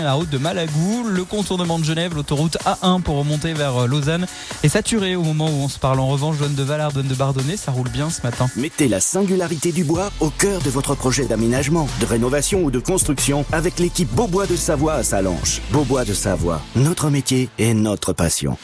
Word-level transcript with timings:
La 0.00 0.14
route 0.14 0.30
de 0.30 0.38
Malagou, 0.38 1.04
le 1.06 1.24
contournement 1.24 1.78
de 1.78 1.84
Genève, 1.84 2.14
l'autoroute 2.14 2.56
A1 2.64 3.02
pour 3.02 3.16
remonter 3.16 3.52
vers 3.52 3.82
euh, 3.82 3.86
Lausanne 3.86 4.26
est 4.62 4.70
saturée 4.70 5.14
au 5.14 5.22
moment 5.22 5.44
où 5.44 5.62
on 5.62 5.68
se 5.68 5.78
parle. 5.78 6.00
En 6.00 6.08
revanche, 6.08 6.38
donne 6.38 6.54
de 6.54 6.62
Valard, 6.62 6.92
donne 6.92 7.06
de 7.06 7.14
Bardonnay, 7.14 7.58
ça 7.58 7.70
roule 7.70 7.90
bien 7.90 8.08
ce 8.08 8.22
matin. 8.22 8.48
Mettez 8.56 8.88
la 8.88 9.00
singularité 9.00 9.72
du 9.72 9.84
bois 9.84 10.10
au 10.20 10.30
cœur 10.30 10.62
de 10.62 10.70
votre 10.70 10.94
projet 10.94 11.26
d'aménagement, 11.26 11.86
de 12.00 12.06
rénovation 12.06 12.62
ou 12.62 12.70
de 12.70 12.78
construction 12.78 13.44
avec 13.52 13.78
l'équipe 13.78 14.10
Beaubois 14.14 14.46
de 14.46 14.56
Savoie 14.56 14.94
à 14.94 15.02
Salanches. 15.02 15.60
Beaubois 15.70 16.06
de 16.06 16.14
Savoie, 16.14 16.62
notre 16.76 17.10
métier 17.10 17.50
et 17.58 17.74
notre 17.74 18.14
passion. 18.14 18.56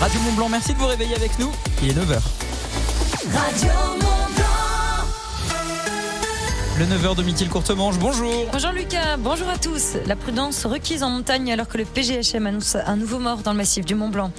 Radio 0.00 0.20
Mont 0.20 0.32
Blanc, 0.32 0.48
merci 0.48 0.72
de 0.72 0.78
vous 0.78 0.86
réveiller 0.86 1.16
avec 1.16 1.38
nous. 1.38 1.52
Il 1.82 1.90
est 1.90 1.92
9h. 1.92 2.18
Radio 3.30 3.68
Mont 3.68 3.98
Blanc. 3.98 4.31
Le 6.82 6.88
9h 6.88 7.14
de 7.14 7.22
Mithil 7.22 7.48
Courtemanche, 7.48 7.96
bonjour. 8.00 8.48
Bonjour 8.50 8.72
Lucas, 8.72 9.16
bonjour 9.16 9.48
à 9.48 9.56
tous. 9.56 9.98
La 10.04 10.16
prudence 10.16 10.66
requise 10.66 11.04
en 11.04 11.10
montagne 11.10 11.52
alors 11.52 11.68
que 11.68 11.78
le 11.78 11.84
PGHM 11.84 12.44
annonce 12.44 12.74
un 12.74 12.96
nouveau 12.96 13.20
mort 13.20 13.36
dans 13.36 13.52
le 13.52 13.58
massif 13.58 13.84
du 13.84 13.94
Mont 13.94 14.08
Blanc. 14.08 14.32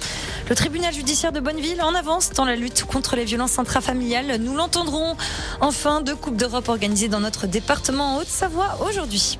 Le 0.50 0.54
tribunal 0.54 0.92
judiciaire 0.92 1.32
de 1.32 1.40
Bonneville 1.40 1.80
en 1.80 1.94
avance 1.94 2.32
dans 2.32 2.44
la 2.44 2.54
lutte 2.54 2.84
contre 2.84 3.16
les 3.16 3.24
violences 3.24 3.58
intrafamiliales. 3.58 4.36
Nous 4.42 4.54
l'entendrons. 4.54 5.16
Enfin, 5.62 6.02
deux 6.02 6.16
Coupes 6.16 6.36
d'Europe 6.36 6.68
organisées 6.68 7.08
dans 7.08 7.20
notre 7.20 7.46
département 7.46 8.16
en 8.16 8.18
Haute-Savoie 8.18 8.76
aujourd'hui. 8.86 9.38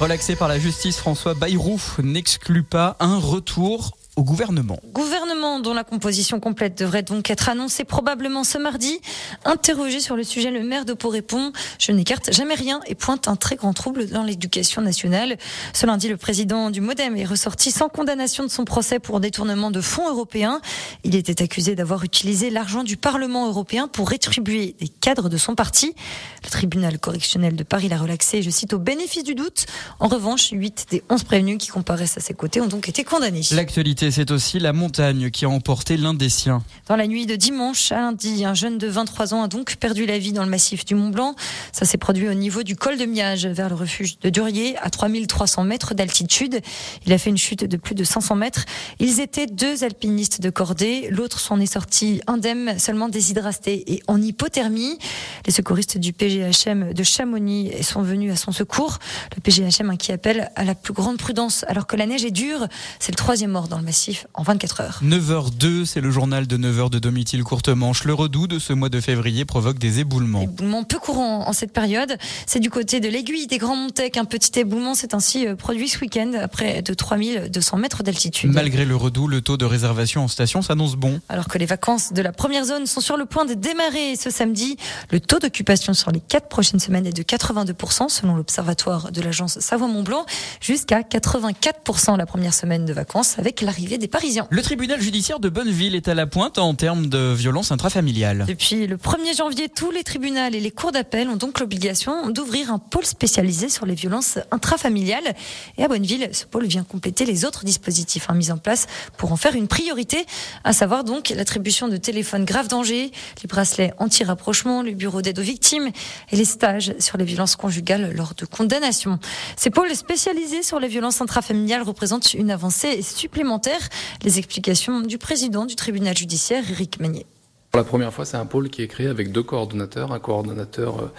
Relaxé 0.00 0.36
par 0.36 0.48
la 0.48 0.58
justice, 0.58 0.98
François 0.98 1.32
Bayrou 1.32 1.80
n'exclut 2.02 2.64
pas 2.64 2.98
un 3.00 3.16
retour 3.16 3.96
au 4.18 4.24
gouvernement. 4.24 4.80
Gouvernement 4.92 5.60
dont 5.60 5.74
la 5.74 5.84
composition 5.84 6.40
complète 6.40 6.76
devrait 6.76 7.04
donc 7.04 7.30
être 7.30 7.48
annoncée 7.48 7.84
probablement 7.84 8.42
ce 8.42 8.58
mardi. 8.58 8.98
Interrogé 9.44 10.00
sur 10.00 10.16
le 10.16 10.24
sujet, 10.24 10.50
le 10.50 10.64
maire 10.64 10.84
de 10.84 10.92
Pau 10.92 11.08
répond 11.08 11.52
Je 11.78 11.92
n'écarte 11.92 12.32
jamais 12.32 12.56
rien 12.56 12.80
et 12.88 12.96
pointe 12.96 13.28
un 13.28 13.36
très 13.36 13.54
grand 13.54 13.72
trouble 13.72 14.08
dans 14.08 14.24
l'éducation 14.24 14.82
nationale. 14.82 15.38
Ce 15.72 15.86
lundi, 15.86 16.08
le 16.08 16.16
président 16.16 16.70
du 16.70 16.80
Modem 16.80 17.16
est 17.16 17.24
ressorti 17.24 17.70
sans 17.70 17.88
condamnation 17.88 18.42
de 18.42 18.48
son 18.48 18.64
procès 18.64 18.98
pour 18.98 19.20
détournement 19.20 19.70
de 19.70 19.80
fonds 19.80 20.08
européens. 20.08 20.60
Il 21.04 21.14
était 21.14 21.40
accusé 21.40 21.76
d'avoir 21.76 22.02
utilisé 22.02 22.50
l'argent 22.50 22.82
du 22.82 22.96
Parlement 22.96 23.46
européen 23.46 23.86
pour 23.86 24.08
rétribuer 24.08 24.74
des 24.80 24.88
cadres 24.88 25.28
de 25.28 25.36
son 25.36 25.54
parti. 25.54 25.94
Le 26.42 26.50
tribunal 26.50 26.98
correctionnel 26.98 27.54
de 27.54 27.62
Paris 27.62 27.88
l'a 27.88 27.98
relaxé, 27.98 28.42
je 28.42 28.50
cite, 28.50 28.72
au 28.72 28.80
bénéfice 28.80 29.22
du 29.22 29.36
doute. 29.36 29.66
En 30.00 30.08
revanche, 30.08 30.48
8 30.50 30.86
des 30.90 31.04
11 31.08 31.22
prévenus 31.22 31.58
qui 31.58 31.68
comparaissent 31.68 32.18
à 32.18 32.20
ses 32.20 32.34
côtés 32.34 32.60
ont 32.60 32.66
donc 32.66 32.88
été 32.88 33.04
condamnés. 33.04 33.42
L'actualité, 33.52 34.07
c'est 34.10 34.30
aussi 34.30 34.58
la 34.58 34.72
montagne 34.72 35.30
qui 35.30 35.44
a 35.44 35.48
emporté 35.48 35.96
l'un 35.96 36.14
des 36.14 36.28
siens. 36.28 36.62
Dans 36.88 36.96
la 36.96 37.06
nuit 37.06 37.26
de 37.26 37.36
dimanche 37.36 37.92
à 37.92 37.96
lundi, 37.96 38.44
un 38.44 38.54
jeune 38.54 38.78
de 38.78 38.86
23 38.86 39.34
ans 39.34 39.42
a 39.42 39.48
donc 39.48 39.76
perdu 39.76 40.06
la 40.06 40.18
vie 40.18 40.32
dans 40.32 40.44
le 40.44 40.48
massif 40.48 40.84
du 40.84 40.94
Mont 40.94 41.10
Blanc. 41.10 41.34
Ça 41.72 41.84
s'est 41.84 41.98
produit 41.98 42.28
au 42.28 42.34
niveau 42.34 42.62
du 42.62 42.76
col 42.76 42.96
de 42.96 43.04
Miage, 43.04 43.46
vers 43.46 43.68
le 43.68 43.74
refuge 43.74 44.18
de 44.20 44.30
Durier, 44.30 44.76
à 44.78 44.88
3300 44.88 45.64
mètres 45.64 45.94
d'altitude. 45.94 46.60
Il 47.06 47.12
a 47.12 47.18
fait 47.18 47.30
une 47.30 47.36
chute 47.36 47.64
de 47.64 47.76
plus 47.76 47.94
de 47.94 48.04
500 48.04 48.36
mètres. 48.36 48.64
Ils 49.00 49.20
étaient 49.20 49.46
deux 49.46 49.84
alpinistes 49.84 50.40
de 50.40 50.50
cordée. 50.50 51.08
L'autre 51.10 51.40
s'en 51.40 51.60
est 51.60 51.72
sorti 51.72 52.20
indemne, 52.26 52.78
seulement 52.78 53.08
déshydraté 53.08 53.92
et 53.92 54.02
en 54.06 54.22
hypothermie. 54.22 54.98
Les 55.46 55.52
secouristes 55.52 55.98
du 55.98 56.12
PGHM 56.12 56.94
de 56.94 57.02
Chamonix 57.02 57.72
sont 57.82 58.02
venus 58.02 58.32
à 58.32 58.36
son 58.36 58.52
secours. 58.52 58.98
Le 59.36 59.42
PGHM 59.42 59.96
qui 59.98 60.12
appelle 60.12 60.50
à 60.56 60.64
la 60.64 60.74
plus 60.74 60.94
grande 60.94 61.18
prudence 61.18 61.64
alors 61.68 61.86
que 61.86 61.96
la 61.96 62.06
neige 62.06 62.24
est 62.24 62.30
dure. 62.30 62.66
C'est 62.98 63.12
le 63.12 63.16
troisième 63.16 63.50
mort 63.50 63.68
dans 63.68 63.78
le 63.78 63.84
massif 63.84 63.97
en 64.34 64.42
24 64.42 64.80
heures. 64.80 65.00
9h02, 65.02 65.84
c'est 65.84 66.00
le 66.00 66.10
journal 66.10 66.46
de 66.46 66.56
9h 66.56 66.90
de 66.90 66.98
Domitil 66.98 67.42
Courtemanche. 67.42 68.04
Le 68.04 68.14
redout 68.14 68.46
de 68.46 68.58
ce 68.58 68.72
mois 68.72 68.88
de 68.88 69.00
février 69.00 69.44
provoque 69.44 69.78
des 69.78 70.00
éboulements. 70.00 70.42
Éboulement 70.42 70.84
peu 70.84 70.98
courant 70.98 71.48
en 71.48 71.52
cette 71.52 71.72
période. 71.72 72.16
C'est 72.46 72.60
du 72.60 72.70
côté 72.70 73.00
de 73.00 73.08
l'aiguille 73.08 73.46
des 73.46 73.58
Grands 73.58 73.76
Montec. 73.76 74.16
Un 74.16 74.24
petit 74.24 74.58
éboulement 74.60 74.94
s'est 74.94 75.14
ainsi 75.14 75.46
euh, 75.46 75.56
produit 75.56 75.88
ce 75.88 75.98
week-end 75.98 76.32
à 76.40 76.48
près 76.48 76.82
de 76.82 76.94
3200 76.94 77.76
mètres 77.78 78.02
d'altitude. 78.02 78.52
Malgré 78.52 78.84
le 78.84 78.96
redout, 78.96 79.28
le 79.28 79.40
taux 79.40 79.56
de 79.56 79.64
réservation 79.64 80.24
en 80.24 80.28
station 80.28 80.62
s'annonce 80.62 80.96
bon. 80.96 81.20
Alors 81.28 81.48
que 81.48 81.58
les 81.58 81.66
vacances 81.66 82.12
de 82.12 82.22
la 82.22 82.32
première 82.32 82.64
zone 82.64 82.86
sont 82.86 83.00
sur 83.00 83.16
le 83.16 83.24
point 83.24 83.44
de 83.44 83.54
démarrer 83.54 84.16
ce 84.16 84.30
samedi, 84.30 84.76
le 85.10 85.20
taux 85.20 85.38
d'occupation 85.38 85.94
sur 85.94 86.10
les 86.10 86.20
quatre 86.20 86.48
prochaines 86.48 86.80
semaines 86.80 87.06
est 87.06 87.16
de 87.16 87.22
82% 87.22 88.08
selon 88.08 88.36
l'observatoire 88.36 89.10
de 89.12 89.20
l'agence 89.22 89.58
Savoie-Mont-Blanc, 89.58 90.26
jusqu'à 90.60 91.00
84% 91.00 92.16
la 92.16 92.26
première 92.26 92.54
semaine 92.54 92.84
de 92.84 92.92
vacances 92.92 93.38
avec 93.38 93.60
l'arrivée 93.62 93.87
des 93.96 94.08
Parisiens. 94.08 94.46
Le 94.50 94.62
tribunal 94.62 95.00
judiciaire 95.00 95.40
de 95.40 95.48
Bonneville 95.48 95.94
est 95.94 96.08
à 96.08 96.14
la 96.14 96.26
pointe 96.26 96.58
en 96.58 96.74
termes 96.74 97.06
de 97.06 97.32
violence 97.32 97.72
intrafamiliale. 97.72 98.44
Depuis 98.46 98.86
le 98.86 98.96
1er 98.96 99.36
janvier, 99.36 99.68
tous 99.68 99.90
les 99.90 100.04
tribunaux 100.04 100.28
et 100.28 100.60
les 100.60 100.70
cours 100.70 100.92
d'appel 100.92 101.28
ont 101.28 101.36
donc 101.36 101.60
l'obligation 101.60 102.28
d'ouvrir 102.30 102.72
un 102.72 102.78
pôle 102.78 103.06
spécialisé 103.06 103.68
sur 103.68 103.86
les 103.86 103.94
violences 103.94 104.38
intrafamiliales. 104.50 105.34
Et 105.78 105.84
à 105.84 105.88
Bonneville, 105.88 106.28
ce 106.32 106.44
pôle 106.44 106.66
vient 106.66 106.82
compléter 106.82 107.24
les 107.24 107.44
autres 107.44 107.64
dispositifs 107.64 108.26
hein, 108.28 108.34
mis 108.34 108.50
en 108.50 108.58
place 108.58 108.86
pour 109.16 109.32
en 109.32 109.36
faire 109.36 109.54
une 109.54 109.68
priorité, 109.68 110.26
à 110.64 110.72
savoir 110.72 111.04
donc 111.04 111.30
l'attribution 111.30 111.88
de 111.88 111.96
téléphones 111.96 112.44
grave 112.44 112.68
danger, 112.68 113.10
les 113.42 113.46
bracelets 113.46 113.92
anti-rapprochement, 113.98 114.82
le 114.82 114.92
bureau 114.92 115.22
d'aide 115.22 115.38
aux 115.38 115.42
victimes 115.42 115.90
et 116.30 116.36
les 116.36 116.44
stages 116.44 116.94
sur 116.98 117.16
les 117.16 117.24
violences 117.24 117.56
conjugales 117.56 118.12
lors 118.14 118.34
de 118.34 118.44
condamnation. 118.44 119.18
Ces 119.56 119.70
pôles 119.70 119.94
spécialisés 119.94 120.62
sur 120.62 120.80
les 120.80 120.88
violences 120.88 121.20
intrafamiliales 121.20 121.82
représentent 121.82 122.34
une 122.34 122.50
avancée 122.50 123.02
supplémentaire. 123.02 123.77
Les 124.22 124.38
explications 124.38 125.00
du 125.00 125.18
président 125.18 125.66
du 125.66 125.76
tribunal 125.76 126.16
judiciaire, 126.16 126.68
Éric 126.70 127.00
Magnier. 127.00 127.26
Pour 127.70 127.78
la 127.78 127.84
première 127.84 128.12
fois, 128.12 128.24
c'est 128.24 128.36
un 128.36 128.46
pôle 128.46 128.70
qui 128.70 128.82
est 128.82 128.88
créé 128.88 129.08
avec 129.08 129.30
deux 129.30 129.42
coordonnateurs, 129.42 130.12
un 130.12 130.18
coordonnateur 130.18 131.00
euh, 131.00 131.12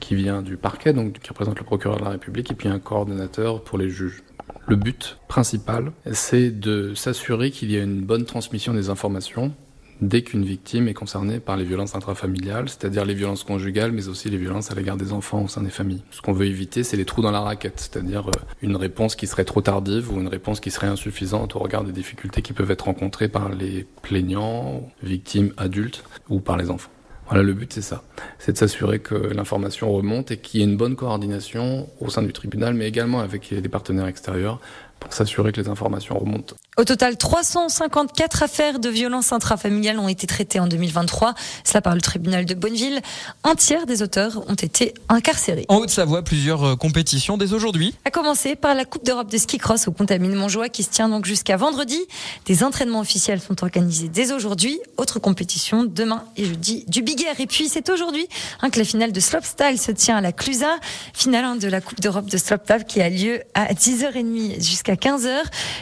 qui 0.00 0.14
vient 0.14 0.42
du 0.42 0.56
parquet, 0.56 0.92
donc 0.92 1.18
qui 1.18 1.28
représente 1.28 1.58
le 1.58 1.64
procureur 1.64 1.98
de 1.98 2.04
la 2.04 2.10
République, 2.10 2.50
et 2.50 2.54
puis 2.54 2.68
un 2.68 2.78
coordonnateur 2.78 3.62
pour 3.62 3.78
les 3.78 3.90
juges. 3.90 4.22
Le 4.68 4.76
but 4.76 5.18
principal, 5.28 5.92
c'est 6.12 6.50
de 6.50 6.94
s'assurer 6.94 7.50
qu'il 7.50 7.70
y 7.70 7.76
a 7.76 7.82
une 7.82 8.02
bonne 8.02 8.24
transmission 8.24 8.74
des 8.74 8.90
informations 8.90 9.52
dès 10.00 10.22
qu'une 10.22 10.44
victime 10.44 10.88
est 10.88 10.94
concernée 10.94 11.40
par 11.40 11.56
les 11.56 11.64
violences 11.64 11.94
intrafamiliales, 11.94 12.68
c'est-à-dire 12.68 13.04
les 13.04 13.14
violences 13.14 13.44
conjugales, 13.44 13.92
mais 13.92 14.08
aussi 14.08 14.30
les 14.30 14.36
violences 14.36 14.70
à 14.70 14.74
l'égard 14.74 14.96
des 14.96 15.12
enfants 15.12 15.42
au 15.42 15.48
sein 15.48 15.62
des 15.62 15.70
familles. 15.70 16.02
Ce 16.10 16.20
qu'on 16.20 16.32
veut 16.32 16.46
éviter, 16.46 16.82
c'est 16.82 16.96
les 16.96 17.04
trous 17.04 17.22
dans 17.22 17.30
la 17.30 17.40
raquette, 17.40 17.80
c'est-à-dire 17.80 18.28
euh, 18.28 18.40
une 18.62 18.76
réponse 18.76 19.16
qui 19.16 19.26
serait 19.26 19.44
trop 19.44 19.60
tardive 19.60 20.12
ou 20.12 20.20
une 20.20 20.28
réponse 20.28 20.60
qui 20.60 20.70
serait 20.70 20.86
insuffisante 20.86 21.56
au 21.56 21.58
regard 21.58 21.84
des 21.84 21.92
difficultés 21.92 22.42
qui 22.42 22.52
peuvent 22.52 22.70
être 22.70 22.86
rencontrées 22.86 23.28
par 23.28 23.48
les 23.48 23.86
plaignants, 24.02 24.88
victimes 25.02 25.52
adultes 25.56 26.04
ou 26.28 26.40
par 26.40 26.56
les 26.56 26.70
enfants. 26.70 26.90
Voilà, 27.28 27.42
le 27.42 27.54
but 27.54 27.72
c'est 27.72 27.82
ça, 27.82 28.04
c'est 28.38 28.52
de 28.52 28.56
s'assurer 28.56 29.00
que 29.00 29.14
l'information 29.14 29.90
remonte 29.92 30.30
et 30.30 30.36
qu'il 30.36 30.60
y 30.60 30.62
ait 30.62 30.66
une 30.66 30.76
bonne 30.76 30.94
coordination 30.94 31.88
au 32.00 32.08
sein 32.08 32.22
du 32.22 32.32
tribunal, 32.32 32.74
mais 32.74 32.86
également 32.86 33.18
avec 33.18 33.50
les 33.50 33.68
partenaires 33.68 34.06
extérieurs 34.06 34.60
pour 35.00 35.12
s'assurer 35.12 35.52
que 35.52 35.60
les 35.60 35.68
informations 35.68 36.18
remontent. 36.18 36.54
Au 36.78 36.84
total, 36.84 37.16
354 37.16 38.42
affaires 38.42 38.78
de 38.78 38.88
violences 38.88 39.32
intrafamiliales 39.32 39.98
ont 39.98 40.08
été 40.08 40.26
traitées 40.26 40.60
en 40.60 40.66
2023. 40.66 41.34
Cela 41.64 41.80
par 41.80 41.94
le 41.94 42.02
tribunal 42.02 42.44
de 42.44 42.54
Bonneville. 42.54 43.00
Un 43.44 43.54
tiers 43.54 43.86
des 43.86 44.02
auteurs 44.02 44.42
ont 44.48 44.54
été 44.54 44.92
incarcérés. 45.08 45.64
En 45.68 45.76
Haute-Savoie, 45.76 46.22
plusieurs 46.22 46.64
euh, 46.64 46.76
compétitions 46.76 47.38
dès 47.38 47.54
aujourd'hui. 47.54 47.94
À 48.04 48.10
commencer 48.10 48.56
par 48.56 48.74
la 48.74 48.84
Coupe 48.84 49.06
d'Europe 49.06 49.30
de 49.30 49.38
ski 49.38 49.56
cross 49.56 49.88
au 49.88 49.92
Contamine 49.92 50.34
Montjoie 50.34 50.68
qui 50.68 50.82
se 50.82 50.90
tient 50.90 51.08
donc 51.08 51.24
jusqu'à 51.24 51.56
vendredi. 51.56 51.98
Des 52.44 52.62
entraînements 52.62 53.00
officiels 53.00 53.40
sont 53.40 53.62
organisés 53.62 54.08
dès 54.08 54.32
aujourd'hui. 54.32 54.78
Autre 54.98 55.18
compétition 55.18 55.84
demain 55.84 56.24
et 56.36 56.44
jeudi 56.44 56.84
du 56.88 57.02
Big 57.02 57.22
Air. 57.22 57.40
Et 57.40 57.46
puis 57.46 57.68
c'est 57.68 57.88
aujourd'hui 57.88 58.28
hein, 58.60 58.68
que 58.68 58.78
la 58.78 58.84
finale 58.84 59.12
de 59.12 59.20
slopestyle 59.20 59.78
se 59.78 59.92
tient 59.92 60.16
à 60.16 60.20
la 60.20 60.32
Clusa. 60.32 60.76
Finale 61.14 61.44
hein, 61.44 61.56
de 61.56 61.68
la 61.68 61.80
Coupe 61.80 62.00
d'Europe 62.00 62.26
de 62.26 62.36
slopestyle 62.36 62.84
qui 62.86 63.00
a 63.00 63.08
lieu 63.08 63.40
à 63.54 63.72
10h30 63.72 64.62
jusqu'à 64.62 64.85
15h. 64.94 65.28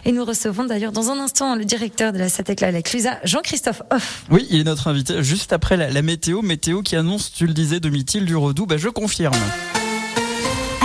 Et 0.04 0.12
nous 0.12 0.24
recevons 0.24 0.64
d'ailleurs 0.64 0.92
dans 0.92 1.10
un 1.10 1.18
instant 1.18 1.54
le 1.54 1.64
directeur 1.64 2.12
de 2.12 2.18
la 2.18 2.28
Satecla, 2.28 2.70
la 2.70 2.82
Clusa, 2.82 3.18
Jean-Christophe 3.24 3.82
Hoff. 3.92 4.24
Oui, 4.30 4.46
il 4.50 4.60
est 4.60 4.64
notre 4.64 4.88
invité 4.88 5.22
juste 5.22 5.52
après 5.52 5.76
la, 5.76 5.90
la 5.90 6.02
météo. 6.02 6.42
Météo 6.42 6.82
qui 6.82 6.96
annonce, 6.96 7.32
tu 7.32 7.46
le 7.46 7.52
disais, 7.52 7.80
demi-til 7.80 8.24
du 8.24 8.36
Redoux. 8.36 8.66
Bah, 8.66 8.76
je 8.76 8.88
confirme. 8.88 9.34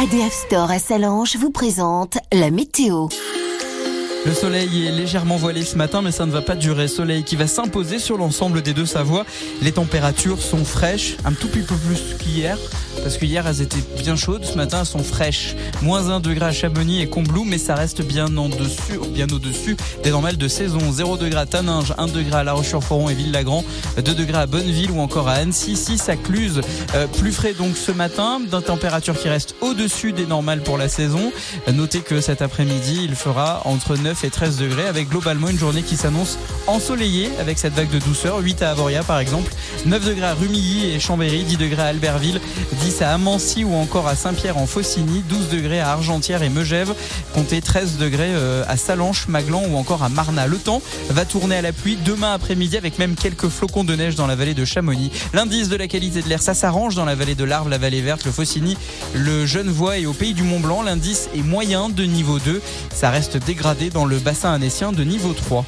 ADF 0.02 0.34
Store 0.34 0.72
à 0.72 0.80
Salange 0.80 1.35
vous 1.35 1.51
présente 1.51 2.18
la 2.31 2.51
météo. 2.51 3.07
Le 4.25 4.33
soleil 4.33 4.86
est 4.86 4.92
légèrement 4.92 5.38
voilé 5.38 5.63
ce 5.63 5.77
matin, 5.77 6.01
mais 6.01 6.12
ça 6.12 6.25
ne 6.25 6.31
va 6.31 6.42
pas 6.42 6.56
durer. 6.56 6.88
Soleil 6.89 7.24
qui 7.24 7.38
va 7.38 7.48
s'imposer 7.48 8.00
sur 8.00 8.18
l'ensemble 8.18 8.62
des 8.62 8.74
deux 8.74 8.86
Savoies. 8.86 9.25
Les 9.62 9.72
températures 9.72 10.42
sont 10.42 10.65
fraîches, 10.65 11.15
un 11.24 11.31
tout 11.31 11.48
petit 11.48 11.63
peu 11.65 11.75
plus 11.75 12.15
qu'hier. 12.18 12.57
Parce 13.04 13.18
que 13.18 13.25
hier 13.25 13.46
elles 13.48 13.62
étaient 13.62 13.84
bien 13.98 14.16
chaudes, 14.16 14.46
ce 14.46 14.56
matin 14.56 14.80
elles 14.81 14.86
sont 14.86 15.04
fraîches. 15.04 15.56
Moins 15.81 16.10
1 16.10 16.19
degré 16.19 16.46
à 16.46 16.51
Chamonix 16.51 17.01
et 17.01 17.07
Combloux, 17.07 17.46
mais 17.46 17.57
ça 17.57 17.75
reste 17.75 18.01
bien 18.01 18.36
en 18.38 18.50
dessus, 18.50 19.00
bien 19.13 19.28
au-dessus 19.31 19.78
des 20.04 20.12
normales 20.12 20.38
de 20.38 20.48
saison. 20.48 20.80
0 20.92 21.18
degré 21.18 21.40
à 21.40 21.46
Taninge, 21.46 21.94
1 21.98 22.07
degré 22.07 22.38
à 22.38 22.44
La 22.44 22.54
Roche-sur-Foron 22.54 23.10
et 23.10 23.13
Ville-Lagrand, 23.13 23.63
2 23.98 24.13
degrés 24.13 24.40
à 24.40 24.46
Bonneville 24.46 24.92
ou 24.92 25.00
encore 25.00 25.28
à 25.28 25.34
Annecy, 25.34 25.75
6 25.75 26.10
à 26.10 26.16
Cluse. 26.16 26.62
Euh, 26.96 27.07
plus 27.07 27.31
frais 27.31 27.54
donc 27.54 27.78
ce 27.78 27.92
matin, 27.92 28.40
d'une 28.40 28.62
température 28.62 29.18
qui 29.18 29.30
reste 29.30 29.56
au-dessus 29.62 30.12
des 30.12 30.25
normales 30.25 30.62
pour 30.62 30.78
la 30.78 30.90
saison. 30.90 31.31
Notez 31.72 32.00
que 32.00 32.22
cet 32.22 32.42
après-midi 32.42 33.01
il 33.04 33.16
fera 33.16 33.62
entre 33.66 33.96
9 33.96 34.24
et 34.24 34.30
13 34.30 34.57
degrés 34.57 34.88
avec 34.88 35.10
globalement 35.10 35.50
une 35.50 35.57
journée 35.57 35.84
qui 35.84 35.96
s'annonce 35.96 36.38
ensoleillée 36.68 37.30
avec 37.40 37.57
cette 37.57 37.74
vague 37.74 37.90
de 37.90 38.00
douceur. 38.00 38.40
8 38.40 38.62
à 38.62 38.72
Avoria 38.72 39.04
par 39.04 39.19
exemple, 39.19 39.51
9 39.86 40.06
degrés 40.06 40.25
à 40.25 40.34
Rumilly 40.34 40.92
et 40.92 41.00
Chambéry, 41.00 41.44
10 41.44 41.57
degrés 41.57 41.81
à 41.81 41.86
Albertville, 41.86 42.42
10 42.81 42.88
10 42.89 43.03
à 43.03 43.13
Amancy 43.13 43.63
ou 43.63 43.75
encore 43.75 44.07
à 44.07 44.15
Saint-Pierre 44.15 44.57
en 44.57 44.65
Faucigny, 44.65 45.24
12 45.30 45.50
degrés 45.50 45.80
à 45.80 45.91
Argentière 45.91 46.41
et 46.41 46.50
Megève, 46.50 46.95
comptez 47.36 47.62
13 47.62 47.97
degrés 47.97 48.31
euh, 48.33 48.63
à 48.68 48.77
Salanches, 48.77 49.27
Maglan 49.27 49.62
ou 49.69 49.77
encore 49.77 50.01
à 50.01 50.09
Marna. 50.09 50.47
Le 50.47 50.57
temps 50.57 50.81
va 51.09 51.24
tourner 51.24 51.57
à 51.57 51.62
la 51.62 51.71
pluie 51.71 52.00
demain 52.03 52.33
après-midi 52.33 52.77
avec 52.77 52.97
même 52.97 53.13
quelques 53.13 53.47
flocons 53.47 53.83
de 53.83 53.95
neige 53.95 54.15
dans 54.15 54.25
la 54.25 54.36
vallée 54.36 54.56
de 54.56 54.65
Chamonix. 54.65 55.12
L'indice 55.33 55.69
de 55.69 55.75
la 55.75 55.88
qualité 55.88 56.24
de 56.24 56.30
l'air, 56.30 56.41
ça 56.41 56.56
s'arrange 56.56 56.95
dans 56.95 57.06
la 57.06 57.13
vallée 57.13 57.36
de 57.36 57.44
l'Arve, 57.44 57.69
la 57.69 57.77
vallée 57.77 58.01
verte, 58.01 58.25
le 58.25 58.31
Faucigny, 58.31 58.75
le 59.13 59.45
Genevois 59.45 60.00
et 60.00 60.07
au 60.07 60.13
pays 60.13 60.33
du 60.33 60.41
Mont 60.41 60.59
Blanc. 60.59 60.81
L'indice 60.81 61.30
est 61.36 61.44
moyen 61.44 61.89
de 61.89 62.03
niveau 62.06 62.39
2. 62.39 62.59
Ça 62.91 63.12
reste 63.12 63.38
dégradé 63.38 63.91
dans 63.91 64.06
le 64.06 64.18
bassin 64.18 64.51
annécien 64.51 64.91
de 64.91 65.03
niveau 65.03 65.33
3. 65.33 65.63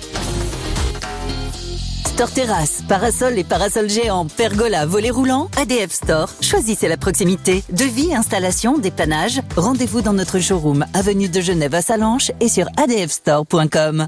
Store 2.12 2.30
terrasse, 2.30 2.84
parasol 2.90 3.40
et 3.40 3.46
parasol 3.46 3.90
géant, 3.90 4.26
pergola, 4.26 4.86
volet 4.86 5.10
roulant, 5.10 5.50
ADF 5.56 5.92
Store. 5.94 6.30
Choisissez 6.42 6.90
la 6.90 6.98
proximité. 6.98 7.64
Devis, 7.72 8.14
installation, 8.14 8.78
dépannage. 8.78 9.42
Rendez-vous 9.56 10.02
dans 10.02 10.12
notre 10.12 10.40
showroom, 10.40 10.86
avenue 10.94 11.30
de 11.30 11.40
Genève 11.40 11.74
à 11.74 11.82
Salanches 11.82 12.32
et 12.42 12.50
sur 12.50 12.68
adfstore.com. 12.76 14.08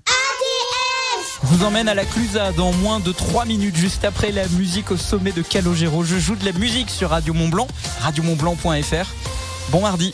Je 1.44 1.48
vous 1.48 1.64
emmène 1.64 1.88
à 1.88 1.96
la 1.96 2.04
Clusa 2.04 2.52
dans 2.52 2.74
moins 2.74 3.00
de 3.00 3.14
3 3.14 3.46
minutes, 3.46 3.78
juste 3.78 4.04
après 4.04 4.34
la 4.34 4.50
musique 4.50 4.92
au 4.92 4.98
sommet 4.98 5.32
de 5.32 5.42
Calogero. 5.42 6.04
Je 6.04 6.18
joue 6.18 6.36
de 6.36 6.44
la 6.44 6.52
musique 6.52 6.90
sur 6.90 7.12
Radio 7.12 7.34
Mont 7.34 7.48
Blanc, 7.48 7.68
radiomontblanc.fr. 8.02 9.08
Bon 9.72 9.80
mardi. 9.80 10.14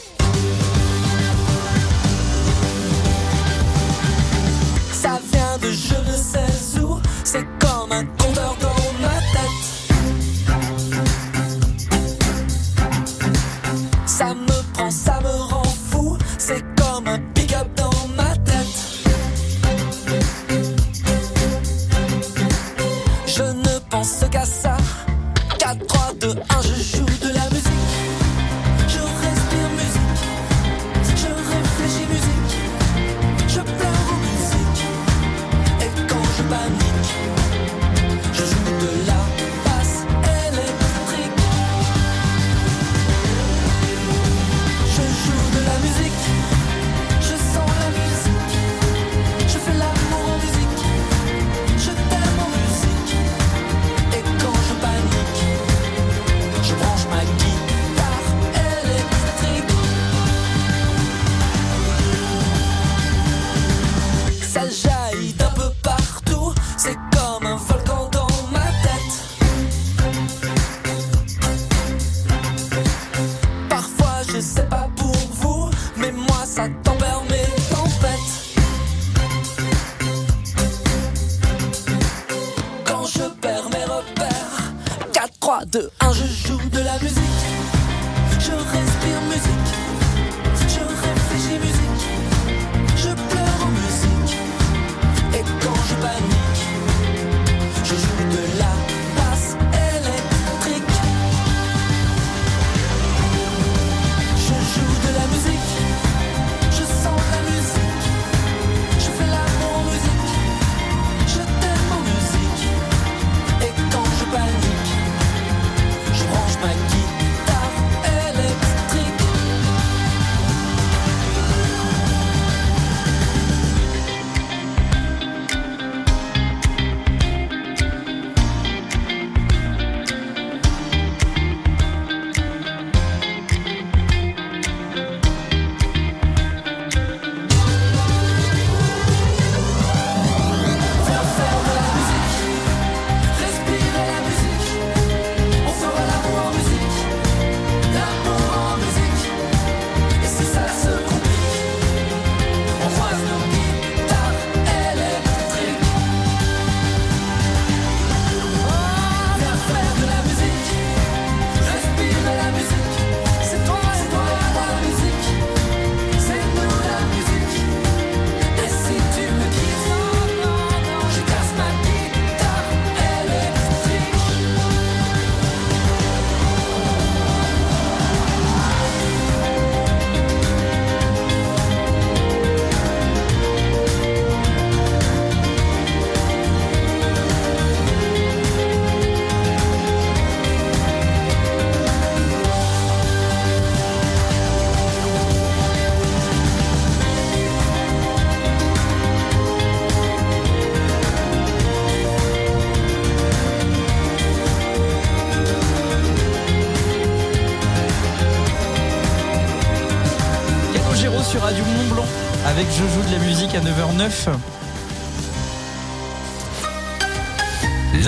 C'est 7.89 8.18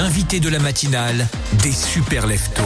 L'invité 0.01 0.39
de 0.39 0.49
la 0.49 0.57
matinale 0.57 1.27
des 1.61 1.71
super 1.71 2.25
leftos. 2.25 2.63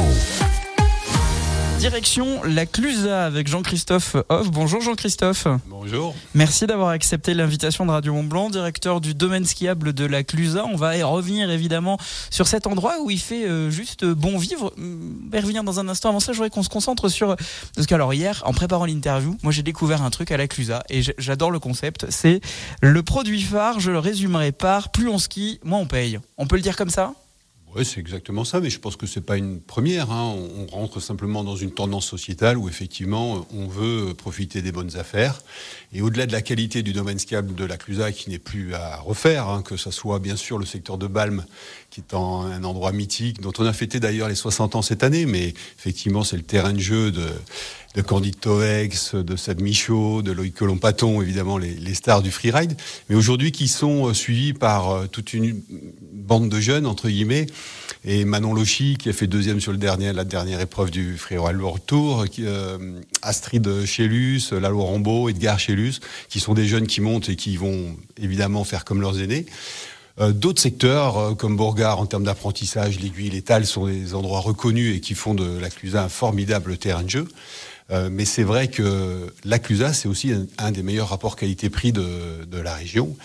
Direction 1.79 2.41
la 2.45 2.65
Clusa 2.65 3.25
avec 3.25 3.49
Jean-Christophe 3.49 4.15
Hoff. 4.29 4.49
Bonjour 4.51 4.79
Jean-Christophe. 4.79 5.45
Bonjour. 5.67 6.15
Merci 6.33 6.65
d'avoir 6.65 6.89
accepté 6.89 7.33
l'invitation 7.33 7.85
de 7.85 7.91
Radio 7.91 8.13
Mont 8.13 8.23
Blanc, 8.23 8.49
directeur 8.49 9.01
du 9.01 9.13
domaine 9.13 9.43
skiable 9.43 9.91
de 9.91 10.05
la 10.05 10.23
Clusa. 10.23 10.63
On 10.65 10.77
va 10.77 10.95
y 10.95 11.03
revenir 11.03 11.51
évidemment 11.51 11.97
sur 12.29 12.47
cet 12.47 12.67
endroit 12.67 13.01
où 13.01 13.11
il 13.11 13.19
fait 13.19 13.45
euh, 13.45 13.69
juste 13.69 14.05
bon 14.05 14.37
vivre. 14.37 14.73
On 14.77 15.29
va 15.29 15.39
y 15.39 15.41
revenir 15.41 15.65
dans 15.65 15.81
un 15.81 15.89
instant. 15.89 16.09
Avant 16.11 16.21
ça, 16.21 16.31
je 16.31 16.37
voudrais 16.37 16.49
qu'on 16.49 16.63
se 16.63 16.69
concentre 16.69 17.09
sur 17.09 17.35
parce 17.75 17.85
qu'alors 17.85 18.13
hier, 18.13 18.43
en 18.45 18.53
préparant 18.53 18.85
l'interview, 18.85 19.35
moi 19.43 19.51
j'ai 19.51 19.61
découvert 19.61 20.03
un 20.03 20.09
truc 20.09 20.31
à 20.31 20.37
la 20.37 20.47
Clusa 20.47 20.83
et 20.89 21.01
j'adore 21.17 21.51
le 21.51 21.59
concept. 21.59 22.05
C'est 22.11 22.39
le 22.81 23.03
produit 23.03 23.41
phare. 23.41 23.81
Je 23.81 23.91
le 23.91 23.99
résumerai 23.99 24.53
par 24.53 24.89
plus 24.93 25.09
on 25.09 25.17
skie, 25.17 25.59
moins 25.65 25.79
on 25.79 25.85
paye. 25.85 26.17
On 26.37 26.47
peut 26.47 26.55
le 26.55 26.61
dire 26.61 26.77
comme 26.77 26.89
ça? 26.89 27.11
Oui, 27.75 27.83
c'est 27.83 27.99
exactement 27.99 28.45
ça, 28.45 28.61
mais 28.61 28.69
je 28.69 28.79
pense 28.79 28.95
que 28.95 29.05
c'est 29.05 29.19
pas 29.19 29.35
une 29.35 29.59
première. 29.59 30.09
hein. 30.09 30.33
On, 30.57 30.65
rentre 30.65 31.01
simplement 31.01 31.43
dans 31.43 31.57
une 31.57 31.71
tendance 31.71 32.05
sociétale 32.05 32.57
où 32.57 32.69
effectivement 32.69 33.45
on 33.53 33.67
veut 33.67 34.13
profiter 34.13 34.61
des 34.61 34.71
bonnes 34.71 34.95
affaires. 34.95 35.41
Et 35.91 36.01
au-delà 36.01 36.25
de 36.25 36.31
la 36.31 36.41
qualité 36.41 36.83
du 36.83 36.93
domaine 36.93 37.19
skiable 37.19 37.53
de 37.53 37.65
la 37.65 37.75
Clusa, 37.75 38.13
qui 38.13 38.29
n'est 38.29 38.39
plus 38.39 38.73
à 38.73 38.97
refaire, 38.97 39.49
hein, 39.49 39.61
que 39.61 39.75
ce 39.75 39.91
soit 39.91 40.19
bien 40.19 40.37
sûr 40.37 40.57
le 40.57 40.65
secteur 40.65 40.97
de 40.97 41.07
Balme, 41.07 41.45
qui 41.89 41.99
est 41.99 42.13
un 42.13 42.63
endroit 42.63 42.93
mythique, 42.93 43.41
dont 43.41 43.53
on 43.59 43.65
a 43.65 43.73
fêté 43.73 43.99
d'ailleurs 43.99 44.29
les 44.29 44.35
60 44.35 44.75
ans 44.75 44.81
cette 44.81 45.03
année, 45.03 45.25
mais 45.25 45.53
effectivement 45.77 46.23
c'est 46.23 46.37
le 46.37 46.43
terrain 46.43 46.71
de 46.71 46.79
jeu 46.79 47.11
de, 47.11 47.27
de 47.95 48.01
Candide 48.01 48.39
Tovex, 48.39 49.15
de 49.15 49.35
Seb 49.37 49.61
Michaud, 49.61 50.21
de 50.21 50.33
Loïc 50.33 50.55
Colomb-Paton, 50.55 51.21
évidemment 51.21 51.57
les, 51.57 51.73
les 51.73 51.93
stars 51.93 52.21
du 52.21 52.29
freeride, 52.29 52.75
mais 53.09 53.15
aujourd'hui 53.15 53.53
qui 53.53 53.69
sont 53.69 54.07
euh, 54.07 54.13
suivis 54.13 54.51
par 54.51 54.89
euh, 54.91 55.07
toute 55.07 55.33
une 55.33 55.61
bande 56.11 56.49
de 56.49 56.59
jeunes, 56.59 56.85
entre 56.87 57.07
guillemets, 57.07 57.45
et 58.03 58.25
Manon 58.25 58.53
Lochi, 58.53 58.97
qui 58.99 59.07
a 59.07 59.13
fait 59.13 59.27
deuxième 59.27 59.61
sur 59.61 59.71
le 59.71 59.77
dernier, 59.77 60.11
la 60.11 60.25
dernière 60.25 60.59
épreuve 60.59 60.91
du 60.91 61.17
Freeride 61.17 61.55
World 61.55 61.83
Tour, 61.85 62.25
qui, 62.29 62.45
euh, 62.45 62.99
Astrid 63.21 63.85
Chélus, 63.85 64.51
Lalo 64.51 64.83
Rambeau, 64.83 65.29
Edgar 65.29 65.57
Chélus, 65.57 66.01
qui 66.27 66.41
sont 66.41 66.53
des 66.53 66.67
jeunes 66.67 66.87
qui 66.87 66.99
montent 66.99 67.29
et 67.29 67.37
qui 67.37 67.55
vont 67.55 67.95
évidemment 68.21 68.65
faire 68.65 68.83
comme 68.83 68.99
leurs 68.99 69.21
aînés. 69.21 69.45
Euh, 70.19 70.33
D'autres 70.33 70.61
secteurs, 70.61 71.37
comme 71.37 71.55
Bourgard, 71.55 71.99
en 72.01 72.05
termes 72.05 72.25
d'apprentissage, 72.25 72.99
l'aiguille, 72.99 73.29
l'étal, 73.29 73.65
sont 73.65 73.87
des 73.87 74.13
endroits 74.15 74.41
reconnus 74.41 74.97
et 74.97 74.99
qui 74.99 75.15
font 75.15 75.33
de 75.33 75.57
la 75.59 75.69
Clusa 75.69 76.03
un 76.03 76.09
formidable 76.09 76.77
terrain 76.77 77.03
de 77.03 77.09
jeu. 77.09 77.27
Euh, 77.91 78.09
mais 78.11 78.25
c'est 78.25 78.43
vrai 78.43 78.67
que 78.67 79.31
la 79.43 79.59
Clusa, 79.59 79.93
c'est 79.93 80.07
aussi 80.07 80.33
un, 80.57 80.71
des 80.71 80.83
meilleurs 80.83 81.09
rapports 81.09 81.35
qualité-prix 81.35 81.91
de, 81.91 82.03
la 82.51 82.73
région. 82.73 83.15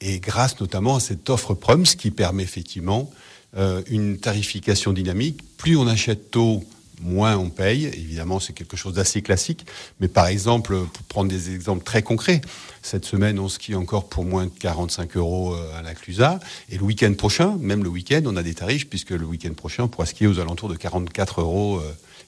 Et 0.00 0.18
grâce 0.18 0.60
notamment 0.60 0.96
à 0.96 1.00
cette 1.00 1.28
offre 1.30 1.54
Prums 1.54 1.84
qui 1.84 2.10
permet 2.10 2.42
effectivement 2.42 3.10
euh, 3.56 3.82
une 3.88 4.18
tarification 4.18 4.92
dynamique. 4.92 5.40
Plus 5.56 5.76
on 5.76 5.86
achète 5.86 6.30
tôt, 6.30 6.64
moins 7.00 7.36
on 7.36 7.48
paye. 7.48 7.86
Évidemment, 7.86 8.40
c'est 8.40 8.52
quelque 8.52 8.76
chose 8.76 8.94
d'assez 8.94 9.22
classique. 9.22 9.64
Mais 10.00 10.08
par 10.08 10.26
exemple, 10.26 10.76
pour 10.92 11.02
prendre 11.04 11.30
des 11.30 11.54
exemples 11.54 11.84
très 11.84 12.02
concrets, 12.02 12.40
cette 12.82 13.04
semaine, 13.04 13.38
on 13.38 13.48
skie 13.48 13.74
encore 13.74 14.08
pour 14.08 14.24
moins 14.24 14.46
de 14.46 14.50
45 14.50 15.16
euros 15.16 15.54
euh, 15.54 15.78
à 15.78 15.82
la 15.82 15.94
Clusa. 15.94 16.40
Et 16.70 16.76
le 16.76 16.82
week-end 16.82 17.12
prochain, 17.14 17.56
même 17.60 17.82
le 17.82 17.90
week-end, 17.90 18.22
on 18.26 18.36
a 18.36 18.42
des 18.42 18.54
tarifs, 18.54 18.88
puisque 18.88 19.10
le 19.10 19.24
week-end 19.24 19.54
prochain, 19.54 19.84
on 19.84 19.88
pourra 19.88 20.06
skier 20.06 20.26
aux 20.26 20.40
alentours 20.40 20.68
de 20.68 20.76
44 20.76 21.40
euros 21.40 21.80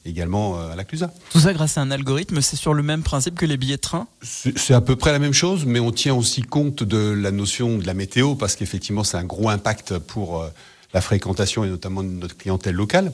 également 0.05 0.59
euh, 0.59 0.73
à 0.73 0.77
la 0.77 0.85
Clusa. 0.85 1.13
Tout 1.31 1.41
ça 1.41 1.53
grâce 1.53 1.79
à 1.79 1.81
un 1.81 1.91
algorithme, 1.91 2.41
c'est 2.41 2.57
sur 2.57 2.75
le 2.75 2.83
même 2.83 3.03
principe 3.03 3.37
que 3.37 3.47
les 3.47 3.57
billets 3.57 3.77
de 3.77 3.81
train? 3.81 4.07
C'est 4.23 4.75
à 4.75 4.81
peu 4.81 4.97
près 4.97 5.13
la 5.13 5.19
même 5.19 5.33
chose, 5.33 5.65
mais 5.65 5.81
on 5.81 5.93
tient 5.93 6.15
aussi 6.15 6.43
compte 6.43 6.83
de 6.83 7.13
la 7.13 7.31
notion 7.31 7.79
de 7.79 7.87
la 7.87 7.95
météo, 7.95 8.35
parce 8.35 8.57
qu'effectivement, 8.57 9.05
c'est 9.05 9.17
un 9.17 9.25
gros 9.25 9.49
impact 9.49 9.99
pour 9.99 10.41
euh, 10.41 10.49
la 10.93 11.01
fréquentation 11.01 11.65
et 11.65 11.69
notamment 11.69 12.03
de 12.03 12.09
notre 12.09 12.37
clientèle 12.37 12.75
locale. 12.75 13.13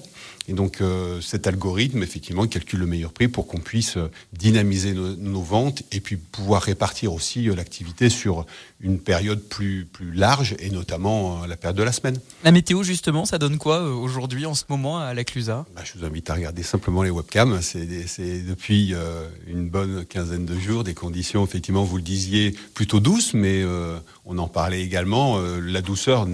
Et 0.49 0.55
donc, 0.55 0.81
euh, 0.81 1.21
cet 1.21 1.47
algorithme, 1.47 2.03
effectivement, 2.03 2.47
calcule 2.47 2.81
le 2.81 2.87
meilleur 2.87 3.13
prix 3.13 3.29
pour 3.29 3.47
qu'on 3.47 3.59
puisse 3.59 3.99
euh, 3.99 4.11
dynamiser 4.33 4.95
nos, 4.95 5.15
nos 5.15 5.43
ventes 5.43 5.83
et 5.93 6.01
puis 6.01 6.17
pouvoir 6.17 6.63
répartir 6.63 7.13
aussi 7.13 7.51
euh, 7.51 7.55
l'activité 7.55 8.09
sur 8.09 8.47
une 8.81 8.99
période 8.99 9.43
plus, 9.43 9.85
plus 9.85 10.13
large 10.13 10.57
et 10.59 10.71
notamment 10.71 11.45
la 11.47 11.57
période 11.57 11.77
de 11.77 11.83
la 11.83 11.93
semaine. 11.93 12.19
La 12.45 12.53
météo, 12.53 12.83
justement, 12.83 13.25
ça 13.25 13.39
donne 13.39 13.59
quoi 13.59 13.83
aujourd'hui, 13.83 14.47
en 14.47 14.55
ce 14.55 14.65
moment, 14.69 14.99
à 14.99 15.15
la 15.15 15.25
Clusa? 15.25 15.67
Bah, 15.75 15.83
je 15.85 15.99
vous 15.99 16.05
invite 16.05 16.31
à 16.31 16.35
regarder 16.35 16.63
simplement 16.63 17.03
les 17.03 17.11
webcams. 17.11 17.61
C'est 17.61 17.85
depuis 17.87 18.95
euh, 18.95 19.29
une 19.47 19.69
bonne 19.69 20.05
quinzaine 20.07 20.47
de 20.47 20.59
jours 20.59 20.85
des 20.85 20.95
conditions, 20.95 21.45
effectivement, 21.45 21.85
vous 21.85 21.97
le 21.97 22.03
disiez, 22.03 22.55
plutôt 22.75 23.01
douces, 23.01 23.35
mais 23.35 23.63
euh, 23.63 23.99
on 24.25 24.39
en 24.39 24.49
parlait 24.49 24.83
également. 24.83 25.39
la 25.41 25.83
douceur 25.83 26.27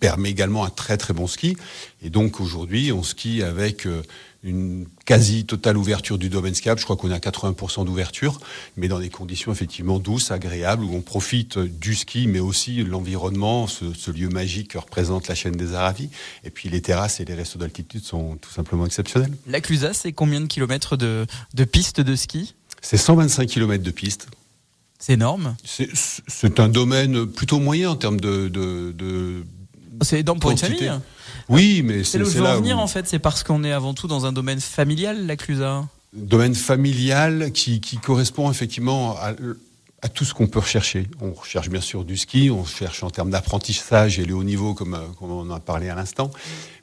permet 0.00 0.30
également 0.30 0.64
un 0.64 0.70
très 0.70 0.96
très 0.96 1.14
bon 1.14 1.26
ski. 1.26 1.56
Et 2.02 2.10
donc 2.10 2.40
aujourd'hui, 2.40 2.92
on 2.92 3.02
skie 3.02 3.42
avec 3.42 3.86
euh, 3.86 4.02
une 4.44 4.86
quasi 5.04 5.44
totale 5.44 5.76
ouverture 5.76 6.18
du 6.18 6.28
domaine 6.28 6.54
skiable. 6.54 6.80
Je 6.80 6.84
crois 6.84 6.96
qu'on 6.96 7.10
est 7.10 7.14
à 7.14 7.18
80% 7.18 7.84
d'ouverture, 7.84 8.40
mais 8.76 8.88
dans 8.88 8.98
des 8.98 9.08
conditions 9.08 9.52
effectivement 9.52 9.98
douces, 10.00 10.30
agréables, 10.32 10.82
où 10.84 10.94
on 10.94 11.00
profite 11.00 11.58
du 11.58 11.94
ski, 11.94 12.26
mais 12.26 12.40
aussi 12.40 12.76
de 12.82 12.88
l'environnement, 12.90 13.66
ce, 13.68 13.92
ce 13.94 14.10
lieu 14.10 14.28
magique 14.28 14.68
que 14.72 14.78
représente 14.78 15.28
la 15.28 15.34
chaîne 15.36 15.54
des 15.56 15.74
Aravis. 15.74 16.10
Et 16.44 16.50
puis 16.50 16.68
les 16.68 16.80
terrasses 16.82 17.20
et 17.20 17.24
les 17.24 17.34
restos 17.34 17.58
d'altitude 17.58 18.02
sont 18.04 18.36
tout 18.36 18.50
simplement 18.50 18.84
exceptionnels. 18.84 19.32
La 19.46 19.60
Clusa, 19.60 19.94
c'est 19.94 20.12
combien 20.12 20.40
de 20.40 20.46
kilomètres 20.46 20.96
de, 20.96 21.26
de 21.54 21.64
pistes 21.64 22.00
de 22.00 22.16
ski? 22.16 22.54
C'est 22.80 22.96
125 22.96 23.46
km 23.48 23.82
de 23.84 23.90
piste. 23.92 24.26
C'est 24.98 25.12
énorme. 25.14 25.56
C'est- 25.64 25.90
C'est 26.26 26.58
un 26.60 26.68
domaine 26.68 27.26
plutôt 27.26 27.58
moyen 27.60 27.90
en 27.90 27.96
termes 27.96 28.20
de. 28.20 28.48
de, 28.48 28.92
de 28.96 29.44
C'est 30.04 30.20
énorme 30.20 30.38
pour 30.40 30.50
une 30.50 30.58
famille. 30.58 30.90
Oui, 31.48 31.82
mais 31.84 32.04
C'est 32.04 32.12
c'est 32.12 32.18
là 32.18 32.24
où 32.24 32.26
je 32.26 32.32
c'est 32.32 32.38
veux 32.38 32.44
en 32.44 32.48
là 32.48 32.56
venir, 32.56 32.76
où- 32.76 32.80
en 32.80 32.86
fait. 32.86 33.06
C'est 33.08 33.18
parce 33.18 33.42
qu'on 33.42 33.64
est 33.64 33.72
avant 33.72 33.94
tout 33.94 34.06
dans 34.06 34.26
un 34.26 34.32
domaine 34.32 34.60
familial, 34.60 35.26
la 35.26 35.36
Clusa. 35.36 35.84
domaine 36.12 36.54
familial 36.54 37.50
qui, 37.52 37.80
qui 37.80 37.96
correspond 37.98 38.50
effectivement 38.50 39.16
à, 39.16 39.32
à 40.02 40.08
tout 40.08 40.24
ce 40.24 40.34
qu'on 40.34 40.46
peut 40.46 40.58
rechercher. 40.60 41.08
On 41.20 41.32
recherche 41.32 41.68
bien 41.68 41.80
sûr 41.80 42.04
du 42.04 42.16
ski, 42.16 42.50
on 42.50 42.64
cherche 42.64 43.02
en 43.02 43.10
termes 43.10 43.30
d'apprentissage 43.30 44.18
et 44.18 44.24
le 44.24 44.34
haut 44.34 44.44
niveau, 44.44 44.74
comme, 44.74 44.94
euh, 44.94 44.98
comme 45.18 45.30
on 45.30 45.40
en 45.40 45.50
a 45.50 45.60
parlé 45.60 45.88
à 45.88 45.94
l'instant. 45.94 46.30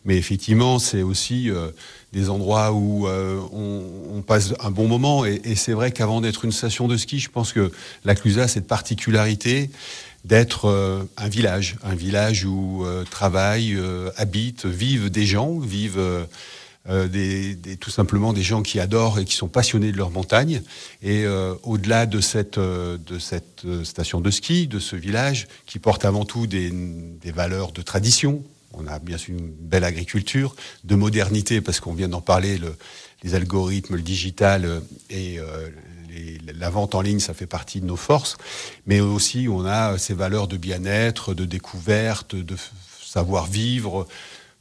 Mais 0.05 0.15
effectivement, 0.17 0.79
c'est 0.79 1.01
aussi 1.03 1.49
euh, 1.49 1.71
des 2.13 2.29
endroits 2.29 2.71
où 2.71 3.07
euh, 3.07 3.39
on, 3.51 3.83
on 4.17 4.21
passe 4.21 4.53
un 4.61 4.71
bon 4.71 4.88
moment. 4.88 5.25
Et, 5.25 5.41
et 5.43 5.55
c'est 5.55 5.73
vrai 5.73 5.91
qu'avant 5.91 6.21
d'être 6.21 6.45
une 6.45 6.53
station 6.53 6.88
de 6.88 6.95
ski, 6.97 7.19
je 7.19 7.29
pense 7.29 7.51
que 7.53 7.71
la 8.05 8.15
Clusa 8.15 8.47
cette 8.47 8.67
particularité 8.67 9.69
d'être 10.25 10.65
euh, 10.65 11.03
un 11.17 11.29
village, 11.29 11.77
un 11.83 11.95
village 11.95 12.45
où 12.45 12.85
euh, 12.85 13.03
travaillent, 13.03 13.75
euh, 13.75 14.11
habitent, 14.17 14.65
vivent 14.65 15.09
des 15.09 15.25
gens, 15.25 15.57
vivent 15.59 16.27
tout 17.79 17.91
simplement 17.91 18.33
des 18.33 18.41
gens 18.41 18.63
qui 18.63 18.79
adorent 18.79 19.19
et 19.19 19.25
qui 19.25 19.35
sont 19.35 19.47
passionnés 19.47 19.91
de 19.91 19.97
leur 19.97 20.09
montagne. 20.09 20.63
Et 21.03 21.25
au-delà 21.61 22.07
de 22.07 22.19
cette, 22.19 22.59
station 23.83 24.21
de 24.21 24.31
ski, 24.31 24.65
de 24.65 24.79
ce 24.79 24.95
village, 24.95 25.47
qui 25.67 25.77
porte 25.77 26.03
avant 26.03 26.25
tout 26.25 26.47
des 26.47 27.31
valeurs 27.31 27.73
de 27.73 27.83
tradition, 27.83 28.43
on 28.73 28.88
a 28.88 28.99
bien 28.99 29.17
sûr 29.17 29.38
une 29.38 29.49
belle 29.49 29.83
agriculture, 29.83 30.55
de 30.83 30.95
modernité, 30.95 31.61
parce 31.61 31.79
qu'on 31.79 31.93
vient 31.93 32.09
d'en 32.09 32.21
parler, 32.21 32.57
le- 32.57 32.75
les 33.23 33.35
algorithmes, 33.35 33.95
le 33.95 34.01
digital 34.01 34.65
euh, 34.65 34.79
et 35.09 35.39
euh, 35.39 35.69
les- 36.09 36.38
la 36.53 36.69
vente 36.69 36.95
en 36.95 37.01
ligne, 37.01 37.19
ça 37.19 37.33
fait 37.33 37.47
partie 37.47 37.81
de 37.81 37.85
nos 37.85 37.95
forces. 37.97 38.38
Mais 38.85 38.99
aussi, 38.99 39.47
on 39.49 39.65
a 39.65 39.97
ces 39.97 40.13
valeurs 40.13 40.47
de 40.47 40.57
bien-être, 40.57 41.33
de 41.33 41.45
découverte, 41.45 42.35
de 42.35 42.55
savoir-vivre, 43.03 44.07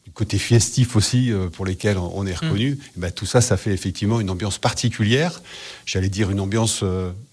du 0.04 0.10
côté 0.12 0.38
festif 0.38 0.96
aussi, 0.96 1.30
euh, 1.30 1.48
pour 1.48 1.66
lesquels 1.66 1.98
on 1.98 2.26
est 2.26 2.34
reconnu. 2.34 2.78
Eh 2.96 3.00
ben, 3.00 3.10
tout 3.12 3.26
ça, 3.26 3.40
ça 3.42 3.56
fait 3.58 3.72
effectivement 3.72 4.20
une 4.20 4.30
ambiance 4.30 4.58
particulière. 4.58 5.42
J'allais 5.84 6.08
dire 6.08 6.30
une 6.30 6.40
ambiance 6.40 6.82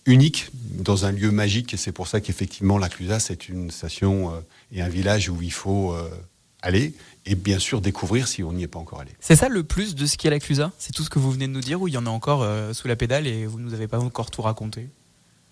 unique 0.06 0.50
dans 0.54 1.06
un 1.06 1.12
lieu 1.12 1.32
magique. 1.32 1.74
Et 1.74 1.78
c'est 1.78 1.94
pour 1.94 2.08
ça 2.08 2.20
qu'effectivement, 2.20 2.78
la 2.78 2.90
Clusa, 2.90 3.20
c'est 3.20 3.48
une 3.48 3.72
station 3.72 4.32
et 4.74 4.82
un 4.82 4.90
village 4.90 5.30
où 5.30 5.42
il 5.42 5.54
faut 5.54 5.96
aller 6.66 6.94
et 7.26 7.36
bien 7.36 7.60
sûr 7.60 7.82
découvrir 7.82 8.28
si 8.28 8.44
on 8.44 8.54
n'y 8.54 8.64
est 8.64 8.68
pas 8.68 8.80
encore 8.80 9.00
allé. 9.00 9.12
C'est 9.20 9.36
ça 9.36 9.50
le 9.50 9.64
plus 9.64 9.96
de 9.96 10.06
ski 10.06 10.28
à 10.28 10.32
la 10.32 10.40
Clusa 10.40 10.72
C'est 10.78 10.92
tout 10.92 11.04
ce 11.04 11.10
que 11.10 11.20
vous 11.20 11.32
venez 11.32 11.48
de 11.48 11.54
nous 11.54 11.62
dire 11.62 11.82
ou 11.82 11.88
il 11.88 11.94
y 11.94 11.98
en 11.98 12.06
a 12.06 12.10
encore 12.10 12.44
euh, 12.44 12.74
sous 12.74 12.88
la 12.88 12.96
pédale 12.96 13.28
et 13.28 13.46
vous 13.46 13.60
ne 13.60 13.66
nous 13.66 13.74
avez 13.74 13.88
pas 13.88 14.00
encore 14.00 14.32
tout 14.32 14.42
raconté? 14.42 14.90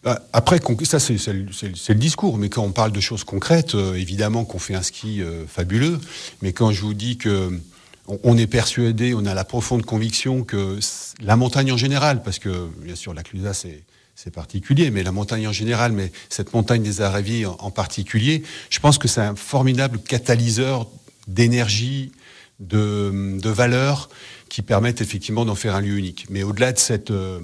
Ah, 0.06 0.20
Après, 0.34 0.60
ça 0.84 1.00
c'est 1.00 1.16
le, 1.32 1.94
discours, 1.94 2.38
mais 2.38 2.50
quand 2.50 2.64
on 2.64 2.72
parle 2.72 2.92
de 2.92 3.00
choses 3.00 3.24
concrètes, 3.24 3.76
euh, 3.76 3.96
évidemment 3.96 4.44
qu'on 4.44 4.60
fait 4.60 4.76
un 4.76 4.82
ski 4.82 5.22
euh, 5.22 5.46
fabuleux, 5.48 6.00
mais 6.42 6.52
quand 6.52 6.72
je 6.72 6.82
vous 6.82 6.94
dis 6.94 7.18
que 7.18 7.58
on, 8.08 8.38
est 8.38 8.48
persuadé, 8.48 9.14
on 9.14 9.26
a 9.26 9.34
la 9.34 9.46
profonde 9.46 9.86
conviction 9.86 10.44
que 10.44 10.78
la 11.22 11.38
montagne 11.38 11.72
en 11.72 11.78
général, 11.78 12.22
parce 12.22 12.38
que 12.38 12.68
bien 12.82 12.96
sûr 12.96 13.14
la 13.14 13.24
Clusa 13.24 13.54
c'est 13.54 13.84
c'est 14.16 14.30
particulier, 14.30 14.92
mais 14.92 15.02
la 15.02 15.12
montagne 15.12 15.48
en 15.48 15.52
général, 15.52 15.92
mais 15.92 16.12
cette 16.30 16.54
montagne 16.54 16.84
des 16.84 17.02
Aravis 17.02 17.46
en 17.48 17.72
particulier, 17.72 18.44
je 18.70 18.80
pense 18.80 19.00
que 19.00 19.08
c'est 19.08 19.22
un 19.22 19.36
formidable 19.36 20.00
catalyseur 20.00 20.88
d'énergie, 21.28 22.12
de, 22.60 23.38
de 23.40 23.50
valeurs 23.50 24.10
qui 24.50 24.62
permettent 24.62 25.02
effectivement 25.02 25.46
d'en 25.46 25.56
faire 25.56 25.76
un 25.76 25.82
lieu 25.82 25.98
unique. 25.98 26.28
Mais 26.30 26.44
au-delà 26.44 26.72
de 26.72 26.80
euh, 27.10 27.40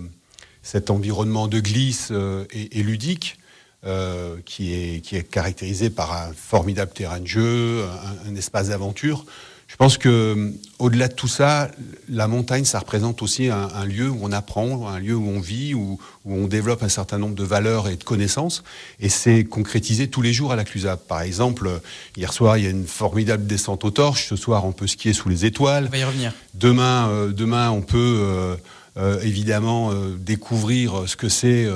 cet 0.62 0.89
environnement 0.89 1.48
de 1.48 1.59
glisse 1.59 2.09
euh, 2.12 2.45
et, 2.51 2.83
ludique, 2.83 3.38
euh, 3.86 4.38
qui, 4.45 4.74
est, 4.74 5.01
qui 5.01 5.15
est 5.15 5.24
caractérisé 5.24 5.89
par 5.89 6.13
un 6.13 6.33
formidable 6.33 6.91
terrain 6.91 7.19
de 7.19 7.27
jeu, 7.27 7.86
un, 8.25 8.31
un 8.31 8.36
espace 8.36 8.69
d'aventure. 8.69 9.25
Je 9.69 9.75
pense 9.75 9.99
que 9.99 10.09
euh, 10.09 10.51
au-delà 10.79 11.07
de 11.07 11.13
tout 11.13 11.27
ça, 11.27 11.69
la 12.09 12.27
montagne, 12.27 12.65
ça 12.65 12.79
représente 12.79 13.21
aussi 13.21 13.49
un, 13.49 13.69
un 13.73 13.85
lieu 13.85 14.09
où 14.09 14.17
on 14.23 14.31
apprend, 14.31 14.88
un 14.89 14.99
lieu 14.99 15.15
où 15.15 15.29
on 15.29 15.39
vit, 15.39 15.75
où, 15.75 15.99
où 16.25 16.33
on 16.33 16.47
développe 16.47 16.81
un 16.81 16.89
certain 16.89 17.19
nombre 17.19 17.35
de 17.35 17.43
valeurs 17.43 17.88
et 17.88 17.95
de 17.95 18.03
connaissances. 18.03 18.63
Et 18.99 19.09
c'est 19.09 19.43
concrétisé 19.43 20.07
tous 20.07 20.23
les 20.23 20.33
jours 20.33 20.51
à 20.51 20.55
la 20.55 20.65
Clusa. 20.65 20.97
Par 20.97 21.21
exemple, 21.21 21.69
hier 22.17 22.33
soir, 22.33 22.57
il 22.57 22.63
y 22.63 22.67
a 22.67 22.71
une 22.71 22.88
formidable 22.88 23.45
descente 23.45 23.85
aux 23.85 23.91
torches. 23.91 24.27
Ce 24.27 24.35
soir, 24.35 24.65
on 24.65 24.71
peut 24.71 24.88
skier 24.88 25.13
sous 25.13 25.29
les 25.29 25.45
étoiles. 25.45 25.85
On 25.88 25.91
va 25.91 25.97
y 25.97 26.03
revenir. 26.03 26.33
Demain, 26.55 27.07
euh, 27.09 27.31
demain, 27.31 27.69
on 27.69 27.81
peut 27.81 27.97
euh, 27.97 28.55
euh, 28.97 29.21
évidemment 29.21 29.91
euh, 29.91 30.15
découvrir 30.19 31.03
ce 31.05 31.15
que 31.15 31.29
c'est 31.29 31.67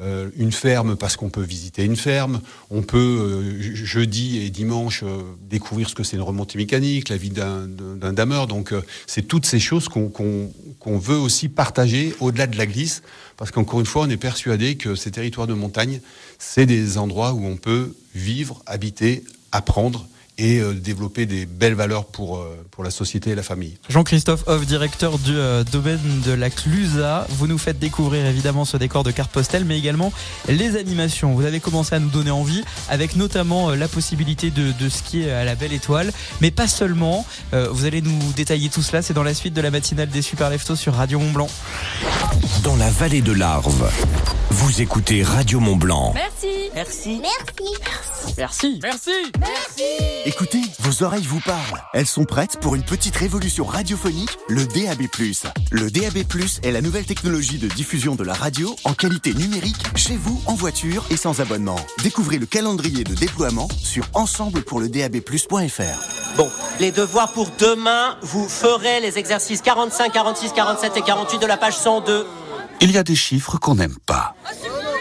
euh, 0.00 0.30
une 0.36 0.52
ferme 0.52 0.96
parce 0.96 1.16
qu'on 1.16 1.28
peut 1.28 1.42
visiter 1.42 1.84
une 1.84 1.96
ferme. 1.96 2.40
On 2.70 2.80
peut 2.80 2.98
euh, 2.98 3.74
jeudi 3.74 4.38
et 4.38 4.48
dimanche 4.48 5.02
euh, 5.02 5.20
découvrir 5.50 5.90
ce 5.90 5.94
que 5.94 6.02
c'est 6.02 6.16
une 6.16 6.22
remontée 6.22 6.56
mécanique, 6.56 7.10
la 7.10 7.18
vie 7.18 7.28
d'un 7.28 7.66
dameur. 8.12 8.46
Donc 8.46 8.72
c'est 9.06 9.28
toutes 9.28 9.44
ces 9.44 9.60
choses 9.60 9.88
qu'on 9.90 10.98
veut 10.98 11.18
aussi 11.18 11.50
partager 11.50 12.14
au-delà 12.20 12.46
de 12.46 12.56
la 12.56 12.64
glisse, 12.64 13.02
parce 13.36 13.50
qu'encore 13.50 13.80
une 13.80 13.86
fois, 13.86 14.02
on 14.06 14.10
est 14.10 14.16
persuadé 14.16 14.76
que 14.76 14.94
ces 14.94 15.10
territoires 15.10 15.46
de 15.46 15.54
montagne, 15.54 16.00
c'est 16.38 16.64
des 16.66 16.96
endroits 16.96 17.34
où 17.34 17.44
on 17.44 17.56
peut 17.56 17.94
vivre, 18.14 18.62
habiter, 18.64 19.24
apprendre 19.52 20.08
et 20.38 20.58
euh, 20.60 20.72
développer 20.72 21.26
des 21.26 21.46
belles 21.46 21.74
valeurs 21.74 22.06
pour, 22.06 22.38
euh, 22.38 22.56
pour 22.70 22.84
la 22.84 22.90
société 22.90 23.30
et 23.30 23.34
la 23.34 23.42
famille. 23.42 23.76
Jean-Christophe 23.88 24.44
Hoff, 24.46 24.66
directeur 24.66 25.18
du 25.18 25.36
euh, 25.36 25.62
domaine 25.64 26.00
de 26.24 26.32
la 26.32 26.50
Clusa. 26.50 27.26
Vous 27.30 27.46
nous 27.46 27.58
faites 27.58 27.78
découvrir 27.78 28.24
évidemment 28.26 28.64
ce 28.64 28.76
décor 28.76 29.04
de 29.04 29.10
carte 29.10 29.30
postale, 29.30 29.64
mais 29.64 29.78
également 29.78 30.12
les 30.48 30.76
animations. 30.76 31.34
Vous 31.34 31.44
avez 31.44 31.60
commencé 31.60 31.94
à 31.94 31.98
nous 31.98 32.08
donner 32.08 32.30
envie, 32.30 32.64
avec 32.88 33.16
notamment 33.16 33.70
euh, 33.70 33.76
la 33.76 33.88
possibilité 33.88 34.50
de, 34.50 34.72
de 34.72 34.88
skier 34.88 35.30
à 35.30 35.44
la 35.44 35.54
Belle 35.54 35.72
Étoile, 35.72 36.12
mais 36.40 36.50
pas 36.50 36.68
seulement. 36.68 37.26
Euh, 37.52 37.68
vous 37.70 37.84
allez 37.84 38.00
nous 38.00 38.18
détailler 38.34 38.68
tout 38.68 38.82
cela, 38.82 39.02
c'est 39.02 39.14
dans 39.14 39.22
la 39.22 39.34
suite 39.34 39.54
de 39.54 39.60
la 39.60 39.70
matinale 39.70 40.08
des 40.08 40.22
Super 40.22 40.50
Leftos 40.50 40.76
sur 40.76 40.94
Radio 40.94 41.18
Mont 41.18 41.32
Blanc. 41.32 41.48
Dans 42.62 42.76
la 42.76 42.90
vallée 42.90 43.22
de 43.22 43.32
l'Arve, 43.32 43.90
vous 44.52 44.82
écoutez 44.82 45.22
Radio 45.22 45.60
Mont 45.60 45.76
Blanc. 45.76 46.12
Merci. 46.14 46.70
Merci. 46.74 47.22
Merci. 48.36 48.80
Merci. 48.82 49.22
Écoutez, 50.26 50.60
vos 50.80 51.02
oreilles 51.02 51.24
vous 51.24 51.40
parlent. 51.40 51.82
Elles 51.94 52.06
sont 52.06 52.24
prêtes 52.24 52.58
pour 52.60 52.74
une 52.74 52.82
petite 52.82 53.16
révolution 53.16 53.64
radiophonique, 53.64 54.36
le 54.48 54.66
DAB+. 54.66 55.08
Le 55.70 55.90
DAB+, 55.90 56.18
est 56.62 56.70
la 56.70 56.82
nouvelle 56.82 57.06
technologie 57.06 57.58
de 57.58 57.66
diffusion 57.68 58.14
de 58.14 58.24
la 58.24 58.34
radio 58.34 58.76
en 58.84 58.92
qualité 58.92 59.32
numérique 59.32 59.86
chez 59.96 60.16
vous, 60.16 60.42
en 60.44 60.54
voiture 60.54 61.06
et 61.10 61.16
sans 61.16 61.40
abonnement. 61.40 61.80
Découvrez 62.02 62.36
le 62.36 62.46
calendrier 62.46 63.04
de 63.04 63.14
déploiement 63.14 63.68
sur 63.82 64.04
ensemble 64.12 64.62
pour 64.64 64.80
le 64.80 64.90
DAB+.fr. 64.90 66.36
Bon, 66.36 66.50
les 66.78 66.92
devoirs 66.92 67.32
pour 67.32 67.48
demain, 67.58 68.18
vous 68.20 68.46
ferez 68.48 69.00
les 69.00 69.18
exercices 69.18 69.62
45, 69.62 70.12
46, 70.12 70.52
47 70.52 70.96
et 70.98 71.02
48 71.02 71.38
de 71.38 71.46
la 71.46 71.56
page 71.56 71.76
102. 71.76 72.26
Il 72.84 72.90
y 72.90 72.98
a 72.98 73.04
des 73.04 73.14
chiffres 73.14 73.58
qu'on 73.58 73.76
n'aime 73.76 73.96
pas. 74.06 74.34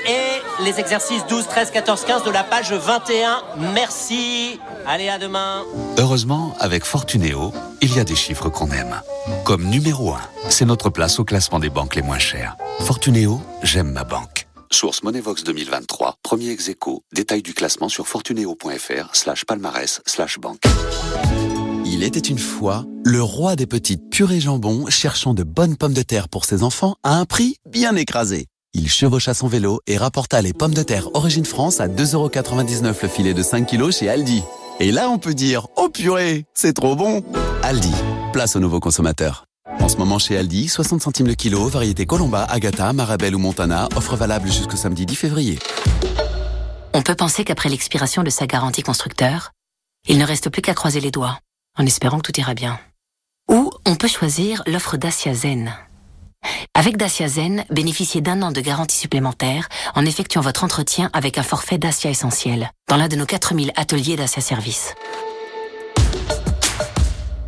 Et 0.07 0.63
les 0.63 0.79
exercices 0.79 1.25
12, 1.27 1.47
13, 1.47 1.71
14, 1.71 2.05
15 2.05 2.23
de 2.23 2.29
la 2.29 2.43
page 2.43 2.71
21. 2.71 3.41
Merci. 3.73 4.59
Allez, 4.85 5.09
à 5.09 5.17
demain. 5.17 5.63
Heureusement, 5.97 6.55
avec 6.59 6.85
Fortunéo, 6.85 7.51
il 7.81 7.95
y 7.95 7.99
a 7.99 8.03
des 8.03 8.15
chiffres 8.15 8.49
qu'on 8.49 8.69
aime. 8.69 9.01
Comme 9.45 9.65
numéro 9.65 10.13
1, 10.13 10.21
c'est 10.49 10.65
notre 10.65 10.91
place 10.91 11.19
au 11.19 11.23
classement 11.23 11.57
des 11.57 11.71
banques 11.71 11.95
les 11.95 12.03
moins 12.03 12.19
chères. 12.19 12.55
Fortunéo, 12.81 13.41
j'aime 13.63 13.91
ma 13.91 14.03
banque. 14.03 14.45
Source 14.69 15.01
Monevox 15.01 15.43
2023, 15.43 16.17
premier 16.21 16.51
ex 16.51 16.69
aequo. 16.69 17.03
Détail 17.11 17.41
du 17.41 17.55
classement 17.55 17.89
sur 17.89 18.07
fortunéo.fr 18.07 19.09
slash 19.13 19.43
palmarès 19.45 20.01
slash 20.05 20.37
banque. 20.37 20.61
Il 22.01 22.07
était 22.07 22.19
une 22.19 22.39
fois 22.39 22.85
le 23.05 23.21
roi 23.21 23.55
des 23.55 23.67
petites 23.67 24.09
purées 24.09 24.39
jambon 24.39 24.87
cherchant 24.89 25.35
de 25.35 25.43
bonnes 25.43 25.77
pommes 25.77 25.93
de 25.93 26.01
terre 26.01 26.29
pour 26.29 26.45
ses 26.45 26.63
enfants 26.63 26.95
à 27.03 27.17
un 27.17 27.25
prix 27.25 27.57
bien 27.69 27.95
écrasé. 27.95 28.47
Il 28.73 28.89
chevaucha 28.89 29.35
son 29.35 29.47
vélo 29.47 29.81
et 29.85 29.97
rapporta 29.97 30.41
les 30.41 30.51
pommes 30.51 30.73
de 30.73 30.81
terre 30.81 31.09
Origine 31.13 31.45
France 31.45 31.79
à 31.79 31.87
2,99€ 31.87 32.95
le 33.03 33.07
filet 33.07 33.35
de 33.35 33.43
5 33.43 33.67
kilos 33.67 33.99
chez 33.99 34.09
Aldi. 34.09 34.41
Et 34.79 34.91
là, 34.91 35.11
on 35.11 35.19
peut 35.19 35.35
dire, 35.35 35.67
oh 35.77 35.89
purée, 35.89 36.47
c'est 36.55 36.73
trop 36.73 36.95
bon 36.95 37.23
Aldi, 37.61 37.93
place 38.33 38.55
aux 38.55 38.59
nouveaux 38.59 38.79
consommateurs. 38.79 39.45
En 39.79 39.87
ce 39.87 39.97
moment 39.97 40.17
chez 40.17 40.35
Aldi, 40.35 40.69
60 40.69 41.03
centimes 41.03 41.27
le 41.27 41.35
kilo, 41.35 41.67
variété 41.67 42.07
Colomba, 42.07 42.45
Agatha, 42.45 42.93
Marabelle 42.93 43.35
ou 43.35 43.39
Montana, 43.39 43.87
offre 43.95 44.15
valable 44.15 44.51
jusqu'au 44.51 44.75
samedi 44.75 45.05
10 45.05 45.15
février. 45.15 45.59
On 46.95 47.03
peut 47.03 47.13
penser 47.13 47.43
qu'après 47.43 47.69
l'expiration 47.69 48.23
de 48.23 48.31
sa 48.31 48.47
garantie 48.47 48.81
constructeur, 48.81 49.51
il 50.07 50.17
ne 50.17 50.25
reste 50.25 50.49
plus 50.49 50.63
qu'à 50.63 50.73
croiser 50.73 50.99
les 50.99 51.11
doigts, 51.11 51.37
en 51.77 51.85
espérant 51.85 52.19
que 52.19 52.31
tout 52.31 52.39
ira 52.39 52.53
bien. 52.53 52.79
Ou 53.49 53.71
on 53.85 53.95
peut 53.95 54.07
choisir 54.07 54.63
l'offre 54.67 54.97
Dacia 54.97 55.33
Zen. 55.33 55.73
Avec 56.73 56.97
Dacia 56.97 57.27
Zen, 57.27 57.65
bénéficiez 57.69 58.21
d'un 58.21 58.41
an 58.41 58.51
de 58.51 58.61
garantie 58.61 58.97
supplémentaire 58.97 59.69
en 59.95 60.05
effectuant 60.05 60.41
votre 60.41 60.63
entretien 60.63 61.09
avec 61.13 61.37
un 61.37 61.43
forfait 61.43 61.77
Dacia 61.77 62.09
Essentiel 62.09 62.71
dans 62.89 62.97
l'un 62.97 63.07
de 63.07 63.15
nos 63.15 63.25
4000 63.25 63.71
ateliers 63.75 64.15
Dacia 64.15 64.41
Service. 64.41 64.95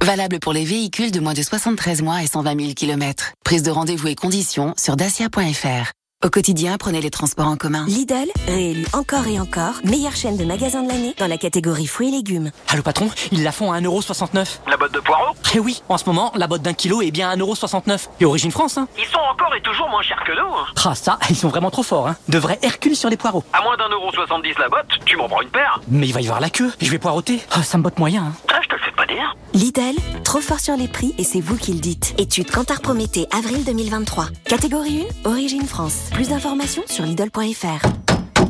Valable 0.02 0.40
pour 0.40 0.52
les 0.52 0.66
véhicules 0.66 1.12
de 1.12 1.20
moins 1.22 1.34
de 1.34 1.42
73 1.42 2.02
mois 2.02 2.24
et 2.24 2.28
120 2.28 2.60
000 2.60 2.74
km. 2.74 3.34
Prise 3.46 3.64
de 3.64 3.72
rendez-vous 3.72 4.10
et 4.10 4.16
conditions 4.16 4.74
sur 4.78 4.98
dacia.fr. 4.98 5.92
Au 6.24 6.30
quotidien, 6.30 6.78
prenez 6.78 7.02
les 7.02 7.10
transports 7.10 7.48
en 7.48 7.58
commun. 7.58 7.84
Lidl, 7.86 8.30
réélu 8.48 8.86
encore 8.94 9.28
et 9.28 9.42
encore, 9.42 9.74
meilleure 9.84 10.16
chaîne 10.16 10.38
de 10.38 10.46
magasins 10.46 10.82
de 10.82 10.88
l'année 10.88 11.14
dans 11.18 11.28
la 11.28 11.38
catégorie 11.38 11.86
fruits 11.86 12.08
et 12.08 12.12
légumes. 12.12 12.52
Allô 12.70 12.82
patron, 12.82 13.10
ils 13.34 13.44
la 13.44 13.52
font 13.52 13.74
à 13.74 13.82
1,69€. 13.82 14.60
La 14.70 14.78
botte 14.78 14.94
de 14.94 15.02
poireaux 15.02 15.34
Eh 15.54 15.60
oui, 15.60 15.82
en 15.90 15.98
ce 15.98 16.06
moment, 16.06 16.32
la 16.36 16.48
botte 16.48 16.62
d'un 16.62 16.72
kilo 16.74 17.02
est 17.02 17.12
bien 17.12 17.30
à 17.30 17.36
1,69€. 17.36 18.08
Et 18.22 18.26
origine 18.26 18.52
France, 18.52 18.78
hein 18.78 18.88
Ils 18.98 19.04
sont 19.06 19.20
encore 19.20 19.54
et 19.54 19.62
toujours 19.62 19.90
moins 19.90 20.02
chers 20.02 20.24
que 20.26 20.32
nous. 20.32 20.48
hein. 20.48 20.66
Ah 20.86 20.96
ça, 20.96 21.20
ils 21.30 21.36
sont 21.36 21.50
vraiment 21.50 21.72
trop 21.72 21.84
forts, 21.84 22.08
hein. 22.08 22.16
De 22.30 22.38
vrais 22.38 22.58
Hercule 22.62 22.96
sur 22.96 23.10
les 23.10 23.18
poireaux. 23.18 23.44
À 23.52 23.62
moins 23.62 23.76
d'un 23.76 23.90
euro 23.90 24.10
70 24.14 24.54
la 24.60 24.70
botte, 24.70 24.88
tu 25.06 25.18
m'en 25.18 25.28
prends 25.28 25.42
une 25.42 25.50
paire. 25.50 25.82
Mais 25.90 26.08
il 26.08 26.14
va 26.14 26.22
y 26.22 26.26
avoir 26.26 26.40
la 26.40 26.50
queue, 26.50 26.72
je 26.80 26.90
vais 26.90 27.00
poireauter. 27.00 27.42
Ah, 27.52 27.64
ça 27.64 27.78
me 27.78 27.84
botte 27.84 28.00
moyen, 28.00 28.24
hein. 28.28 28.34
Ah, 28.50 28.60
je 28.64 28.70
te 28.70 28.76
le 28.76 28.80
fais 28.82 28.92
pas 28.96 29.06
dire. 29.06 29.36
Lidl, 29.54 29.96
trop 30.24 30.40
fort 30.40 30.60
sur 30.62 30.76
les 30.78 30.88
prix 30.88 31.14
et 31.18 31.24
c'est 31.26 31.42
vous 31.42 31.58
qui 31.58 31.74
le 31.74 31.80
dites. 31.80 32.16
Étude 32.18 32.50
Cantar 32.50 32.80
Prométhée, 32.82 33.28
avril 33.38 33.64
2023. 33.66 34.28
Catégorie 34.46 35.06
1, 35.26 35.30
Origine 35.30 35.68
France. 35.68 36.10
Plus 36.14 36.30
d'informations 36.30 36.84
sur 36.88 37.06
Lidl.fr. 37.06 37.88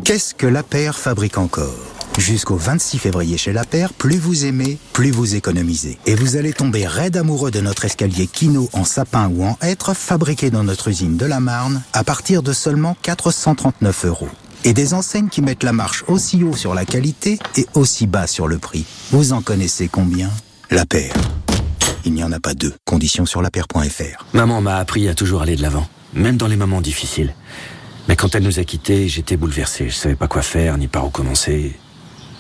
Qu'est-ce 0.04 0.36
que 0.36 0.47
la 0.47 0.63
paire 0.63 0.97
fabrique 0.97 1.38
encore? 1.38 1.73
Jusqu'au 2.17 2.58
26 2.58 2.99
février 2.99 3.38
chez 3.38 3.54
La 3.54 3.63
Paire, 3.63 3.91
plus 3.93 4.17
vous 4.17 4.45
aimez, 4.45 4.78
plus 4.91 5.10
vous 5.10 5.34
économisez. 5.36 5.97
Et 6.06 6.13
vous 6.13 6.36
allez 6.36 6.54
tomber 6.54 6.86
raide 6.86 7.17
amoureux 7.17 7.49
de 7.49 7.60
notre 7.60 7.86
escalier 7.86 8.28
Kino 8.28 8.69
en 8.73 8.84
sapin 8.84 9.30
ou 9.30 9.43
en 9.43 9.58
hêtre 9.63 9.95
fabriqué 9.95 10.52
dans 10.52 10.63
notre 10.63 10.89
usine 10.89 11.17
de 11.17 11.26
la 11.26 11.39
Marne 11.39 11.82
à 11.93 12.04
partir 12.04 12.43
de 12.43 12.54
seulement 12.54 12.95
439 13.02 14.06
euros. 14.06 14.30
Et 14.63 14.73
des 14.73 14.93
enseignes 14.93 15.30
qui 15.30 15.41
mettent 15.41 15.63
la 15.63 15.73
marche 15.73 16.04
aussi 16.08 16.43
haut 16.43 16.56
sur 16.56 16.76
la 16.76 16.86
qualité 16.86 17.39
et 17.58 17.65
aussi 17.73 18.06
bas 18.06 18.28
sur 18.28 18.47
le 18.47 18.60
prix. 18.60 18.86
Vous 19.12 19.34
en 19.34 19.41
connaissez 19.41 19.88
combien? 19.88 20.30
La 20.69 20.86
Paire. 20.86 21.15
Il 22.06 22.13
n'y 22.13 22.23
en 22.23 22.32
a 22.32 22.39
pas 22.39 22.54
deux. 22.54 22.73
Conditions 22.86 23.26
sur 23.26 23.41
lapaire.fr. 23.41 24.26
Maman 24.34 24.62
m'a 24.62 24.78
appris 24.78 25.08
à 25.08 25.15
toujours 25.15 25.41
aller 25.41 25.56
de 25.56 25.62
l'avant, 25.62 25.88
même 26.13 26.38
dans 26.38 26.47
les 26.47 26.56
moments 26.56 26.82
difficiles. 26.82 27.34
Mais 28.08 28.15
quand 28.15 28.36
elle 28.36 28.43
nous 28.43 28.60
a 28.60 28.63
quittés, 28.63 29.08
j'étais 29.08 29.38
bouleversé. 29.38 29.89
Je 29.89 29.95
savais 29.95 30.15
pas 30.15 30.28
quoi 30.28 30.41
faire, 30.41 30.78
ni 30.78 30.88
par 30.88 31.06
où 31.06 31.10
commencer. 31.10 31.73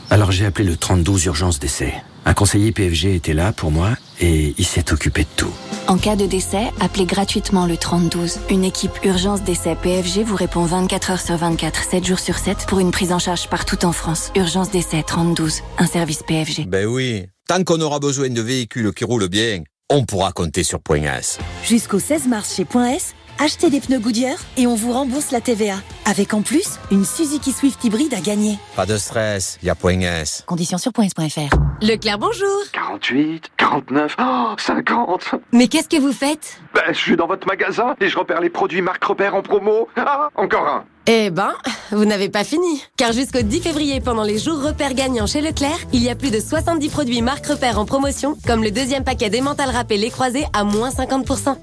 Alors 0.09 0.31
j'ai 0.31 0.45
appelé 0.45 0.67
le 0.67 0.75
32 0.75 1.25
urgence 1.27 1.59
d'essai. 1.59 1.93
Un 2.25 2.33
conseiller 2.33 2.71
PFG 2.71 3.15
était 3.15 3.33
là 3.33 3.51
pour 3.51 3.71
moi 3.71 3.91
et 4.21 4.53
il 4.57 4.65
s'est 4.65 4.93
occupé 4.93 5.23
de 5.23 5.29
tout. 5.35 5.53
En 5.87 5.97
cas 5.97 6.15
de 6.15 6.25
décès, 6.25 6.71
appelez 6.79 7.05
gratuitement 7.05 7.65
le 7.65 7.75
3012. 7.75 8.39
Une 8.49 8.63
équipe 8.63 8.97
urgence 9.03 9.41
décès 9.41 9.75
PFG 9.75 10.23
vous 10.23 10.35
répond 10.35 10.63
24 10.63 11.11
heures 11.11 11.21
sur 11.21 11.35
24, 11.35 11.83
7 11.89 12.05
jours 12.05 12.19
sur 12.19 12.37
7 12.37 12.65
pour 12.67 12.79
une 12.79 12.91
prise 12.91 13.11
en 13.11 13.19
charge 13.19 13.49
partout 13.49 13.83
en 13.85 13.91
France. 13.91 14.31
Urgence 14.35 14.71
décès 14.71 15.03
3012, 15.03 15.61
un 15.79 15.85
service 15.87 16.23
PFG. 16.23 16.67
Ben 16.67 16.85
oui, 16.85 17.25
tant 17.47 17.63
qu'on 17.63 17.81
aura 17.81 17.99
besoin 17.99 18.29
de 18.29 18.41
véhicules 18.41 18.93
qui 18.93 19.03
roulent 19.03 19.27
bien, 19.27 19.63
on 19.89 20.05
pourra 20.05 20.31
compter 20.31 20.63
sur 20.63 20.79
Point 20.79 21.03
S. 21.03 21.39
Jusqu'au 21.65 21.99
16 21.99 22.27
mars 22.27 22.55
chez 22.55 22.63
Point 22.63 22.91
S, 22.91 23.13
achetez 23.39 23.69
des 23.69 23.79
pneus 23.79 23.99
Goodyear 23.99 24.37
et 24.57 24.67
on 24.67 24.75
vous 24.75 24.91
rembourse 24.91 25.31
la 25.31 25.41
TVA. 25.41 25.75
Avec 26.05 26.33
en 26.33 26.41
plus, 26.41 26.79
une 26.91 27.05
Suzuki 27.05 27.51
Swift 27.51 27.83
hybride 27.83 28.13
à 28.13 28.19
gagner. 28.19 28.57
Pas 28.75 28.85
de 28.85 28.97
stress, 28.97 29.57
y 29.63 29.69
a 29.69 29.75
Point 29.75 30.01
S. 30.01 30.43
Conditions 30.45 30.77
sur 30.77 30.91
points.fr. 30.91 31.55
Leclerc, 31.81 32.17
bonjour 32.17 32.47
48, 32.71 33.51
49, 33.57 34.15
oh, 34.19 34.53
50 34.57 35.35
Mais 35.51 35.67
qu'est-ce 35.67 35.89
que 35.89 35.99
vous 35.99 36.13
faites? 36.13 36.59
Ben, 36.73 36.81
je 36.89 36.97
suis 36.97 37.15
dans 37.15 37.27
votre 37.27 37.47
magasin 37.47 37.95
et 37.99 38.09
je 38.09 38.17
repère 38.17 38.41
les 38.41 38.49
produits 38.49 38.81
marque 38.81 39.03
repère 39.03 39.35
en 39.35 39.41
promo. 39.41 39.87
Ah, 39.97 40.29
encore 40.35 40.67
un 40.67 40.85
Eh 41.07 41.29
ben, 41.29 41.53
vous 41.91 42.05
n'avez 42.05 42.29
pas 42.29 42.43
fini. 42.43 42.83
Car 42.95 43.11
jusqu'au 43.11 43.41
10 43.41 43.61
février, 43.61 43.99
pendant 43.99 44.23
les 44.23 44.39
jours 44.39 44.61
repères 44.61 44.93
gagnants 44.93 45.27
chez 45.27 45.41
Leclerc, 45.41 45.77
il 45.91 46.01
y 46.01 46.09
a 46.09 46.15
plus 46.15 46.31
de 46.31 46.39
70 46.39 46.89
produits 46.89 47.21
marque 47.21 47.45
repère 47.45 47.79
en 47.79 47.85
promotion, 47.85 48.37
comme 48.47 48.63
le 48.63 48.71
deuxième 48.71 49.03
paquet 49.03 49.29
d'emmental 49.29 49.69
râpé 49.69 49.97
les 49.97 50.09
croisés 50.09 50.45
à 50.53 50.63
moins 50.63 50.89
50%. 50.89 51.57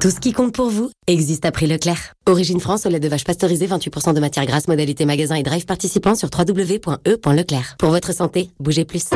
Tout 0.00 0.10
ce 0.10 0.20
qui 0.20 0.30
compte 0.30 0.54
pour 0.54 0.70
vous 0.70 0.92
existe 1.08 1.44
à 1.44 1.50
prix 1.50 1.66
Leclerc. 1.66 2.12
Origine 2.28 2.60
France, 2.60 2.86
au 2.86 2.88
lait 2.88 3.00
de 3.00 3.08
vache 3.08 3.24
pasteurisé, 3.24 3.66
28% 3.66 4.14
de 4.14 4.20
matière 4.20 4.46
grasse, 4.46 4.68
modalité 4.68 5.04
magasin 5.04 5.34
et 5.34 5.42
drive 5.42 5.66
participant 5.66 6.14
sur 6.14 6.28
www.e.leclerc. 6.32 7.74
Pour 7.80 7.90
votre 7.90 8.14
santé, 8.14 8.48
bougez 8.60 8.84
plus. 8.84 9.06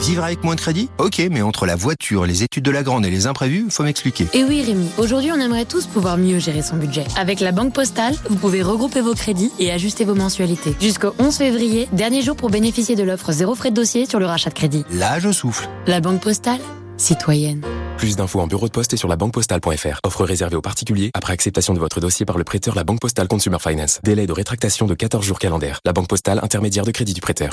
Vivre 0.00 0.22
avec 0.22 0.44
moins 0.44 0.54
de 0.54 0.60
crédit? 0.60 0.88
Ok, 0.98 1.20
mais 1.28 1.42
entre 1.42 1.66
la 1.66 1.74
voiture, 1.74 2.24
les 2.24 2.44
études 2.44 2.62
de 2.62 2.70
la 2.70 2.84
grande 2.84 3.04
et 3.04 3.10
les 3.10 3.26
imprévus, 3.26 3.66
faut 3.68 3.82
m'expliquer. 3.82 4.28
Et 4.32 4.44
oui 4.44 4.62
Rémi, 4.62 4.90
aujourd'hui 4.98 5.32
on 5.32 5.40
aimerait 5.40 5.64
tous 5.64 5.86
pouvoir 5.86 6.16
mieux 6.16 6.38
gérer 6.38 6.62
son 6.62 6.76
budget. 6.76 7.04
Avec 7.18 7.40
la 7.40 7.50
Banque 7.50 7.72
Postale, 7.72 8.14
vous 8.30 8.36
pouvez 8.36 8.62
regrouper 8.62 9.00
vos 9.00 9.14
crédits 9.14 9.50
et 9.58 9.72
ajuster 9.72 10.04
vos 10.04 10.14
mensualités. 10.14 10.76
Jusqu'au 10.80 11.14
11 11.18 11.34
février, 11.34 11.88
dernier 11.92 12.22
jour 12.22 12.36
pour 12.36 12.50
bénéficier 12.50 12.94
de 12.94 13.02
l'offre 13.02 13.32
zéro 13.32 13.56
frais 13.56 13.70
de 13.70 13.74
dossier 13.74 14.06
sur 14.06 14.20
le 14.20 14.26
rachat 14.26 14.50
de 14.50 14.54
crédit. 14.54 14.84
Là, 14.92 15.18
je 15.18 15.32
souffle. 15.32 15.68
La 15.88 15.98
Banque 15.98 16.20
Postale, 16.20 16.60
citoyenne. 16.96 17.62
Plus 17.96 18.16
d'infos 18.16 18.40
en 18.40 18.46
bureau 18.46 18.66
de 18.66 18.72
poste 18.72 18.92
et 18.92 18.96
sur 18.98 19.08
la 19.08 19.16
banquepostale.fr. 19.16 20.00
Offre 20.04 20.24
réservée 20.24 20.56
aux 20.56 20.62
particuliers 20.62 21.10
après 21.14 21.32
acceptation 21.32 21.72
de 21.72 21.78
votre 21.78 21.98
dossier 21.98 22.26
par 22.26 22.36
le 22.36 22.44
prêteur 22.44 22.74
La 22.74 22.84
Banque 22.84 23.00
Postale 23.00 23.26
Consumer 23.26 23.58
Finance. 23.58 24.00
Délai 24.02 24.26
de 24.26 24.32
rétractation 24.32 24.86
de 24.86 24.94
14 24.94 25.24
jours 25.24 25.38
calendaires. 25.38 25.80
La 25.84 25.92
Banque 25.92 26.08
Postale, 26.08 26.40
intermédiaire 26.42 26.84
de 26.84 26.90
crédit 26.90 27.14
du 27.14 27.20
prêteur. 27.22 27.50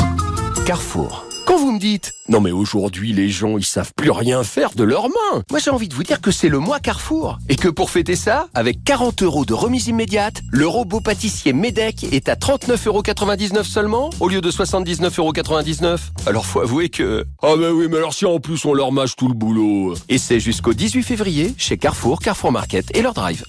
Carrefour. 0.66 1.26
Quand 1.46 1.58
vous 1.58 1.74
me 1.74 1.80
dites 1.80 2.14
Non 2.30 2.40
mais 2.40 2.52
aujourd'hui 2.52 3.12
les 3.12 3.28
gens 3.28 3.58
ils 3.58 3.66
savent 3.66 3.92
plus 3.98 4.12
rien 4.12 4.46
faire 4.46 4.72
de 4.76 4.84
leurs 4.86 5.10
mains. 5.10 5.44
Moi 5.52 5.60
j'ai 5.60 5.72
envie 5.72 5.90
de 5.90 5.94
vous 5.94 6.04
dire 6.04 6.22
que 6.22 6.32
c'est 6.32 6.48
le 6.48 6.58
mois 6.60 6.80
Carrefour. 6.80 7.38
Et 7.50 7.58
que 7.58 7.68
pour 7.68 7.90
fêter 7.90 8.16
ça, 8.16 8.48
avec 8.54 8.82
40 8.86 9.24
euros 9.24 9.44
de 9.44 9.54
remise 9.54 9.88
immédiate, 9.88 10.36
le 10.52 10.66
robot 10.66 11.02
pâtissier 11.02 11.52
Medec 11.52 12.06
est 12.14 12.30
à 12.30 12.36
39,99€ 12.36 13.66
seulement 13.66 14.10
au 14.22 14.30
lieu 14.30 14.40
de 14.40 14.50
79,99€. 14.50 15.98
Alors 16.28 16.46
faut 16.46 16.62
avouer 16.62 16.88
que... 16.88 17.26
Ah 17.42 17.56
ben 17.58 17.72
oui 17.72 17.88
mais 17.92 17.98
alors 17.98 18.14
si 18.14 18.26
en 18.26 18.40
plus 18.40 18.64
on 18.64 18.74
leur 18.74 18.94
mâche 18.94 19.18
tout 19.18 19.28
le 19.28 19.34
boulot. 19.34 19.96
Jusqu'au 20.40 20.74
18 20.74 21.04
février 21.04 21.54
chez 21.58 21.78
Carrefour, 21.78 22.20
Carrefour 22.20 22.52
Market 22.52 22.96
et 22.96 23.02
leur 23.02 23.14
drive. 23.14 23.46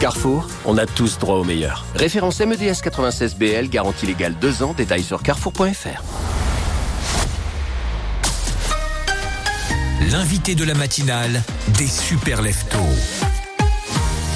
Carrefour, 0.00 0.48
on 0.64 0.78
a 0.78 0.86
tous 0.86 1.18
droit 1.18 1.36
au 1.36 1.44
meilleur. 1.44 1.84
Référence 1.94 2.40
MEDS 2.40 2.80
96BL, 2.82 3.68
garantie 3.68 4.06
légale 4.06 4.34
2 4.40 4.62
ans, 4.62 4.74
détails 4.76 5.02
sur 5.02 5.22
carrefour.fr. 5.22 6.02
L'invité 10.10 10.54
de 10.54 10.64
la 10.64 10.74
matinale 10.74 11.42
des 11.76 11.86
super 11.86 12.40
leftos. 12.42 12.78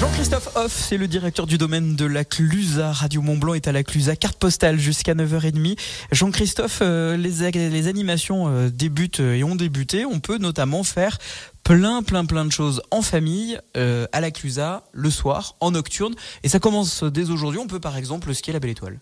Jean-Christophe 0.03 0.49
Hoff, 0.57 0.73
c'est 0.73 0.97
le 0.97 1.07
directeur 1.07 1.47
du 1.47 1.57
domaine 1.57 1.95
de 1.95 2.03
la 2.03 2.25
Clusa. 2.25 2.91
Radio 2.91 3.21
Mont-Blanc 3.21 3.53
est 3.53 3.69
à 3.69 3.71
la 3.71 3.83
Clusa, 3.83 4.17
carte 4.17 4.37
postale 4.37 4.77
jusqu'à 4.77 5.13
9h30. 5.15 5.79
Jean-Christophe, 6.11 6.79
euh, 6.81 7.15
les, 7.15 7.51
les, 7.69 7.87
animations 7.87 8.49
euh, 8.49 8.69
débutent 8.69 9.21
et 9.21 9.45
ont 9.45 9.55
débuté. 9.55 10.03
On 10.03 10.19
peut 10.19 10.37
notamment 10.39 10.83
faire 10.83 11.19
plein, 11.63 12.03
plein, 12.03 12.25
plein 12.25 12.43
de 12.43 12.51
choses 12.51 12.81
en 12.91 13.01
famille, 13.01 13.57
euh, 13.77 14.05
à 14.11 14.19
la 14.19 14.29
Clusa, 14.29 14.83
le 14.91 15.09
soir, 15.09 15.55
en 15.61 15.71
nocturne. 15.71 16.15
Et 16.43 16.49
ça 16.49 16.59
commence 16.59 17.05
dès 17.05 17.29
aujourd'hui. 17.29 17.61
On 17.61 17.67
peut 17.67 17.79
par 17.79 17.95
exemple 17.95 18.35
skier 18.35 18.51
la 18.51 18.59
Belle 18.59 18.71
Étoile. 18.71 18.99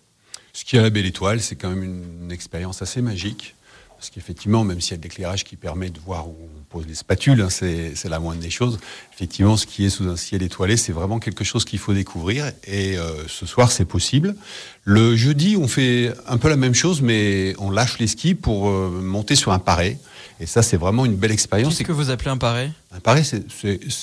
Skier 0.52 0.82
la 0.82 0.90
Belle 0.90 1.06
Étoile, 1.06 1.40
c'est 1.40 1.56
quand 1.56 1.70
même 1.70 1.82
une 2.22 2.30
expérience 2.30 2.80
assez 2.80 3.02
magique. 3.02 3.56
Parce 4.02 4.10
qu'effectivement, 4.10 4.64
même 4.64 4.80
s'il 4.80 4.90
y 4.90 4.94
a 4.94 4.96
de 4.96 5.04
l'éclairage 5.04 5.44
qui 5.44 5.54
permet 5.54 5.88
de 5.88 6.00
voir 6.00 6.26
où 6.26 6.36
on 6.42 6.62
pose 6.64 6.88
les 6.88 6.96
spatules, 6.96 7.40
hein, 7.40 7.50
c'est 7.50 8.08
la 8.08 8.18
moindre 8.18 8.40
des 8.40 8.50
choses. 8.50 8.80
Effectivement, 9.14 9.56
ce 9.56 9.64
qui 9.64 9.84
est 9.84 9.90
sous 9.90 10.08
un 10.08 10.16
ciel 10.16 10.42
étoilé, 10.42 10.76
c'est 10.76 10.90
vraiment 10.90 11.20
quelque 11.20 11.44
chose 11.44 11.64
qu'il 11.64 11.78
faut 11.78 11.94
découvrir. 11.94 12.50
Et 12.66 12.98
euh, 12.98 13.28
ce 13.28 13.46
soir, 13.46 13.70
c'est 13.70 13.84
possible. 13.84 14.34
Le 14.82 15.14
jeudi, 15.14 15.56
on 15.56 15.68
fait 15.68 16.12
un 16.26 16.36
peu 16.36 16.48
la 16.48 16.56
même 16.56 16.74
chose, 16.74 17.00
mais 17.00 17.54
on 17.60 17.70
lâche 17.70 18.00
les 18.00 18.08
skis 18.08 18.34
pour 18.34 18.68
euh, 18.68 18.90
monter 19.00 19.36
sur 19.36 19.52
un 19.52 19.60
paré. 19.60 19.98
Et 20.40 20.46
ça, 20.46 20.62
c'est 20.62 20.76
vraiment 20.76 21.04
une 21.04 21.14
belle 21.14 21.30
expérience. 21.30 21.78
Qu'est-ce 21.78 21.86
que 21.86 21.92
vous 21.92 22.10
appelez 22.10 22.30
un 22.30 22.38
paré? 22.38 22.72
Un 22.90 22.98
paré, 22.98 23.22
c'est 23.22 23.44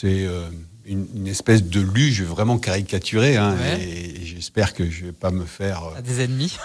euh, 0.05 0.49
une, 0.89 1.07
une, 1.15 1.27
espèce 1.27 1.63
de 1.63 1.79
luge 1.79 2.23
vraiment 2.23 2.57
caricaturée. 2.57 3.37
Hein, 3.37 3.55
ouais. 3.55 3.81
et, 3.81 4.21
et 4.21 4.25
j'espère 4.25 4.73
que 4.73 4.89
je 4.89 5.05
vais 5.05 5.11
pas 5.11 5.31
me 5.31 5.45
faire 5.45 5.83
à 5.95 6.01
des 6.01 6.21
ennemis 6.21 6.57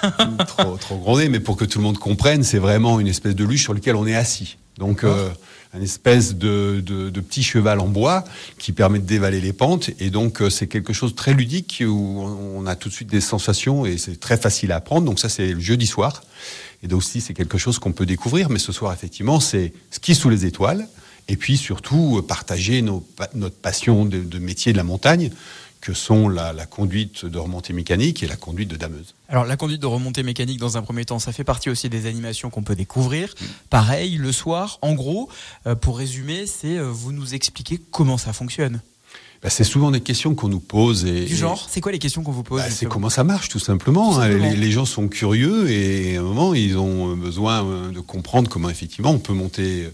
trop, 0.47 0.77
trop 0.81 0.97
gronder, 0.97 1.29
mais 1.29 1.41
pour 1.41 1.57
que 1.57 1.65
tout 1.65 1.79
le 1.79 1.85
monde 1.85 1.99
comprenne, 1.99 2.43
c'est 2.43 2.59
vraiment 2.59 3.01
une 3.01 3.09
espèce 3.09 3.35
de 3.35 3.45
luge 3.45 3.63
sur 3.63 3.75
lequel 3.75 3.97
on 3.97 4.07
est 4.07 4.17
assis. 4.17 4.57
Donc, 4.79 5.05
euh, 5.05 5.31
une 5.73 5.83
espèce 5.83 6.35
de, 6.35 6.83
de, 6.85 7.11
de, 7.11 7.21
petit 7.21 7.43
cheval 7.43 7.79
en 7.81 7.87
bois 7.87 8.25
qui 8.59 8.73
permet 8.73 8.99
de 8.99 9.07
dévaler 9.07 9.41
les 9.41 9.53
pentes. 9.53 9.91
Et 10.01 10.11
donc, 10.11 10.41
euh, 10.41 10.51
c'est 10.51 10.67
quelque 10.67 10.93
chose 10.93 11.13
de 11.13 11.17
très 11.17 11.33
ludique 11.33 11.83
où 11.87 12.25
on 12.57 12.67
a 12.67 12.75
tout 12.75 12.89
de 12.89 12.95
suite 12.95 13.09
des 13.09 13.21
sensations 13.21 13.87
et 13.87 13.99
c'est 13.99 14.19
très 14.19 14.37
facile 14.37 14.73
à 14.73 14.77
apprendre. 14.77 15.07
Donc, 15.07 15.21
ça, 15.21 15.29
c'est 15.29 15.53
le 15.53 15.61
jeudi 15.61 15.87
soir. 15.87 16.23
Et 16.83 16.89
donc, 16.89 16.99
aussi, 16.99 17.21
c'est 17.21 17.35
quelque 17.35 17.59
chose 17.59 17.79
qu'on 17.79 17.93
peut 17.93 18.07
découvrir. 18.07 18.51
Mais 18.51 18.59
ce 18.59 18.73
soir, 18.73 18.93
effectivement, 18.93 19.39
c'est 19.39 19.73
ski 19.91 20.15
sous 20.15 20.29
les 20.29 20.45
étoiles. 20.45 20.89
Et 21.29 21.37
puis, 21.37 21.57
surtout, 21.57 22.23
partager 22.27 22.83
nos, 22.83 23.07
notre 23.35 23.57
passion 23.57 24.05
de, 24.05 24.19
de 24.19 24.39
métier 24.39 24.73
de 24.73 24.77
la 24.77 24.85
montagne 24.85 25.31
que 25.85 25.93
sont 25.93 26.31
la, 26.31 26.55
la, 26.55 26.65
conduite 26.65 27.27
de 27.27 27.37
remontée 27.37 27.75
mécanique 27.75 28.23
et 28.23 28.27
la 28.27 28.37
conduite 28.37 28.71
de 28.71 28.77
dameuse. 28.77 29.15
Alors 29.29 29.45
la 29.45 29.59
conduite 29.59 29.83
de 29.83 29.87
remontée 29.87 30.23
mécanique 30.23 30.59
dans 30.59 30.79
un 30.79 30.83
premier 30.83 31.05
temps, 31.05 31.19
ça 31.19 31.31
fait 31.31 31.45
partie 31.45 31.69
aussi 31.69 31.91
des 31.91 32.07
animations 32.07 32.49
qu'on 32.49 32.63
peut 32.63 32.75
découvrir. 32.75 33.29
Mmh. 33.29 33.45
Pareil, 33.69 34.17
le 34.17 34.33
soir, 34.33 34.79
en 34.81 34.95
gros, 34.95 35.29
euh, 35.67 35.75
pour 35.75 35.99
résumer, 35.99 36.47
c'est 36.47 36.79
euh, 36.79 36.89
vous 36.91 37.13
nous 37.13 37.35
expliquez 37.35 37.79
comment 37.91 38.17
ça 38.17 38.33
fonctionne. 38.33 38.81
Bah, 39.43 39.51
c'est 39.51 39.65
souvent 39.65 39.91
des 39.91 40.01
questions 40.01 40.35
qu'on 40.35 40.49
nous 40.49 40.59
pose. 40.59 41.05
Et, 41.05 41.27
du 41.27 41.37
genre, 41.37 41.67
c'est 41.69 41.83
quoi 41.83 41.93
les 41.93 41.99
questions 41.99 42.23
qu'on 42.23 42.33
vous 42.33 42.45
pose 42.45 42.63
bah, 42.63 42.71
C'est 42.71 42.87
comment 42.87 43.11
ça 43.11 43.23
marche, 43.23 43.51
tout 43.51 43.59
simplement. 43.59 44.09
Tout 44.09 44.21
simplement. 44.21 44.47
Hein. 44.47 44.53
Les, 44.53 44.57
les, 44.57 44.73
gens 44.73 44.87
sont 44.87 45.09
curieux 45.09 45.71
et 45.71 46.17
à 46.17 46.21
un 46.21 46.23
moment, 46.23 46.55
ils 46.55 46.79
ont 46.79 47.15
besoin 47.15 47.91
de 47.93 48.01
comprendre 48.01 48.49
comment 48.49 48.71
effectivement 48.71 49.11
on 49.11 49.19
peut 49.19 49.35
monter 49.35 49.91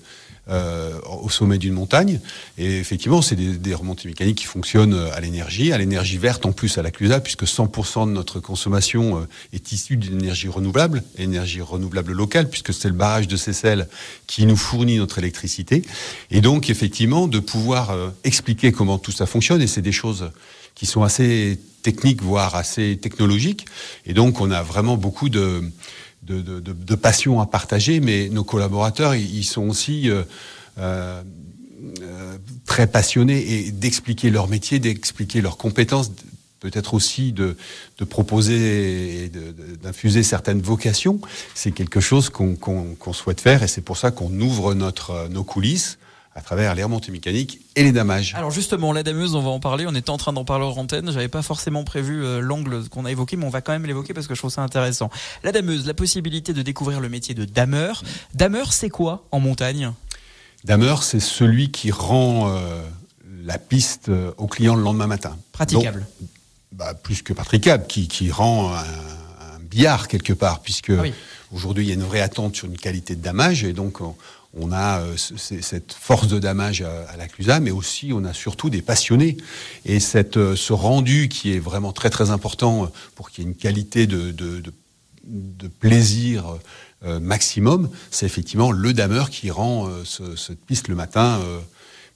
euh, 0.49 0.99
au 1.23 1.29
sommet 1.29 1.59
d'une 1.59 1.75
montagne. 1.75 2.21
Et 2.59 2.79
effectivement, 2.79 3.23
c'est 3.23 3.37
des, 3.37 3.59
des, 3.59 3.75
remontées 3.75 4.09
mécaniques 4.09 4.39
qui 4.39 4.47
fonctionnent 4.47 4.95
à 5.13 5.21
l'énergie, 5.21 5.73
à 5.73 5.79
l'énergie 5.79 6.19
verte 6.19 6.47
en 6.47 6.53
plus 6.53 6.79
à 6.79 6.83
la 6.83 6.91
Clusa, 6.91 7.21
puisque 7.21 7.45
100% 7.45 8.07
de 8.07 8.13
notre 8.13 8.41
consommation 8.41 9.19
euh, 9.19 9.29
est 9.53 9.73
issue 9.73 9.97
d'énergie 9.97 10.49
renouvelable, 10.49 11.03
énergie 11.19 11.61
renouvelable 11.61 12.13
locale, 12.13 12.49
puisque 12.49 12.73
c'est 12.73 12.89
le 12.89 12.95
barrage 12.95 13.29
de 13.29 13.37
Seyssel 13.37 13.89
qui 14.27 14.47
nous 14.47 14.57
fournit 14.57 14.97
notre 14.97 15.19
électricité. 15.19 15.83
Et 16.31 16.41
donc, 16.41 16.71
effectivement, 16.71 17.29
de 17.29 17.39
pouvoir 17.39 17.91
euh, 17.91 18.09
expliquer 18.25 18.73
comment 18.73 18.99
tout 18.99 19.13
ça 19.13 19.27
fonctionne, 19.27 19.63
et 19.63 19.67
c'est 19.67 19.83
des 19.83 19.93
choses 19.93 20.31
qui 20.75 20.87
sont 20.87 21.03
assez 21.03 21.59
techniques, 21.83 22.23
voire 22.23 22.55
assez 22.55 22.99
technologiques. 23.01 23.67
Et 24.07 24.15
donc, 24.15 24.41
on 24.41 24.51
a 24.51 24.63
vraiment 24.63 24.97
beaucoup 24.97 25.29
de 25.29 25.63
de, 26.23 26.41
de, 26.41 26.61
de, 26.61 26.95
passion 26.95 27.41
à 27.41 27.47
partager, 27.47 28.01
mais 28.01 28.29
nos 28.29 28.45
collaborateurs, 28.45 29.15
ils 29.15 29.45
sont 29.45 29.69
aussi 29.69 30.11
euh, 30.11 30.23
euh, 30.79 31.23
très 32.67 32.87
passionnés 32.87 33.67
et 33.67 33.73
d'expliquer 33.73 34.31
leur 34.31 34.49
métier, 34.49 34.79
d'expliquer 34.79 35.41
leurs 35.41 35.57
compétences, 35.57 36.13
peut-être 36.61 36.95
aussi 36.95 37.33
de, 37.33 37.57
de 37.99 38.05
proposer 38.05 39.25
et 39.25 39.31
d'infuser 39.83 40.23
certaines 40.23 40.61
vocations. 40.61 41.21
C'est 41.55 41.73
quelque 41.73 42.01
chose 42.01 42.29
qu'on 42.29 42.55
qu 42.55 42.71
qu 43.01 43.15
souhaite 43.15 43.41
faire 43.41 43.63
et 43.63 43.69
c'est 43.69 43.81
pour 43.81 43.97
ça 43.97 44.11
qu'on 44.11 44.41
ouvre 44.41 44.75
notre, 44.75 45.29
nos 45.31 45.45
coulisses 45.45 45.99
à 46.35 46.41
travers 46.43 46.75
les 46.75 46.85
remontées 46.85 47.11
mécaniques 47.11 47.61
et 47.75 47.83
les 47.83 47.93
damages. 47.93 48.35
Alors 48.37 48.51
justement, 48.51 48.93
la 48.93 49.03
dameuse, 49.03 49.35
on 49.35 49.43
va 49.43 49.51
en 49.51 49.59
parler. 49.59 49.87
On 49.89 49.95
était 49.95 50.11
en 50.11 50.17
train 50.17 50.33
d'en 50.33 50.45
parler 50.45 50.65
en 50.65 50.77
antenne. 50.77 51.11
J'avais 51.11 51.29
pas 51.29 51.43
forcément 51.43 51.83
prévu 51.83 52.25
euh, 52.25 52.41
l'angle 52.41 52.89
qu'on 52.89 53.05
a 53.05 53.11
évoqué, 53.11 53.37
mais 53.37 53.45
on 53.45 53.51
va 53.51 53.61
quand 53.61 53.73
même 53.73 53.85
l'évoquer 53.85 54.15
parce 54.15 54.27
que 54.29 54.35
je 54.35 54.41
trouve 54.41 54.53
ça 54.53 54.63
intéressant. 54.63 55.11
La 55.43 55.51
dameuse, 55.51 55.87
la 55.87 55.95
possibilité 55.95 56.53
de 56.53 56.63
découvrir 56.63 57.01
le 57.01 57.09
métier 57.09 57.35
de 57.35 57.45
dameur. 57.45 58.03
Dameur, 58.35 58.73
c'est 58.73 58.91
quoi 58.91 59.27
en 59.33 59.41
montagne? 59.41 59.93
Dameur, 60.65 61.03
c'est 61.03 61.21
celui 61.21 61.73
qui 61.73 61.91
rend 61.91 62.49
euh, 62.51 62.83
la 63.43 63.59
piste 63.59 64.09
euh, 64.09 64.33
au 64.37 64.47
client 64.47 64.77
le 64.77 64.83
lendemain 64.83 65.09
matin. 65.09 65.37
Praticable. 65.53 66.07
Donc, 66.21 66.29
bah, 66.73 66.95
plus 66.95 67.23
que 67.23 67.33
praticable, 67.33 67.87
qui, 67.89 68.07
qui 68.07 68.31
rend 68.31 68.73
un, 68.73 68.79
un, 68.79 69.59
billard 69.61 70.07
quelque 70.07 70.33
part, 70.33 70.61
puisque 70.61 70.91
ah 70.91 71.03
oui. 71.03 71.13
aujourd'hui 71.53 71.85
il 71.85 71.89
y 71.89 71.91
a 71.91 71.95
une 71.95 72.05
vraie 72.05 72.21
attente 72.21 72.55
sur 72.55 72.67
une 72.67 72.77
qualité 72.77 73.17
de 73.17 73.23
damage, 73.23 73.65
et 73.65 73.73
donc 73.73 74.01
on, 74.01 74.15
on 74.59 74.73
a 74.73 75.01
euh, 75.01 75.17
cette 75.17 75.93
force 75.93 76.27
de 76.27 76.39
damage 76.39 76.83
à, 76.83 77.09
à 77.09 77.17
la 77.17 77.29
Clusa, 77.29 77.61
mais 77.61 77.71
aussi 77.71 78.13
on 78.13 78.25
a 78.25 78.33
surtout 78.33 78.69
des 78.69 78.83
passionnés. 78.83 79.37
Et 79.85 80.01
cette, 80.01 80.37
euh, 80.37 80.57
ce 80.57 80.73
rendu 80.73 81.29
qui 81.29 81.53
est 81.55 81.61
vraiment 81.61 81.93
très 81.93 82.11
très 82.11 82.31
important 82.31 82.85
euh, 82.85 82.87
pour 83.15 83.31
qu'il 83.31 83.45
y 83.45 83.47
ait 83.47 83.51
une 83.51 83.57
qualité 83.57 84.07
de, 84.07 84.33
de, 84.33 84.61
de, 84.61 84.73
de 85.25 85.69
plaisir 85.69 86.59
euh, 87.05 87.21
maximum, 87.21 87.91
c'est 88.11 88.27
effectivement 88.27 88.73
le 88.73 88.93
dameur 88.93 89.31
qui 89.31 89.51
rend 89.51 89.89
ce, 90.05 90.37
cette 90.37 90.65
piste 90.65 90.89
le 90.89 90.95
matin. 90.95 91.41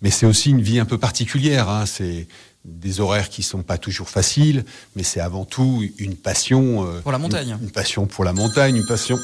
Mais 0.03 0.11
c'est 0.11 0.27
aussi 0.27 0.51
une 0.51 0.61
vie 0.61 0.79
un 0.79 0.85
peu 0.85 0.99
particulière. 0.99 1.70
Hein, 1.70 1.87
c'est 1.87 2.27
des 2.64 3.01
horaires 3.01 3.31
qui 3.31 3.42
sont 3.42 3.62
pas 3.62 3.79
toujours 3.79 4.11
faciles, 4.11 4.64
mais 4.97 5.03
c'est 5.03 5.20
avant 5.20 5.44
tout 5.47 5.85
une 5.99 6.16
passion 6.16 6.87
pour 7.03 7.12
la 7.12 7.18
montagne, 7.18 7.57
une, 7.61 7.66
une 7.66 7.70
passion 7.70 8.07
pour 8.07 8.25
la 8.25 8.33
montagne, 8.33 8.77
une 8.77 8.87
passion 8.87 9.16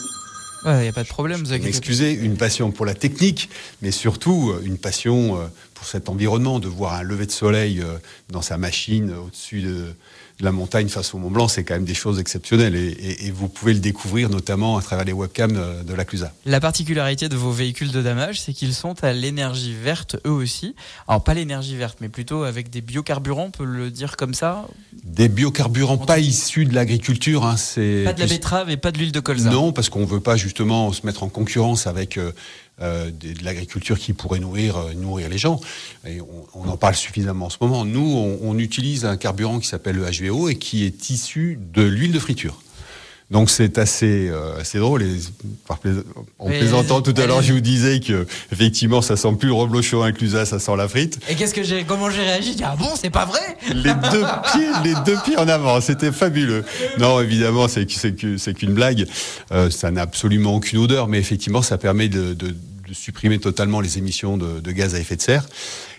il 0.65 0.69
ouais, 0.69 0.83
n'y 0.83 0.89
a 0.89 0.93
pas 0.93 1.03
de 1.03 1.09
problème. 1.09 1.43
Vous 1.43 1.53
Excusez, 1.53 2.13
une 2.13 2.37
passion 2.37 2.71
pour 2.71 2.87
la 2.87 2.95
technique, 2.95 3.49
mais 3.83 3.91
surtout 3.91 4.55
une 4.65 4.79
passion 4.79 5.39
pour 5.75 5.87
cet 5.87 6.09
environnement, 6.09 6.61
de 6.61 6.69
voir 6.69 6.95
un 6.95 7.03
lever 7.03 7.27
de 7.27 7.31
soleil 7.31 7.83
dans 8.29 8.43
sa 8.43 8.59
machine 8.59 9.13
au-dessus 9.13 9.63
de, 9.63 9.69
de, 9.69 9.95
la 10.41 10.53
montagne 10.53 10.89
face 10.89 11.15
au 11.15 11.19
Mont 11.19 11.31
Blanc, 11.31 11.49
c'est 11.49 11.65
quand 11.65 11.75
même 11.75 11.85
des 11.85 11.95
choses 11.95 12.19
exceptionnelles. 12.19 12.75
Et, 12.75 12.89
et, 12.89 13.27
et, 13.27 13.31
vous 13.31 13.49
pouvez 13.49 13.75
le 13.75 13.81
découvrir 13.81 14.29
notamment 14.29 14.77
à 14.77 14.83
travers 14.83 15.05
les 15.05 15.13
webcams 15.13 15.85
de 15.85 15.95
la 15.95 16.05
Clusa. 16.05 16.33
La 16.45 16.61
particularité 16.61 17.29
de 17.29 17.37
vos 17.37 17.51
véhicules 17.51 17.91
de 17.91 18.03
damage, 18.03 18.41
c'est 18.41 18.53
qu'ils 18.53 18.75
sont 18.75 19.03
à 19.03 19.13
l'énergie 19.13 19.75
verte 19.75 20.17
eux 20.27 20.31
aussi. 20.31 20.75
Alors 21.09 21.25
pas 21.25 21.35
l'énergie 21.35 21.77
verte, 21.77 21.99
mais 22.01 22.09
plutôt 22.09 22.43
avec 22.43 22.71
des 22.71 22.81
biocarburants, 22.81 23.47
on 23.47 23.51
peut 23.51 23.65
le 23.65 23.91
dire 23.91 24.17
comme 24.17 24.35
ça 24.35 24.67
Des 25.05 25.29
biocarburants 25.29 25.99
pas 25.99 26.19
issus 26.19 26.65
de 26.65 26.75
l'agriculture. 26.75 27.45
Hein, 27.45 27.57
pas 28.05 28.13
de 28.13 28.21
la 28.21 28.27
betterave 28.27 28.71
et 28.71 28.77
pas 28.77 28.93
de 28.93 28.99
l'huile 28.99 29.13
de 29.13 29.21
colza. 29.21 29.51
Non, 29.51 29.73
parce 29.73 29.89
qu'on 29.89 30.05
veut 30.05 30.21
pas 30.21 30.37
justement 30.37 30.93
se 30.93 31.05
mettre 31.07 31.23
en 31.23 31.29
concurrence 31.29 31.87
avec 31.87 32.17
euh, 32.17 32.21
euh, 32.31 32.33
de, 32.81 33.33
de 33.35 33.45
l'agriculture 33.45 33.99
qui 33.99 34.13
pourrait 34.13 34.41
nourrir, 34.41 34.77
euh, 34.77 34.95
nourrir 34.95 35.29
les 35.29 35.39
gens. 35.39 35.61
Et 36.07 36.21
on, 36.21 36.27
on, 36.55 36.69
en 36.69 36.77
parle 36.77 36.95
suffisamment 36.95 37.47
en 37.47 37.51
ce 37.51 37.59
moment. 37.61 37.85
Nous, 37.85 38.01
on, 38.01 38.39
on 38.43 38.59
utilise 38.59 39.05
un 39.05 39.17
carburant 39.17 39.59
qui 39.59 39.69
s'appelle 39.69 39.97
le 39.97 40.05
HVO 40.11 40.49
et 40.49 40.57
qui 40.57 40.85
est 40.85 41.11
issu 41.11 41.59
de 41.75 41.83
l'huile 41.83 42.13
de 42.13 42.19
friture. 42.19 42.61
Donc 43.31 43.49
c'est 43.49 43.79
assez, 43.79 44.27
euh, 44.29 44.59
assez 44.61 44.79
drôle. 44.81 45.05
Et, 45.05 45.15
par 45.69 45.79
plais- 45.79 45.93
en 46.41 46.49
Mais- 46.49 46.59
plaisantant 46.59 47.01
tout 47.01 47.15
à 47.17 47.27
l'heure, 47.27 47.43
je 47.43 47.53
vous 47.53 47.61
disais 47.61 48.01
que 48.01 48.27
effectivement, 48.51 49.03
ça 49.03 49.17
sent 49.17 49.33
plus 49.39 49.47
le 49.47 49.55
reblochon 49.55 50.03
inclusa, 50.03 50.45
ça 50.47 50.59
sent 50.59 50.75
la 50.77 50.89
frite. 50.89 51.21
Et 51.29 51.37
qu'est-ce 51.37 51.55
que 51.55 51.63
j'ai, 51.63 51.85
comment 51.85 52.11
j'ai 52.11 52.23
réagi? 52.23 52.57
Dit, 52.57 52.65
ah 52.65 52.75
bon, 52.77 52.89
c'est 53.01 53.11
pas 53.11 53.27
vrai? 53.27 53.57
Les 53.73 53.95
deux 54.11 54.25
pieds, 54.51 54.69
les 54.83 54.95
deux 55.07 55.17
pieds 55.25 55.37
en 55.39 55.47
avant, 55.47 55.81
c'était 55.81 56.11
fabuleux. 56.11 56.65
Non, 56.99 57.21
évidemment, 57.21 57.69
c'est 57.69 57.87
qu'une 57.87 58.75
blague. 58.75 59.07
Euh, 59.53 59.71
ça 59.71 59.93
n'a 59.93 60.03
absolument 60.03 60.57
aucune 60.57 60.81
odeur, 60.81 61.07
mais 61.07 61.21
effectivement, 61.21 61.63
ça 61.63 61.79
permet 61.79 62.09
de, 62.09 62.35
de- 62.35 62.57
de 62.91 62.95
supprimer 62.95 63.39
totalement 63.39 63.81
les 63.81 63.99
émissions 63.99 64.37
de, 64.37 64.73
gaz 64.73 64.97
à 64.97 64.99
effet 64.99 65.15
de 65.15 65.23
serre. 65.23 65.49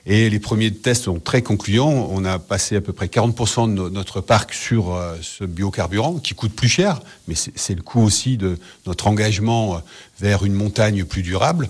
Et 0.06 0.30
les 0.30 0.40
premiers 0.40 0.72
tests 0.74 1.06
sont 1.06 1.20
très 1.20 1.42
concluants. 1.42 2.10
On 2.12 2.26
a 2.26 2.38
passé 2.38 2.76
à 2.76 2.82
peu 2.82 2.92
près 2.92 3.06
40% 3.06 3.68
de 3.70 3.74
no- 3.74 3.90
notre 3.90 4.20
parc 4.20 4.54
sur 4.54 4.94
euh, 4.94 5.16
ce 5.22 5.46
biocarburant 5.46 6.16
qui 6.16 6.34
coûte 6.34 6.54
plus 6.54 6.68
cher, 6.68 7.00
mais 7.28 7.36
c'est 7.36 7.54
c'est 7.56 7.76
le 7.76 7.82
coût 7.82 8.02
aussi 8.02 8.36
de 8.36 8.58
notre 8.88 9.08
engagement 9.08 9.76
euh, 9.76 9.80
vers 10.20 10.44
une 10.44 10.54
montagne 10.54 11.06
plus 11.06 11.22
durable. 11.22 11.70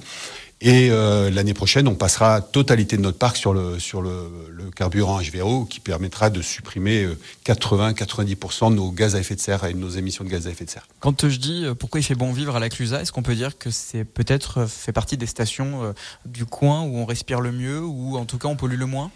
Et 0.63 0.89
euh, 0.91 1.32
l'année 1.32 1.56
prochaine, 1.56 1.88
on 1.88 1.95
passera 1.95 2.39
totalité 2.41 2.95
de 2.95 3.02
notre 3.02 3.17
parc 3.17 3.36
sur 3.36 3.52
le, 3.54 3.80
sur 3.80 4.02
le, 4.02 4.30
le 4.52 4.69
carburant 4.69 5.19
HVO 5.19 5.65
qui 5.65 5.80
permettra 5.80 6.30
de 6.30 6.41
supprimer 6.41 7.04
euh, 7.04 7.17
80-90% 7.45 8.69
de 8.69 8.76
nos 8.76 8.91
gaz 8.91 9.15
à 9.15 9.19
effet 9.19 9.36
de 9.36 9.39
serre 9.39 9.63
et 9.65 9.74
de 9.74 9.80
nos 9.80 9.89
émissions 9.89 10.24
de 10.24 10.30
gaz 10.30 10.47
à 10.47 10.52
effet 10.52 10.65
de 10.65 10.69
serre. 10.69 10.88
Quand 11.00 11.28
je 11.28 11.38
dis 11.39 11.65
euh, 11.65 11.74
pourquoi 11.74 12.00
il 12.00 12.04
fait 12.04 12.15
bon 12.15 12.32
vivre 12.32 12.56
à 12.56 12.60
la 12.60 12.69
Clusa, 12.69 13.02
est-ce 13.02 13.12
qu'on 13.12 13.24
peut 13.24 13.36
dire 13.36 13.58
que 13.58 13.71
c'est 13.71 14.04
peut-être 14.04 14.60
euh, 14.60 14.67
fait 14.67 14.91
partie 14.93 15.17
des 15.17 15.26
stations 15.26 15.84
euh, 15.84 15.93
du 16.26 16.45
coin 16.45 16.82
où 16.84 16.97
on 16.97 17.06
respire 17.06 17.41
le 17.41 17.52
mieux 17.52 17.82
ou 17.82 18.17
en 18.17 18.26
tout 18.26 18.38
cas 18.38 18.47
on 18.47 18.56
pollue 18.56 18.78
le 18.78 18.86
moins? 18.86 19.10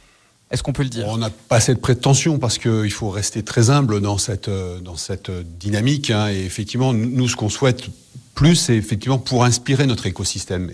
Est-ce 0.52 0.62
qu'on 0.62 0.74
peut 0.74 0.84
le 0.84 0.90
dire? 0.90 1.08
On 1.08 1.18
n'a 1.18 1.32
pas 1.32 1.60
cette 1.60 1.82
prétention 1.82 2.38
parce 2.38 2.60
qu'il 2.60 2.92
faut 2.92 3.10
rester 3.10 3.44
très 3.44 3.72
humble 3.72 4.00
dans 4.00 4.18
cette, 4.18 4.48
euh, 4.48 4.80
dans 4.80 4.96
cette 4.96 5.30
euh, 5.30 5.44
dynamique. 5.44 6.12
hein. 6.12 6.30
et 6.30 6.46
effectivement, 6.46 6.94
nous, 6.94 7.28
ce 7.28 7.36
qu'on 7.36 7.50
souhaite 7.50 7.86
plus, 8.36 8.56
c'est 8.56 8.76
effectivement 8.76 9.18
pour 9.18 9.44
inspirer 9.44 9.88
notre 9.88 10.06
écosystème. 10.06 10.72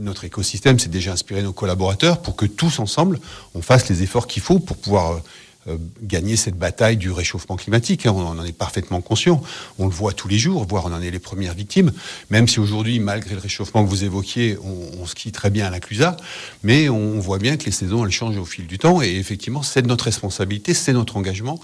Notre 0.00 0.24
écosystème, 0.24 0.78
c'est 0.78 0.90
déjà 0.90 1.12
inspirer 1.12 1.42
nos 1.42 1.52
collaborateurs 1.52 2.20
pour 2.20 2.36
que 2.36 2.46
tous 2.46 2.78
ensemble, 2.78 3.20
on 3.54 3.62
fasse 3.62 3.88
les 3.88 4.02
efforts 4.02 4.26
qu'il 4.26 4.42
faut 4.42 4.58
pour 4.58 4.76
pouvoir 4.76 5.12
euh, 5.12 5.18
euh, 5.66 5.76
gagner 6.02 6.36
cette 6.36 6.56
bataille 6.56 6.96
du 6.98 7.10
réchauffement 7.10 7.56
climatique. 7.56 8.04
hein. 8.04 8.12
On 8.14 8.38
en 8.38 8.44
est 8.44 8.52
parfaitement 8.52 9.00
conscient. 9.00 9.42
On 9.78 9.86
le 9.86 9.92
voit 9.92 10.12
tous 10.12 10.28
les 10.28 10.38
jours, 10.38 10.66
voire 10.68 10.84
on 10.86 10.92
en 10.92 11.00
est 11.00 11.10
les 11.10 11.18
premières 11.18 11.54
victimes. 11.54 11.90
Même 12.28 12.48
si 12.48 12.60
aujourd'hui, 12.60 12.98
malgré 12.98 13.34
le 13.34 13.40
réchauffement 13.40 13.82
que 13.82 13.88
vous 13.88 14.04
évoquiez, 14.04 14.58
on, 14.62 15.02
on 15.02 15.06
skie 15.06 15.32
très 15.32 15.48
bien 15.50 15.66
à 15.66 15.70
la 15.70 15.80
mais 16.62 16.88
on 16.88 17.18
voit 17.18 17.38
bien 17.38 17.56
que 17.56 17.64
les 17.64 17.72
saisons, 17.72 18.04
elles 18.04 18.12
changent 18.12 18.36
au 18.36 18.44
fil 18.44 18.66
du 18.66 18.78
temps. 18.78 19.00
Et 19.00 19.16
effectivement, 19.16 19.62
c'est 19.62 19.82
de 19.82 19.88
notre 19.88 20.04
responsabilité, 20.04 20.74
c'est 20.74 20.92
notre 20.92 21.16
engagement 21.16 21.58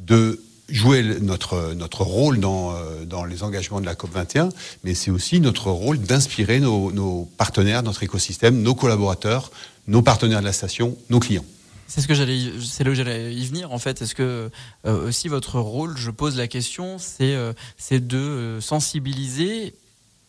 de 0.00 0.40
jouer 0.68 1.02
notre, 1.20 1.74
notre 1.74 2.02
rôle 2.02 2.40
dans, 2.40 2.74
euh, 2.74 3.04
dans 3.04 3.24
les 3.24 3.42
engagements 3.42 3.80
de 3.80 3.86
la 3.86 3.94
COP21, 3.94 4.50
mais 4.84 4.94
c'est 4.94 5.10
aussi 5.10 5.40
notre 5.40 5.70
rôle 5.70 5.98
d'inspirer 5.98 6.60
nos, 6.60 7.28
partenaires, 7.36 7.82
notre 7.82 8.02
écosystème, 8.02 8.62
nos 8.62 8.74
collaborateurs, 8.74 9.50
nos 9.86 10.02
partenaires 10.02 10.40
de 10.40 10.46
la 10.46 10.52
station, 10.52 10.96
nos 11.10 11.20
clients. 11.20 11.44
C'est 11.88 12.00
ce 12.00 12.08
que 12.08 12.14
j'allais, 12.14 12.50
c'est 12.64 12.82
là 12.82 12.90
où 12.90 12.94
j'allais 12.94 13.32
y 13.32 13.46
venir 13.46 13.72
en 13.72 13.78
fait. 13.78 14.02
Est-ce 14.02 14.16
que 14.16 14.50
euh, 14.86 15.08
aussi 15.08 15.28
votre 15.28 15.60
rôle, 15.60 15.96
je 15.96 16.10
pose 16.10 16.36
la 16.36 16.48
question, 16.48 16.98
c'est 16.98 17.34
euh, 17.36 17.52
c'est 17.76 18.04
de 18.04 18.58
sensibiliser, 18.60 19.72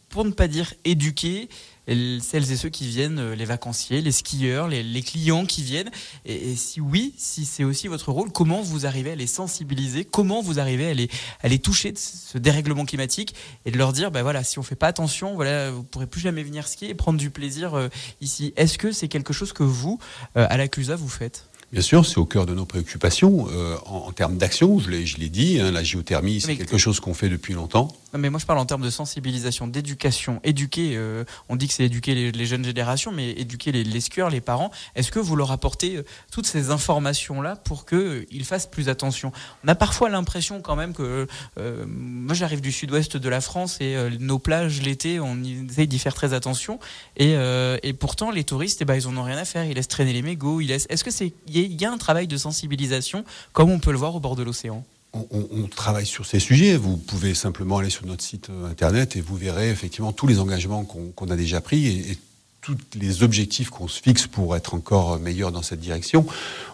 pour 0.10 0.24
ne 0.24 0.32
pas 0.32 0.48
dire 0.48 0.74
éduquer 0.86 1.50
celles 1.88 2.52
et 2.52 2.58
ceux 2.58 2.70
qui 2.70 2.88
viennent, 2.88 3.20
euh, 3.20 3.36
les 3.36 3.46
vacanciers, 3.46 4.02
les 4.02 4.12
skieurs, 4.12 4.68
les, 4.68 5.02
clients 5.02 5.46
qui 5.46 5.64
viennent. 5.64 5.90
Et, 6.26 6.56
si 6.56 6.82
oui, 6.82 7.14
si 7.18 7.46
c'est 7.46 7.64
aussi 7.64 7.88
votre 7.88 8.12
rôle, 8.12 8.32
comment 8.32 8.62
vous 8.62 8.86
arrivez 8.86 9.12
à 9.12 9.16
les 9.16 9.28
sensibiliser? 9.28 10.06
Comment 10.06 10.42
vous 10.42 10.60
arrivez 10.60 10.90
à 10.90 10.94
les, 10.94 11.10
à 11.42 11.48
les 11.48 11.60
toucher 11.60 11.92
de 11.92 11.98
ce 11.98 12.38
dérèglement 12.38 12.86
climatique 12.86 13.36
et 13.66 13.72
de 13.72 13.78
leur 13.78 13.94
dire, 13.94 14.12
bah 14.12 14.24
voilà, 14.24 14.44
si 14.44 14.60
on 14.60 14.64
fait 14.64 14.76
pas 14.76 14.88
attention, 14.88 15.36
voilà, 15.36 15.72
vous 15.72 15.84
pourrez 15.84 16.08
plus 16.08 16.22
jamais 16.22 16.44
venir 16.44 16.68
skier 16.68 16.90
et 16.90 16.96
prendre 16.96 17.20
du 17.20 17.30
plaisir 17.30 17.76
euh, 17.76 17.88
ici. 18.22 18.54
Est-ce 18.58 18.78
que 18.78 18.92
c'est 18.92 19.08
quelque 19.08 19.34
chose 19.34 19.54
que 19.54 19.64
vous, 19.64 20.00
euh, 20.36 20.46
à 20.50 20.58
la 20.58 20.68
Clusa, 20.68 20.96
vous 20.96 21.10
faites? 21.10 21.50
Bien 21.74 21.82
sûr, 21.82 22.06
c'est 22.06 22.18
au 22.18 22.26
cœur 22.26 22.46
de 22.46 22.54
nos 22.54 22.66
préoccupations. 22.66 23.48
Euh, 23.52 23.76
en, 23.86 24.08
en 24.08 24.12
termes 24.14 24.38
d'action, 24.38 24.80
je 24.80 24.90
l'ai, 24.90 25.06
je 25.06 25.18
l'ai 25.18 25.28
dit, 25.28 25.60
hein, 25.60 25.72
la 25.72 25.84
géothermie, 25.84 26.40
c'est 26.40 26.56
quelque 26.56 26.78
chose 26.78 27.02
qu'on 27.02 27.14
fait 27.14 27.28
depuis 27.28 27.54
longtemps. 27.54 27.90
Non, 28.14 28.20
mais 28.20 28.30
moi 28.30 28.40
je 28.40 28.46
parle 28.46 28.60
en 28.60 28.66
termes 28.66 28.84
de 28.84 28.90
sensibilisation, 28.90 29.68
d'éducation. 29.68 30.40
Éduquer, 30.46 30.96
euh, 30.96 31.26
on 31.50 31.58
dit 31.58 31.68
que 31.68 31.74
c'est 31.74 31.84
éduquer 31.84 32.16
les, 32.16 32.32
les 32.32 32.46
jeunes 32.46 32.64
générations, 32.64 33.12
mais 33.12 33.32
éduquer 33.32 33.74
les, 33.74 33.84
les 33.84 34.00
skieurs, 34.00 34.30
les 34.30 34.40
parents. 34.40 34.72
Est-ce 34.96 35.12
que 35.12 35.20
vous 35.20 35.36
leur 35.36 35.52
apportez 35.52 35.98
euh, 35.98 36.04
toutes 36.32 36.48
ces 36.48 36.72
informations-là 36.72 37.58
pour 37.58 37.86
qu'ils 37.86 38.46
fassent 38.46 38.66
plus 38.66 38.88
attention? 38.88 39.34
On 39.66 39.68
a 39.68 39.76
parfois 39.76 40.10
l'impression 40.10 40.62
quand 40.62 40.78
même 40.78 40.94
que. 40.94 41.28
euh, 41.60 41.86
moi 41.86 42.34
j'arrive 42.34 42.62
du 42.62 42.72
sud-ouest 42.72 43.18
de 43.18 43.30
la 43.30 43.42
France 43.42 43.82
et 43.82 43.98
nos 44.22 44.40
plages 44.40 44.82
l'été, 44.82 45.20
on 45.20 45.38
essaye 45.44 45.88
d'y 45.88 46.00
faire 46.00 46.14
très 46.14 46.34
attention. 46.34 46.80
Et, 47.18 47.36
et 47.84 47.94
pourtant, 47.94 48.32
les 48.32 48.46
touristes, 48.46 48.82
eh 48.82 48.86
ben, 48.86 48.96
ils 48.96 49.08
en 49.08 49.18
ont 49.18 49.24
rien 49.24 49.38
à 49.38 49.46
faire. 49.46 49.66
Ils 49.66 49.76
laissent 49.76 49.88
traîner 49.90 50.14
les 50.14 50.22
mégots. 50.22 50.62
Ils 50.62 50.68
laissent... 50.68 50.88
Est-ce 50.90 51.04
que 51.04 51.12
c'est. 51.12 51.34
Il 51.58 51.82
y, 51.82 51.86
a- 51.86 51.92
un 51.92 51.98
travail 51.98 52.28
de 52.28 52.38
sensibilisation 52.38 53.26
comme 53.54 53.72
on 53.72 53.80
peut 53.80 53.92
le 53.92 53.98
voir 53.98 54.16
au 54.16 54.20
bord 54.20 54.36
de 54.36 54.44
l'océan 54.44 54.86
On, 55.14 55.68
travaille 55.68 56.06
sur 56.06 56.26
ces 56.26 56.40
sujets. 56.40 56.78
Vous 56.78 56.98
pouvez 56.98 57.34
simplement 57.34 57.80
aller 57.80 57.90
sur 57.90 58.06
notre 58.06 58.24
site 58.24 58.50
euh, 58.50 58.70
internet 58.70 59.16
et 59.16 59.22
vous 59.22 59.36
verrez 59.36 59.70
effectivement 59.70 60.12
tous 60.12 60.28
les 60.28 60.40
engagements 60.40 60.84
qu'on 60.84 61.30
a 61.30 61.36
déjà 61.36 61.62
pris 61.62 61.88
et, 61.88 62.18
tous 62.62 62.76
les 62.96 63.24
objectifs 63.24 63.70
qu'on 63.70 63.88
se 63.88 64.02
fixe 64.02 64.28
pour 64.28 64.54
être 64.54 64.74
encore 64.74 65.20
meilleur 65.20 65.54
dans 65.54 65.62
cette 65.62 65.80
direction. 65.80 66.26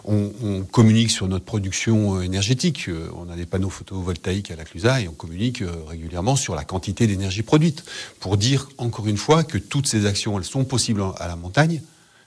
On, 0.04 0.64
communique 0.72 1.12
sur 1.12 1.28
notre 1.28 1.44
production 1.44 2.16
euh, 2.16 2.22
énergétique. 2.22 2.88
Euh, 2.88 3.08
On 3.16 3.30
a 3.30 3.36
des 3.36 3.46
panneaux 3.46 3.70
photovoltaïques 3.70 4.50
à 4.50 4.56
la 4.56 4.64
Clusa 4.64 5.00
et 5.00 5.08
on 5.08 5.12
communique 5.12 5.62
régulièrement 5.86 6.34
sur 6.34 6.56
la 6.56 6.64
quantité 6.64 7.06
d'énergie 7.06 7.42
produite 7.42 7.84
pour 8.18 8.36
dire 8.36 8.68
encore 8.78 9.06
une 9.06 9.16
fois 9.16 9.44
que 9.44 9.56
toutes 9.56 9.86
ces 9.86 10.04
actions 10.04 10.36
elles 10.36 10.44
sont 10.44 10.64
possibles 10.64 11.02
à 11.18 11.28
la 11.28 11.36
montagne 11.36 11.80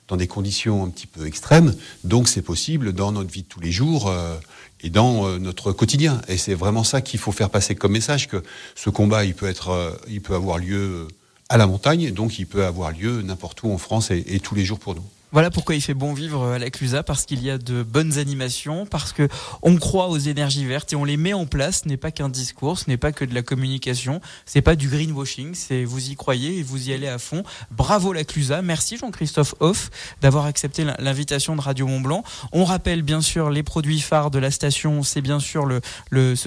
dans 0.07 0.15
des 0.15 0.27
conditions 0.27 0.85
un 0.85 0.89
petit 0.89 1.07
peu 1.07 1.25
extrêmes. 1.25 1.75
Donc 2.03 2.27
c'est 2.27 2.41
possible 2.41 2.93
dans 2.93 3.11
notre 3.11 3.31
vie 3.31 3.43
de 3.43 3.47
tous 3.47 3.59
les 3.59 3.71
jours 3.71 4.07
euh, 4.07 4.37
et 4.81 4.89
dans 4.89 5.27
euh, 5.27 5.37
notre 5.37 5.71
quotidien. 5.71 6.21
Et 6.27 6.37
c'est 6.37 6.53
vraiment 6.53 6.83
ça 6.83 7.01
qu'il 7.01 7.19
faut 7.19 7.31
faire 7.31 7.49
passer 7.49 7.75
comme 7.75 7.91
message 7.91 8.27
que 8.27 8.43
ce 8.75 8.89
combat, 8.89 9.25
il 9.25 9.35
peut 9.35 9.47
être, 9.47 9.69
euh, 9.69 9.91
il 10.07 10.21
peut 10.21 10.35
avoir 10.35 10.57
lieu 10.57 11.07
à 11.49 11.57
la 11.57 11.67
montagne, 11.67 12.11
donc 12.11 12.39
il 12.39 12.45
peut 12.45 12.65
avoir 12.65 12.91
lieu 12.91 13.21
n'importe 13.21 13.63
où 13.63 13.71
en 13.71 13.77
France 13.77 14.11
et 14.11 14.39
tous 14.41 14.53
les 14.53 14.65
jours 14.65 14.79
pour 14.79 14.95
nous. 14.95 15.03
Voilà 15.33 15.51
pourquoi 15.51 15.75
il 15.75 15.81
fait 15.81 15.93
bon 15.93 16.13
vivre 16.13 16.45
à 16.53 16.57
la 16.57 16.69
Clusa, 16.69 17.03
parce 17.03 17.25
qu'il 17.25 17.43
y 17.43 17.49
a 17.51 17.57
de 17.57 17.83
bonnes 17.83 18.17
animations, 18.17 18.85
parce 18.85 19.11
que 19.11 19.27
on 19.61 19.75
croit 19.75 20.07
aux 20.07 20.17
énergies 20.17 20.65
vertes 20.65 20.93
et 20.93 20.95
on 20.95 21.03
les 21.03 21.17
met 21.17 21.33
en 21.33 21.45
place. 21.45 21.81
Ce 21.83 21.89
n'est 21.89 21.97
pas 21.97 22.11
qu'un 22.11 22.29
discours, 22.29 22.79
ce 22.79 22.85
n'est 22.89 22.95
pas 22.97 23.11
que 23.11 23.25
de 23.25 23.35
la 23.35 23.41
communication, 23.41 24.21
c'est 24.45 24.61
pas 24.61 24.77
du 24.77 24.87
greenwashing, 24.87 25.53
c'est 25.53 25.83
vous 25.83 26.11
y 26.11 26.15
croyez 26.15 26.59
et 26.59 26.63
vous 26.63 26.87
y 26.89 26.93
allez 26.93 27.09
à 27.09 27.17
fond. 27.17 27.43
Bravo 27.71 28.13
la 28.13 28.23
Clusa, 28.23 28.61
merci 28.61 28.95
Jean-Christophe 28.97 29.53
Hoff 29.59 29.89
d'avoir 30.21 30.45
accepté 30.45 30.85
l'in- 30.85 30.95
l'invitation 30.99 31.57
de 31.57 31.61
Radio 31.61 31.87
Mont 31.87 31.99
Blanc. 31.99 32.23
On 32.53 32.63
rappelle 32.63 33.01
bien 33.01 33.19
sûr 33.19 33.49
les 33.49 33.63
produits 33.63 33.99
phares 33.99 34.31
de 34.31 34.39
la 34.39 34.49
station, 34.49 35.03
c'est 35.03 35.21
bien 35.21 35.41
sûr 35.41 35.67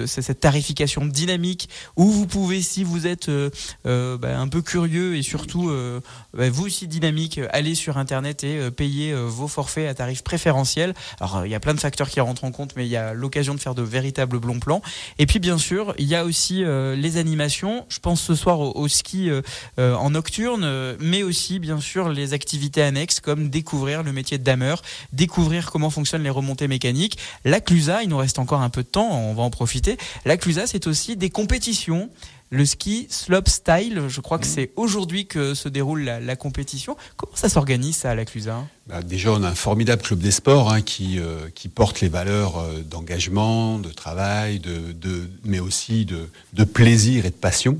cette 0.07 0.39
tarification 0.39 1.05
dynamique 1.05 1.69
où 1.97 2.09
vous 2.09 2.25
pouvez, 2.25 2.63
si 2.63 2.83
vous 2.83 3.05
êtes 3.05 3.29
euh, 3.29 3.51
euh, 3.85 4.17
bah, 4.17 4.39
un 4.39 4.47
peu 4.47 4.63
curieux 4.63 5.15
et 5.17 5.21
surtout 5.21 5.69
euh, 5.69 6.01
bah, 6.33 6.49
vous 6.49 6.65
aussi 6.65 6.87
dynamique, 6.87 7.37
euh, 7.37 7.47
aller 7.51 7.75
sur 7.75 7.99
internet 7.99 8.43
et 8.43 8.57
euh, 8.57 8.70
payer 8.71 9.11
euh, 9.11 9.25
vos 9.25 9.47
forfaits 9.47 9.87
à 9.87 9.93
tarif 9.93 10.23
préférentiel. 10.23 10.93
Alors 11.19 11.37
euh, 11.37 11.47
il 11.47 11.51
y 11.51 11.55
a 11.55 11.59
plein 11.59 11.73
de 11.73 11.79
facteurs 11.79 12.09
qui 12.09 12.19
rentrent 12.19 12.43
en 12.43 12.51
compte, 12.51 12.73
mais 12.75 12.85
il 12.85 12.89
y 12.89 12.97
a 12.97 13.13
l'occasion 13.13 13.53
de 13.53 13.59
faire 13.59 13.75
de 13.75 13.81
véritables 13.81 14.39
bons 14.39 14.59
plans. 14.59 14.81
Et 15.19 15.25
puis 15.25 15.39
bien 15.39 15.57
sûr, 15.57 15.93
il 15.97 16.07
y 16.07 16.15
a 16.15 16.25
aussi 16.25 16.63
euh, 16.63 16.95
les 16.95 17.17
animations. 17.17 17.85
Je 17.89 17.99
pense 17.99 18.21
ce 18.21 18.35
soir 18.35 18.59
au, 18.59 18.87
ski 18.87 19.29
en 19.77 20.09
nocturne, 20.09 20.95
mais 20.99 21.23
aussi 21.23 21.59
bien 21.59 21.79
sûr 21.79 22.09
les 22.09 22.33
activités 22.33 22.81
annexes 22.81 23.19
comme 23.19 23.49
découvrir 23.49 24.03
le 24.03 24.11
métier 24.11 24.37
de 24.37 24.43
dameur, 24.43 24.81
découvrir 25.13 25.71
comment 25.71 25.89
fonctionnent 25.89 26.23
les 26.23 26.29
remontées 26.29 26.67
mécaniques. 26.67 27.17
La 27.45 27.59
Clusa, 27.59 28.03
il 28.03 28.09
nous 28.09 28.17
reste 28.17 28.39
encore 28.39 28.61
un 28.61 28.69
peu 28.69 28.83
de 28.83 28.87
temps, 28.87 29.09
on 29.11 29.33
va 29.33 29.43
en 29.43 29.49
profiter. 29.49 29.97
La 30.25 30.37
Clusa, 30.37 30.67
c'est 30.67 30.87
aussi 30.87 31.15
des 31.15 31.29
compétitions. 31.29 32.09
Le 32.53 32.65
ski 32.65 33.07
slope 33.09 33.47
style, 33.47 34.01
je 34.09 34.19
crois 34.19 34.37
que 34.37 34.45
c'est 34.45 34.71
aujourd'hui 34.75 35.25
que 35.25 35.53
se 35.53 35.69
déroule 35.69 36.01
la, 36.03 36.19
la 36.19 36.35
compétition. 36.35 36.97
Comment 37.15 37.31
ça 37.33 37.47
s'organise 37.47 37.95
ça 37.95 38.11
à 38.11 38.15
la 38.15 38.25
Clusa 38.25 38.67
Bah, 38.87 39.01
déjà, 39.01 39.31
on 39.31 39.41
a 39.43 39.47
un 39.47 39.55
formidable 39.55 40.01
club 40.01 40.19
des 40.19 40.31
sports 40.31 40.69
hein, 40.69 40.81
qui, 40.81 41.17
euh, 41.17 41.47
qui 41.55 41.69
porte 41.69 42.01
les 42.01 42.09
valeurs 42.09 42.57
euh, 42.59 42.81
d'engagement, 42.81 43.79
de 43.79 43.87
travail, 43.89 44.59
de, 44.59 44.91
de- 44.91 45.29
mais 45.45 45.59
aussi 45.59 46.03
de, 46.03 46.27
de 46.51 46.63
plaisir 46.65 47.25
et 47.25 47.29
de 47.29 47.35
passion. 47.35 47.77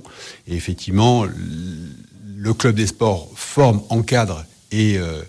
Et 0.48 0.56
effectivement, 0.56 1.26
le 1.26 2.54
club 2.54 2.76
des 2.76 2.88
sports 2.88 3.30
forme, 3.36 3.82
encadre 3.90 4.46
et 4.72 4.98
euh, 4.98 5.22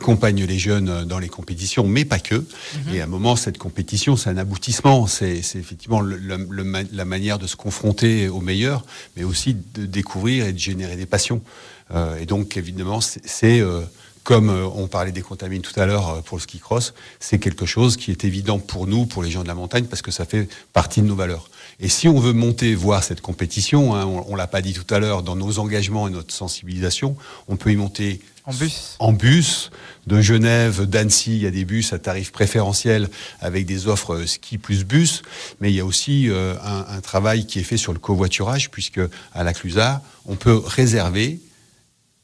accompagne 0.00 0.44
les 0.44 0.58
jeunes 0.58 0.88
euh, 0.88 1.04
dans 1.04 1.18
les 1.18 1.28
compétitions, 1.28 1.86
mais 1.86 2.04
pas 2.04 2.18
que. 2.18 2.44
Et 2.92 3.00
à 3.00 3.04
un 3.04 3.06
moment, 3.08 3.34
cette 3.36 3.58
compétition, 3.58 4.16
c'est 4.16 4.30
un 4.30 4.36
aboutissement. 4.36 5.06
C'est 5.06 5.36
effectivement 5.38 6.00
le- 6.00 6.16
le- 6.18 6.86
la 6.92 7.04
manière 7.04 7.38
de 7.38 7.46
se 7.46 7.56
confronter 7.56 8.28
au 8.28 8.40
meilleur, 8.40 8.84
mais 9.16 9.24
aussi 9.24 9.56
de 9.74 9.86
découvrir 9.86 10.46
et 10.46 10.52
de 10.52 10.58
générer 10.58 10.96
des 10.96 11.06
passions. 11.06 11.40
Euh, 11.94 12.18
et 12.20 12.26
donc, 12.26 12.56
évidemment, 12.56 13.00
c'est- 13.00 13.60
euh, 13.60 13.82
comme 14.22 14.50
on 14.74 14.88
parlait 14.88 15.12
des 15.12 15.22
contamines 15.22 15.62
tout 15.62 15.78
à 15.80 15.86
l'heure 15.86 16.20
pour 16.24 16.36
le 16.36 16.42
ski 16.42 16.58
cross, 16.58 16.94
c'est 17.20 17.38
quelque 17.38 17.64
chose 17.64 17.96
qui 17.96 18.10
est 18.10 18.24
évident 18.24 18.58
pour 18.58 18.86
nous, 18.88 19.06
pour 19.06 19.22
les 19.22 19.30
gens 19.30 19.42
de 19.44 19.48
la 19.48 19.54
montagne, 19.54 19.84
parce 19.84 20.02
que 20.02 20.10
ça 20.10 20.24
fait 20.24 20.48
partie 20.72 21.00
de 21.00 21.06
nos 21.06 21.14
valeurs. 21.14 21.48
Et 21.78 21.88
si 21.88 22.08
on 22.08 22.18
veut 22.18 22.32
monter 22.32 22.74
voir 22.74 23.04
cette 23.04 23.20
compétition, 23.20 23.94
hein, 23.94 24.04
on, 24.04 24.24
on 24.32 24.34
l'a 24.34 24.48
pas 24.48 24.62
dit 24.62 24.72
tout 24.72 24.92
à 24.92 24.98
l'heure, 24.98 25.22
dans 25.22 25.36
nos 25.36 25.58
engagements 25.60 26.08
et 26.08 26.10
notre 26.10 26.34
sensibilisation, 26.34 27.16
on 27.48 27.54
peut 27.56 27.70
y 27.70 27.76
monter 27.76 28.20
En 28.48 28.54
bus. 28.54 28.94
en 29.00 29.12
bus 29.12 29.70
de 30.06 30.20
Genève, 30.20 30.86
d'Annecy, 30.86 31.34
il 31.34 31.42
y 31.42 31.46
a 31.48 31.50
des 31.50 31.64
bus 31.64 31.92
à 31.92 31.98
tarif 31.98 32.30
préférentiel 32.30 33.08
avec 33.40 33.66
des 33.66 33.88
offres 33.88 34.14
euh, 34.14 34.26
ski 34.26 34.56
plus 34.56 34.84
bus, 34.84 35.22
mais 35.60 35.72
il 35.72 35.74
y 35.74 35.80
a 35.80 35.84
aussi 35.84 36.30
euh, 36.30 36.54
un, 36.62 37.00
travail 37.00 37.46
qui 37.46 37.58
est 37.58 37.64
fait 37.64 37.76
sur 37.76 37.92
le 37.92 37.98
covoiturage 37.98 38.70
puisque 38.70 39.00
à 39.34 39.42
la 39.42 39.52
Clusaz, 39.52 40.00
on 40.26 40.36
peut 40.36 40.62
réserver 40.64 41.40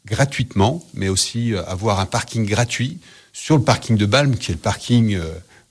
gratuitement, 0.07 0.87
mais 0.95 1.09
aussi 1.09 1.55
euh, 1.55 1.65
avoir 1.67 1.99
un 1.99 2.07
parking 2.07 2.47
gratuit 2.47 3.01
sur 3.33 3.57
le 3.57 3.65
parking 3.65 3.97
de 3.97 4.07
Balme, 4.07 4.37
qui 4.37 4.53
est 4.53 4.55
le 4.55 4.61
parking 4.61 5.19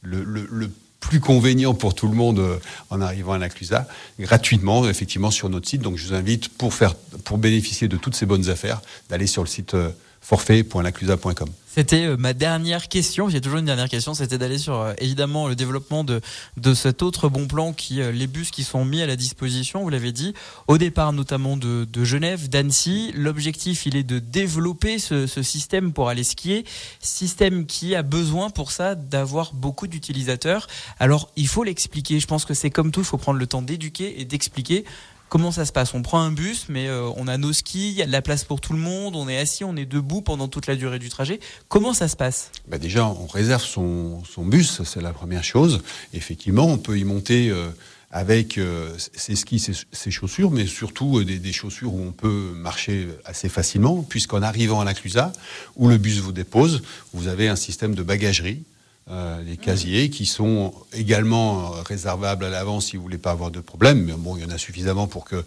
le, 0.02 0.72
plus 1.00 1.20
convénient 1.20 1.74
pour 1.74 1.96
tout 1.96 2.08
le 2.08 2.16
monde 2.16 2.60
en 2.90 3.02
arrivant 3.02 3.34
à 3.34 3.38
la 3.38 3.50
Clusaz, 3.50 3.86
gratuitement, 4.20 4.88
effectivement, 4.88 5.32
sur 5.32 5.50
notre 5.50 5.68
site. 5.68 5.82
Donc, 5.82 5.98
je 5.98 6.08
vous 6.08 6.14
invite, 6.14 6.50
pour, 6.50 6.74
faire, 6.74 6.96
pour 7.24 7.38
bénéficier 7.38 7.88
de 7.88 7.98
toutes 7.98 8.16
ces 8.16 8.26
bonnes 8.26 8.50
affaires, 8.50 8.82
d'aller 9.10 9.28
sur 9.28 9.44
le 9.44 9.48
site 9.48 9.76
forfait.laclusaz.com. 10.22 11.50
C'était 11.74 12.04
euh, 12.04 12.18
ma 12.18 12.34
dernière 12.34 12.90
question. 12.90 13.30
J'ai 13.30 13.40
toujours 13.40 13.60
une 13.60 13.66
dernière 13.66 13.88
question. 13.88 14.14
C'était 14.14 14.38
d'aller 14.38 14.58
sur 14.58 14.82
euh, 14.82 14.94
évidemment 14.98 15.48
le 15.48 15.56
développement 15.56 16.04
de 16.04 16.20
de 16.58 16.74
cet 16.74 17.02
autre 17.02 17.30
bon 17.30 17.48
plan 17.48 17.72
qui 17.72 18.02
euh, 18.02 18.12
les 18.12 18.28
bus 18.28 18.52
qui 18.52 18.64
sont 18.64 18.84
mis 18.84 19.02
à 19.02 19.08
la 19.08 19.16
disposition. 19.16 19.82
Vous 19.82 19.90
l'avez 19.90 20.12
dit 20.12 20.34
au 20.68 20.78
départ 20.78 21.14
notamment 21.14 21.56
de, 21.56 21.86
de 21.86 22.04
Genève, 22.04 22.50
d'Annecy. 22.50 23.14
L'objectif 23.16 23.86
il 23.86 23.96
est 23.96 24.04
de 24.04 24.20
développer 24.20 25.00
ce, 25.00 25.28
ce 25.28 25.42
système 25.44 25.94
pour 25.94 26.10
aller 26.10 26.26
skier. 26.26 26.66
Système 27.00 27.66
qui 27.66 27.96
a 27.96 28.04
besoin 28.04 28.50
pour 28.50 28.72
ça 28.72 28.96
d'avoir 28.96 29.54
beaucoup 29.54 29.88
d'utilisateurs. 29.88 30.68
Alors 31.00 31.30
il 31.38 31.48
faut 31.48 31.64
l'expliquer. 31.64 32.20
Je 32.20 32.28
pense 32.28 32.44
que 32.44 32.54
c'est 32.54 32.70
comme 32.70 32.92
tout. 32.92 33.00
Il 33.00 33.06
faut 33.06 33.18
prendre 33.18 33.40
le 33.40 33.48
temps 33.48 33.62
d'éduquer 33.62 34.20
et 34.20 34.26
d'expliquer. 34.26 34.84
Comment 35.32 35.52
ça 35.54 35.64
se 35.64 35.72
passe? 35.72 35.94
On 35.94 36.02
prend 36.02 36.20
un 36.20 36.32
bus, 36.34 36.66
mais 36.68 36.90
euh, 36.90 37.10
on 37.16 37.26
a 37.30 37.38
nos 37.38 37.54
skis, 37.54 37.92
il 37.92 37.96
y 37.96 38.02
a 38.02 38.06
de 38.06 38.12
la 38.12 38.22
place 38.22 38.44
pour 38.44 38.60
tout 38.60 38.74
le 38.74 38.80
monde, 38.80 39.16
on 39.16 39.30
est 39.30 39.38
assis, 39.38 39.64
on 39.64 39.78
est 39.78 39.86
debout 39.86 40.22
pendant 40.22 40.50
toute 40.50 40.68
la 40.68 40.76
durée 40.76 41.00
du 41.00 41.08
trajet. 41.08 41.40
Comment 41.70 41.94
ça 41.94 42.10
se 42.10 42.18
passe? 42.18 42.52
Bah 42.68 42.78
déjà, 42.78 43.06
on 43.06 43.28
réserve 43.28 43.64
son, 43.64 44.22
bus, 44.40 44.84
c'est 44.84 45.00
la 45.00 45.14
première 45.14 45.46
chose. 45.46 45.84
Effectivement, 46.14 46.66
on 46.66 46.78
peut 46.78 47.00
y 47.00 47.06
monter 47.06 47.50
euh, 47.50 47.70
avec 48.12 48.58
euh, 48.58 48.94
ses 48.98 49.38
skis, 49.38 49.72
ses, 49.90 50.12
chaussures, 50.12 50.52
mais 50.52 50.66
surtout 50.66 51.24
des, 51.24 51.54
chaussures 51.54 51.94
où 51.94 52.02
on 52.06 52.12
peut 52.12 52.52
marcher 52.54 53.08
assez 53.24 53.48
facilement, 53.48 54.04
puisqu'en 54.04 54.42
arrivant 54.42 54.82
à 54.82 54.84
la 54.84 54.94
Clusaz, 54.94 55.32
où 55.78 55.88
le 55.88 55.98
bus 55.98 56.20
vous 56.20 56.34
dépose, 56.34 56.82
vous 57.14 57.30
avez 57.30 57.48
un 57.48 57.56
système 57.56 57.96
de 57.96 58.04
bagagerie. 58.04 58.64
Euh, 59.10 59.42
les 59.42 59.58
casiers 59.58 60.10
qui 60.10 60.26
sont 60.26 60.74
également 60.94 61.74
euh, 61.74 61.82
réservables 61.82 62.46
à 62.46 62.50
l'avance 62.50 62.86
si 62.88 62.98
vous 62.98 63.04
voulez 63.04 63.18
pas 63.18 63.32
avoir 63.32 63.50
de 63.50 63.60
problème. 63.60 64.04
Mais 64.06 64.14
bon, 64.14 64.38
il 64.38 64.44
y 64.44 64.46
en 64.46 64.52
a 64.52 64.60
suffisamment 64.60 65.08
pour 65.08 65.26
que 65.26 65.44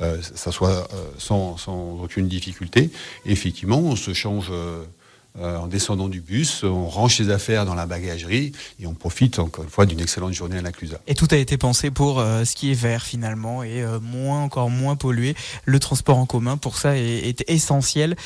euh, 0.00 0.20
ça 0.34 0.50
soit 0.50 0.88
euh, 0.92 1.10
sans, 1.18 1.56
aucune 2.02 2.26
difficulté. 2.28 2.90
Effectivement, 3.24 3.78
on 3.78 3.96
se 3.96 4.12
change 4.12 4.50
euh, 5.38 5.58
en 5.58 5.66
descendant 5.66 6.08
du 6.08 6.20
bus, 6.20 6.62
on 6.64 6.86
range 6.86 7.16
ses 7.16 7.30
affaires 7.30 7.66
dans 7.66 7.74
la 7.74 7.86
bagagerie 7.86 8.52
et 8.80 8.86
on 8.86 8.94
profite 8.94 9.38
encore 9.38 9.64
une 9.64 9.70
fois 9.70 9.84
d'une 9.84 10.00
excellente 10.00 10.32
journée 10.32 10.58
à 10.58 10.62
la 10.62 10.72
Clusaz. 10.72 10.98
Et 11.06 11.14
tout 11.14 11.28
a 11.30 11.36
été 11.36 11.58
pensé 11.58 11.90
pour 11.90 12.20
euh, 12.20 12.44
skier 12.44 12.72
vert 12.72 13.02
finalement 13.02 13.62
et 13.62 13.82
euh, 13.82 14.00
moins 14.00 14.42
encore 14.42 14.70
moins 14.70 14.96
pollué. 14.96 15.34
Le 15.64 15.78
transport 15.78 16.16
en 16.16 16.26
commun 16.26 16.56
pour 16.56 16.78
ça 16.78 16.96
est, 16.96 17.28
est 17.28 17.44
essentiel. 17.48 18.16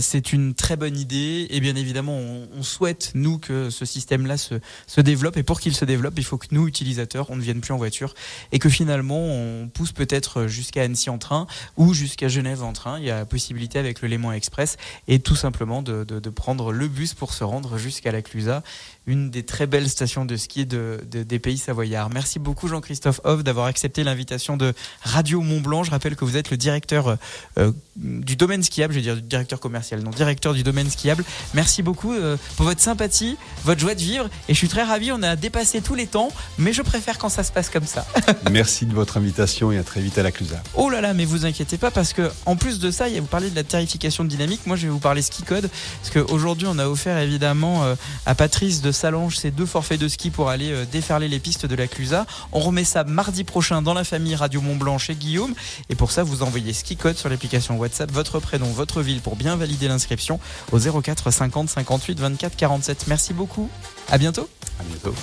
C'est 0.00 0.32
une 0.32 0.54
très 0.54 0.76
bonne 0.76 0.96
idée 0.96 1.46
et 1.50 1.60
bien 1.60 1.76
évidemment 1.76 2.16
on, 2.16 2.62
souhaite 2.62 3.12
nous 3.14 3.38
que 3.38 3.70
ce 3.70 3.84
système-là 3.84 4.36
se, 4.36 4.54
se 4.86 5.00
développe 5.00 5.36
et 5.36 5.42
pour 5.42 5.60
qu'il 5.60 5.74
se 5.74 5.84
développe 5.84 6.14
il 6.16 6.24
faut 6.24 6.38
que 6.38 6.46
nous 6.50 6.66
utilisateurs 6.66 7.30
on 7.30 7.36
ne 7.36 7.42
vienne 7.42 7.60
plus 7.60 7.72
en 7.72 7.76
voiture 7.76 8.14
et 8.50 8.58
que 8.58 8.68
finalement 8.68 9.18
on 9.18 9.68
pousse 9.72 9.92
peut-être 9.92 10.46
jusqu'à 10.46 10.82
Annecy 10.82 11.10
en 11.10 11.18
train 11.18 11.46
ou 11.76 11.94
jusqu'à 11.94 12.28
Genève 12.28 12.62
en 12.62 12.72
train. 12.72 12.98
Il 12.98 13.04
y 13.04 13.10
a 13.10 13.18
la 13.18 13.24
possibilité 13.24 13.78
avec 13.78 14.02
le 14.02 14.08
Léman 14.08 14.32
Express 14.32 14.76
et 15.06 15.18
tout 15.20 15.36
simplement 15.36 15.82
de, 15.82 16.04
de, 16.04 16.18
de 16.18 16.30
prendre 16.30 16.45
le 16.54 16.88
bus 16.88 17.14
pour 17.14 17.32
se 17.32 17.44
rendre 17.44 17.76
jusqu'à 17.76 18.12
la 18.12 18.22
Clusaz, 18.22 18.62
une 19.06 19.30
des 19.30 19.44
très 19.44 19.66
belles 19.66 19.88
stations 19.88 20.24
de 20.24 20.36
ski 20.36 20.66
de, 20.66 21.00
de- 21.10 21.22
des 21.22 21.38
pays 21.38 21.58
savoyards. 21.58 22.10
Merci 22.10 22.38
beaucoup 22.38 22.66
Jean-Christophe 22.68 23.20
Hoff 23.24 23.44
d'avoir 23.44 23.66
accepté 23.66 24.02
l'invitation 24.04 24.56
de 24.56 24.74
Radio 25.02 25.40
Mont 25.40 25.60
Blanc. 25.60 25.84
Je 25.84 25.90
rappelle 25.92 26.16
que 26.16 26.24
vous 26.24 26.36
êtes 26.36 26.50
le 26.50 26.56
directeur 26.56 27.16
euh, 27.58 27.72
du 27.96 28.36
domaine 28.36 28.62
skiable, 28.62 28.92
je 28.94 28.98
vais 28.98 29.02
dire 29.04 29.16
directeur 29.16 29.60
commercial, 29.60 30.00
non 30.02 30.10
directeur 30.10 30.54
du 30.54 30.62
domaine 30.62 30.90
skiable. 30.90 31.24
Merci 31.54 31.82
beaucoup 31.82 32.12
euh, 32.12 32.36
pour 32.56 32.66
votre 32.66 32.80
sympathie, 32.80 33.36
votre 33.64 33.80
joie 33.80 33.94
de 33.94 34.00
vivre 34.00 34.28
et 34.48 34.54
je 34.54 34.58
suis 34.58 34.68
très 34.68 34.82
ravi. 34.82 35.12
On 35.12 35.22
a 35.22 35.36
dépassé 35.36 35.80
tous 35.80 35.94
les 35.94 36.06
temps, 36.06 36.28
mais 36.58 36.72
je 36.72 36.82
préfère 36.82 37.18
quand 37.18 37.28
ça 37.28 37.44
se 37.44 37.52
passe 37.52 37.70
comme 37.70 37.86
ça. 37.86 38.06
Merci 38.50 38.86
de 38.86 38.92
votre 38.94 39.16
invitation 39.18 39.70
et 39.70 39.78
à 39.78 39.84
très 39.84 40.00
vite 40.00 40.18
à 40.18 40.22
la 40.24 40.32
Clusaz. 40.32 40.60
Oh 40.74 40.90
là 40.90 41.00
là, 41.00 41.14
mais 41.14 41.24
vous 41.24 41.46
inquiétez 41.46 41.78
pas 41.78 41.90
parce 41.92 42.12
que 42.12 42.30
en 42.44 42.56
plus 42.56 42.80
de 42.80 42.90
ça, 42.90 43.08
il 43.08 43.14
y 43.14 43.18
a- 43.18 43.20
vous 43.20 43.26
parlez 43.28 43.50
de 43.50 43.56
la 43.56 43.64
tarification 43.64 44.24
dynamique. 44.24 44.66
Moi, 44.66 44.76
je 44.76 44.82
vais 44.86 44.92
vous 44.92 44.98
parler 44.98 45.22
ski 45.22 45.42
code 45.44 45.70
parce 46.02 46.10
qu'aujourd'hui, 46.12 46.66
on 46.68 46.78
a 46.78 46.86
offert 46.88 47.18
évidemment 47.18 47.84
euh, 47.84 47.94
à 48.26 48.34
Patrice 48.34 48.82
de 48.82 48.92
Salange 48.96 49.36
ses 49.36 49.50
deux 49.50 49.66
forfaits 49.66 50.00
de 50.00 50.08
ski 50.08 50.30
pour 50.30 50.48
aller 50.48 50.72
euh, 50.72 50.84
déferler 50.90 51.28
les 51.28 51.38
pistes 51.38 51.66
de 51.66 51.74
la 51.74 51.86
Clusaz. 51.86 52.24
On 52.52 52.60
remet 52.60 52.84
ça 52.84 53.04
mardi 53.04 53.44
prochain 53.44 53.82
dans 53.82 53.94
la 53.94 54.04
famille 54.04 54.34
Radio 54.34 54.60
Mont 54.60 54.76
Blanc 54.76 54.98
chez 54.98 55.14
Guillaume. 55.14 55.54
Et 55.88 55.94
pour 55.94 56.10
ça, 56.10 56.22
vous 56.22 56.42
envoyez 56.42 56.72
ski 56.72 56.96
code 56.96 57.16
sur 57.16 57.28
l'application 57.28 57.76
WhatsApp, 57.76 58.10
votre 58.10 58.40
prénom, 58.40 58.66
votre 58.66 59.02
ville 59.02 59.20
pour 59.20 59.36
bien 59.36 59.56
valider 59.56 59.88
l'inscription 59.88 60.40
au 60.72 60.78
04 60.78 61.30
50 61.30 61.68
58 61.68 62.18
24 62.18 62.56
47. 62.56 63.04
Merci 63.06 63.32
beaucoup. 63.32 63.68
À 64.10 64.18
bientôt. 64.18 64.48
À 64.80 64.82
bientôt. 64.84 65.14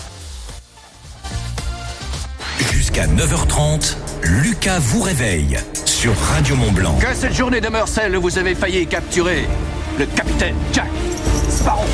Jusqu'à 2.71 3.07
9h30, 3.07 3.95
Lucas 4.23 4.79
vous 4.79 5.01
réveille 5.01 5.57
sur 5.85 6.15
Radio 6.17 6.55
Mont 6.55 6.71
Blanc. 6.71 6.97
Que 6.99 7.15
cette 7.15 7.33
journée 7.33 7.61
demeure 7.61 7.87
celle 7.87 8.15
où 8.17 8.21
vous 8.21 8.37
avez 8.37 8.55
failli 8.55 8.85
capturer 8.87 9.47
le 9.97 10.05
capitaine 10.05 10.55
Jack 10.73 10.89
Sparrow. 11.49 11.85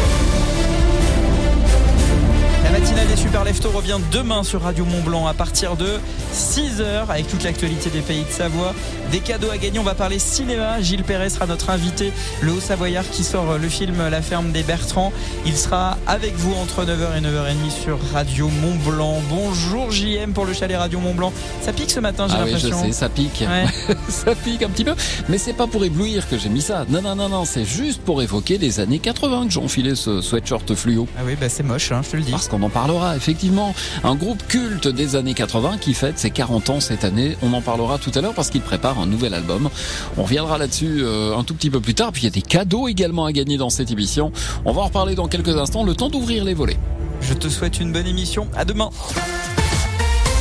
Matinale 2.89 3.07
des 3.07 3.21
Super 3.21 3.43
Leftos 3.43 3.69
revient 3.69 3.99
demain 4.11 4.41
sur 4.41 4.63
Radio 4.63 4.83
Mont 4.83 5.01
Blanc 5.01 5.27
à 5.27 5.35
partir 5.35 5.75
de 5.75 5.99
6h 6.33 7.07
avec 7.07 7.27
toute 7.27 7.43
l'actualité 7.43 7.91
des 7.91 8.01
pays 8.01 8.23
de 8.23 8.31
Savoie. 8.31 8.73
Des 9.11 9.19
cadeaux 9.19 9.51
à 9.51 9.57
gagner, 9.57 9.77
on 9.77 9.83
va 9.83 9.93
parler 9.93 10.17
cinéma. 10.17 10.81
Gilles 10.81 11.03
Perret 11.03 11.29
sera 11.29 11.45
notre 11.45 11.69
invité, 11.69 12.11
le 12.41 12.53
haut 12.53 12.59
savoyard 12.59 13.07
qui 13.11 13.23
sort 13.23 13.59
le 13.59 13.69
film 13.69 13.97
La 14.09 14.23
ferme 14.23 14.51
des 14.51 14.63
Bertrands. 14.63 15.13
Il 15.45 15.55
sera 15.55 15.97
avec 16.07 16.35
vous 16.35 16.53
entre 16.55 16.83
9h 16.83 17.17
et 17.17 17.21
9h30 17.21 17.83
sur 17.83 17.99
Radio 18.11 18.47
Mont 18.47 18.75
Blanc. 18.91 19.21
Bonjour 19.29 19.91
JM 19.91 20.33
pour 20.33 20.45
le 20.45 20.53
chalet 20.53 20.77
Radio 20.77 20.99
Mont 20.99 21.13
Blanc. 21.13 21.31
Ça 21.61 21.73
pique 21.73 21.91
ce 21.91 21.99
matin, 21.99 22.25
j'ai 22.27 22.35
Ah 22.39 22.43
oui, 22.45 22.53
je 22.57 22.67
l'impression. 22.69 22.87
sais, 22.87 22.91
ça 22.91 23.09
pique. 23.09 23.43
Ouais. 23.47 23.95
ça 24.09 24.33
pique 24.33 24.63
un 24.63 24.69
petit 24.69 24.85
peu. 24.85 24.95
Mais 25.27 25.37
c'est 25.37 25.53
pas 25.53 25.67
pour 25.67 25.85
éblouir 25.85 26.27
que 26.27 26.39
j'ai 26.39 26.49
mis 26.49 26.61
ça. 26.61 26.85
Non, 26.89 27.03
non, 27.03 27.15
non, 27.15 27.29
non, 27.29 27.45
c'est 27.45 27.65
juste 27.65 28.01
pour 28.01 28.23
évoquer 28.23 28.57
les 28.57 28.79
années 28.79 28.99
80 28.99 29.45
que 29.45 29.51
j'ai 29.53 29.59
enfilé 29.59 29.93
ce 29.95 30.21
sweatshirt 30.21 30.73
fluo. 30.73 31.07
Ah 31.17 31.21
oui, 31.25 31.35
bah 31.39 31.49
c'est 31.49 31.63
moche, 31.63 31.91
hein, 31.91 32.01
je 32.03 32.09
te 32.11 32.17
le 32.17 32.23
dis. 32.23 32.31
Parce 32.31 32.47
qu'on 32.47 32.61
en 32.63 32.69
parlera, 32.79 33.17
effectivement. 33.17 33.75
Un 34.05 34.15
groupe 34.15 34.41
culte 34.47 34.87
des 34.87 35.17
années 35.17 35.33
80 35.33 35.79
qui 35.81 35.93
fête 35.93 36.17
ses 36.17 36.31
40 36.31 36.69
ans 36.69 36.79
cette 36.79 37.03
année. 37.03 37.35
On 37.41 37.51
en 37.51 37.61
parlera 37.61 37.97
tout 37.97 38.11
à 38.15 38.21
l'heure 38.21 38.33
parce 38.33 38.49
qu'il 38.49 38.61
prépare 38.61 38.99
un 38.99 39.05
nouvel 39.05 39.33
album. 39.33 39.69
On 40.17 40.23
reviendra 40.23 40.57
là-dessus 40.57 40.99
euh, 41.01 41.35
un 41.37 41.43
tout 41.43 41.53
petit 41.53 41.69
peu 41.69 41.81
plus 41.81 41.93
tard. 41.93 42.13
Puis 42.13 42.21
il 42.21 42.25
y 42.25 42.27
a 42.27 42.31
des 42.31 42.41
cadeaux 42.41 42.87
également 42.87 43.25
à 43.25 43.33
gagner 43.33 43.57
dans 43.57 43.69
cette 43.69 43.91
émission. 43.91 44.31
On 44.63 44.71
va 44.71 44.83
en 44.83 44.85
reparler 44.85 45.15
dans 45.15 45.27
quelques 45.27 45.57
instants. 45.57 45.83
Le 45.83 45.93
temps 45.93 46.07
d'ouvrir 46.07 46.45
les 46.45 46.53
volets. 46.53 46.79
Je 47.19 47.33
te 47.33 47.49
souhaite 47.49 47.81
une 47.81 47.91
bonne 47.91 48.07
émission. 48.07 48.47
À 48.55 48.63
demain. 48.63 48.89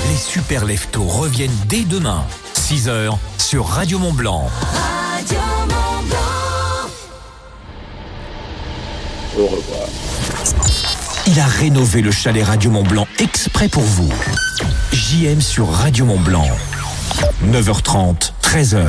Les 0.08 0.16
super 0.16 0.64
leftos 0.64 1.02
reviennent 1.02 1.50
dès 1.68 1.82
demain, 1.82 2.24
6h 2.54 3.16
sur 3.38 3.66
Radio 3.66 3.98
Mont 3.98 4.12
Blanc. 4.12 4.48
Au 9.36 9.46
revoir. 9.46 9.88
Il 11.30 11.38
a 11.40 11.44
rénové 11.44 12.00
le 12.00 12.10
chalet 12.10 12.42
Radio 12.42 12.70
Mont 12.70 12.84
Blanc 12.84 13.06
exprès 13.18 13.68
pour 13.68 13.82
vous. 13.82 14.10
JM 14.92 15.42
sur 15.42 15.68
Radio 15.68 16.06
Mont 16.06 16.18
Blanc. 16.18 16.48
9h30, 17.44 18.32
13h. 18.42 18.86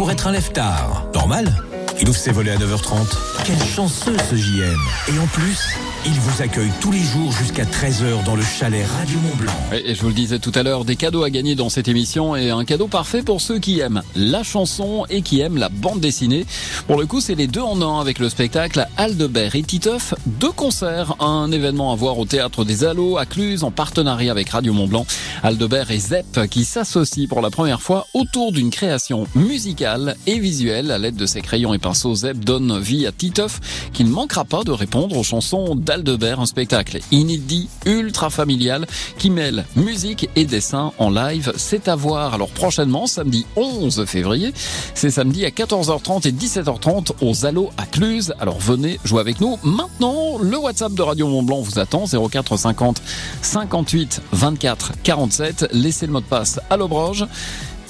Pour 0.00 0.10
être 0.10 0.28
un 0.28 0.32
lève-tard. 0.32 1.04
Normal 1.12 1.54
Il 2.00 2.08
ouvre 2.08 2.16
ses 2.16 2.32
volets 2.32 2.52
à 2.52 2.56
9h30. 2.56 3.29
Quel 3.44 3.58
chanceux 3.58 4.16
ce 4.28 4.36
JM 4.36 4.78
Et 5.08 5.18
en 5.18 5.26
plus, 5.26 5.74
il 6.04 6.12
vous 6.12 6.42
accueille 6.42 6.70
tous 6.80 6.92
les 6.92 7.00
jours 7.00 7.32
jusqu'à 7.32 7.64
13h 7.64 8.22
dans 8.24 8.36
le 8.36 8.42
chalet 8.42 8.86
Radio 8.86 9.18
Mont-Blanc. 9.18 9.52
Et 9.72 9.94
je 9.94 10.00
vous 10.02 10.08
le 10.08 10.14
disais 10.14 10.38
tout 10.38 10.52
à 10.54 10.62
l'heure, 10.62 10.84
des 10.84 10.96
cadeaux 10.96 11.24
à 11.24 11.30
gagner 11.30 11.54
dans 11.54 11.70
cette 11.70 11.88
émission 11.88 12.36
et 12.36 12.50
un 12.50 12.64
cadeau 12.64 12.86
parfait 12.86 13.22
pour 13.22 13.40
ceux 13.40 13.58
qui 13.58 13.80
aiment 13.80 14.02
la 14.14 14.42
chanson 14.42 15.06
et 15.08 15.22
qui 15.22 15.40
aiment 15.40 15.56
la 15.56 15.68
bande 15.70 16.00
dessinée. 16.00 16.44
Pour 16.86 16.98
le 16.98 17.06
coup, 17.06 17.20
c'est 17.20 17.34
les 17.34 17.46
deux 17.46 17.62
en 17.62 17.80
un 17.80 18.00
avec 18.00 18.18
le 18.18 18.28
spectacle 18.28 18.86
Aldebert 18.96 19.56
et 19.56 19.62
Titeuf, 19.62 20.14
deux 20.26 20.52
concerts, 20.52 21.16
un 21.20 21.50
événement 21.50 21.92
à 21.92 21.96
voir 21.96 22.18
au 22.18 22.26
théâtre 22.26 22.64
des 22.64 22.84
Allos 22.84 23.16
à 23.16 23.26
Cluse 23.26 23.64
en 23.64 23.70
partenariat 23.70 24.32
avec 24.32 24.50
Radio 24.50 24.72
Mont-Blanc. 24.72 25.06
Aldebert 25.42 25.90
et 25.90 25.98
Zep 25.98 26.48
qui 26.50 26.64
s'associent 26.64 27.28
pour 27.28 27.40
la 27.40 27.50
première 27.50 27.80
fois 27.80 28.06
autour 28.14 28.52
d'une 28.52 28.70
création 28.70 29.26
musicale 29.34 30.16
et 30.26 30.38
visuelle 30.38 30.90
à 30.90 30.98
l'aide 30.98 31.16
de 31.16 31.26
ses 31.26 31.40
crayons 31.40 31.72
et 31.72 31.78
pinceaux. 31.78 32.14
Zep 32.14 32.38
donne 32.38 32.78
vie 32.78 33.06
à 33.06 33.12
Titeuf 33.12 33.29
qui 33.92 34.04
ne 34.04 34.10
manquera 34.10 34.44
pas 34.44 34.64
de 34.64 34.70
répondre 34.70 35.16
aux 35.16 35.22
chansons 35.22 35.74
d'Aldebert, 35.74 36.40
un 36.40 36.46
spectacle 36.46 36.98
inédit, 37.10 37.68
ultra 37.86 38.30
familial, 38.30 38.86
qui 39.18 39.30
mêle 39.30 39.64
musique 39.76 40.28
et 40.36 40.44
dessin 40.44 40.92
en 40.98 41.10
live. 41.10 41.52
C'est 41.56 41.88
à 41.88 41.96
voir 41.96 42.34
alors 42.34 42.50
prochainement, 42.50 43.06
samedi 43.06 43.46
11 43.56 44.04
février. 44.06 44.52
C'est 44.94 45.10
samedi 45.10 45.44
à 45.44 45.50
14h30 45.50 46.28
et 46.28 46.32
17h30 46.32 47.12
aux 47.20 47.46
Allos 47.46 47.70
à 47.76 47.86
Cluse. 47.86 48.34
Alors 48.40 48.58
venez 48.58 48.98
jouer 49.04 49.20
avec 49.20 49.40
nous. 49.40 49.58
Maintenant, 49.62 50.38
le 50.38 50.58
WhatsApp 50.58 50.94
de 50.94 51.02
Radio 51.02 51.28
Mont 51.28 51.42
Blanc 51.42 51.60
vous 51.60 51.78
attend 51.78 52.04
04 52.06 52.56
50 52.56 53.02
58 53.42 54.22
24 54.32 54.92
47. 55.02 55.68
Laissez 55.72 56.06
le 56.06 56.12
mot 56.12 56.20
de 56.20 56.26
passe 56.26 56.60
à 56.70 56.76
l'obroge. 56.76 57.26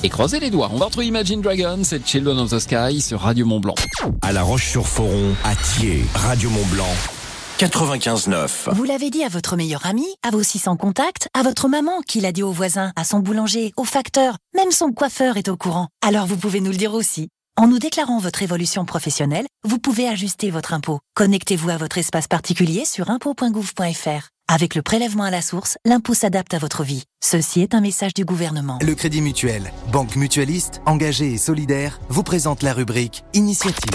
Et 0.03 0.09
croisez 0.09 0.41
les 0.41 0.51
doigts. 0.51 0.71
On 0.73 0.79
va 0.79 0.87
retrouver 0.87 1.07
Imagine 1.07 1.43
Dragons 1.43 1.83
et 1.83 2.01
Children 2.05 2.39
of 2.39 2.51
the 2.51 2.59
Sky 2.59 3.01
sur 3.03 3.21
Radio 3.21 3.45
Mont 3.45 3.61
Blanc. 3.61 3.75
À 4.23 4.33
La 4.33 4.43
Roche-sur-Foron, 4.43 5.35
à 5.45 5.55
Thiers, 5.55 6.05
Radio 6.15 6.49
Mont-Blanc, 6.49 6.89
95.9. 7.59 8.73
Vous 8.73 8.85
l'avez 8.85 9.11
dit 9.11 9.23
à 9.25 9.29
votre 9.29 9.57
meilleur 9.57 9.85
ami, 9.85 10.07
à 10.27 10.31
vos 10.31 10.43
600 10.43 10.77
contacts, 10.79 11.29
à 11.35 11.43
votre 11.43 11.69
maman 11.69 12.01
qui 12.01 12.21
l'a 12.21 12.33
dit 12.33 12.43
au 12.43 12.51
voisin, 12.51 12.93
à 12.97 13.05
son 13.05 13.19
boulanger, 13.19 13.73
au 13.77 13.85
facteur, 13.85 14.37
même 14.57 14.71
son 14.71 14.93
coiffeur 14.93 15.37
est 15.37 15.49
au 15.49 15.59
courant. 15.59 15.89
Alors 16.01 16.25
vous 16.25 16.39
pouvez 16.39 16.61
nous 16.61 16.71
le 16.71 16.79
dire 16.79 16.95
aussi. 16.95 17.29
En 17.59 17.67
nous 17.67 17.79
déclarant 17.79 18.19
votre 18.19 18.43
évolution 18.43 18.87
professionnelle, 18.87 19.47
vous 19.65 19.79
pouvez 19.79 20.09
ajuster 20.09 20.51
votre 20.51 20.73
impôt. 20.73 21.01
Connectez-vous 21.15 21.69
à 21.69 21.77
votre 21.77 21.99
espace 21.99 22.27
particulier 22.27 22.87
sur 22.87 23.11
impôt.gouv.fr. 23.11 24.31
Avec 24.53 24.75
le 24.75 24.83
prélèvement 24.83 25.23
à 25.23 25.31
la 25.31 25.43
source, 25.43 25.79
l'impôt 25.85 26.13
s'adapte 26.13 26.55
à 26.55 26.59
votre 26.59 26.83
vie. 26.83 27.05
Ceci 27.23 27.61
est 27.61 27.73
un 27.73 27.81
message 27.81 28.15
du 28.15 28.25
gouvernement. 28.25 28.81
Le 28.85 28.97
Crédit 28.97 29.21
Mutuel, 29.21 29.73
banque 29.93 30.17
mutualiste, 30.17 30.83
engagée 30.87 31.35
et 31.35 31.39
solidaire, 31.39 32.01
vous 32.09 32.25
présente 32.25 32.65
la 32.65 32.73
rubrique 32.73 33.23
Initiative. 33.33 33.89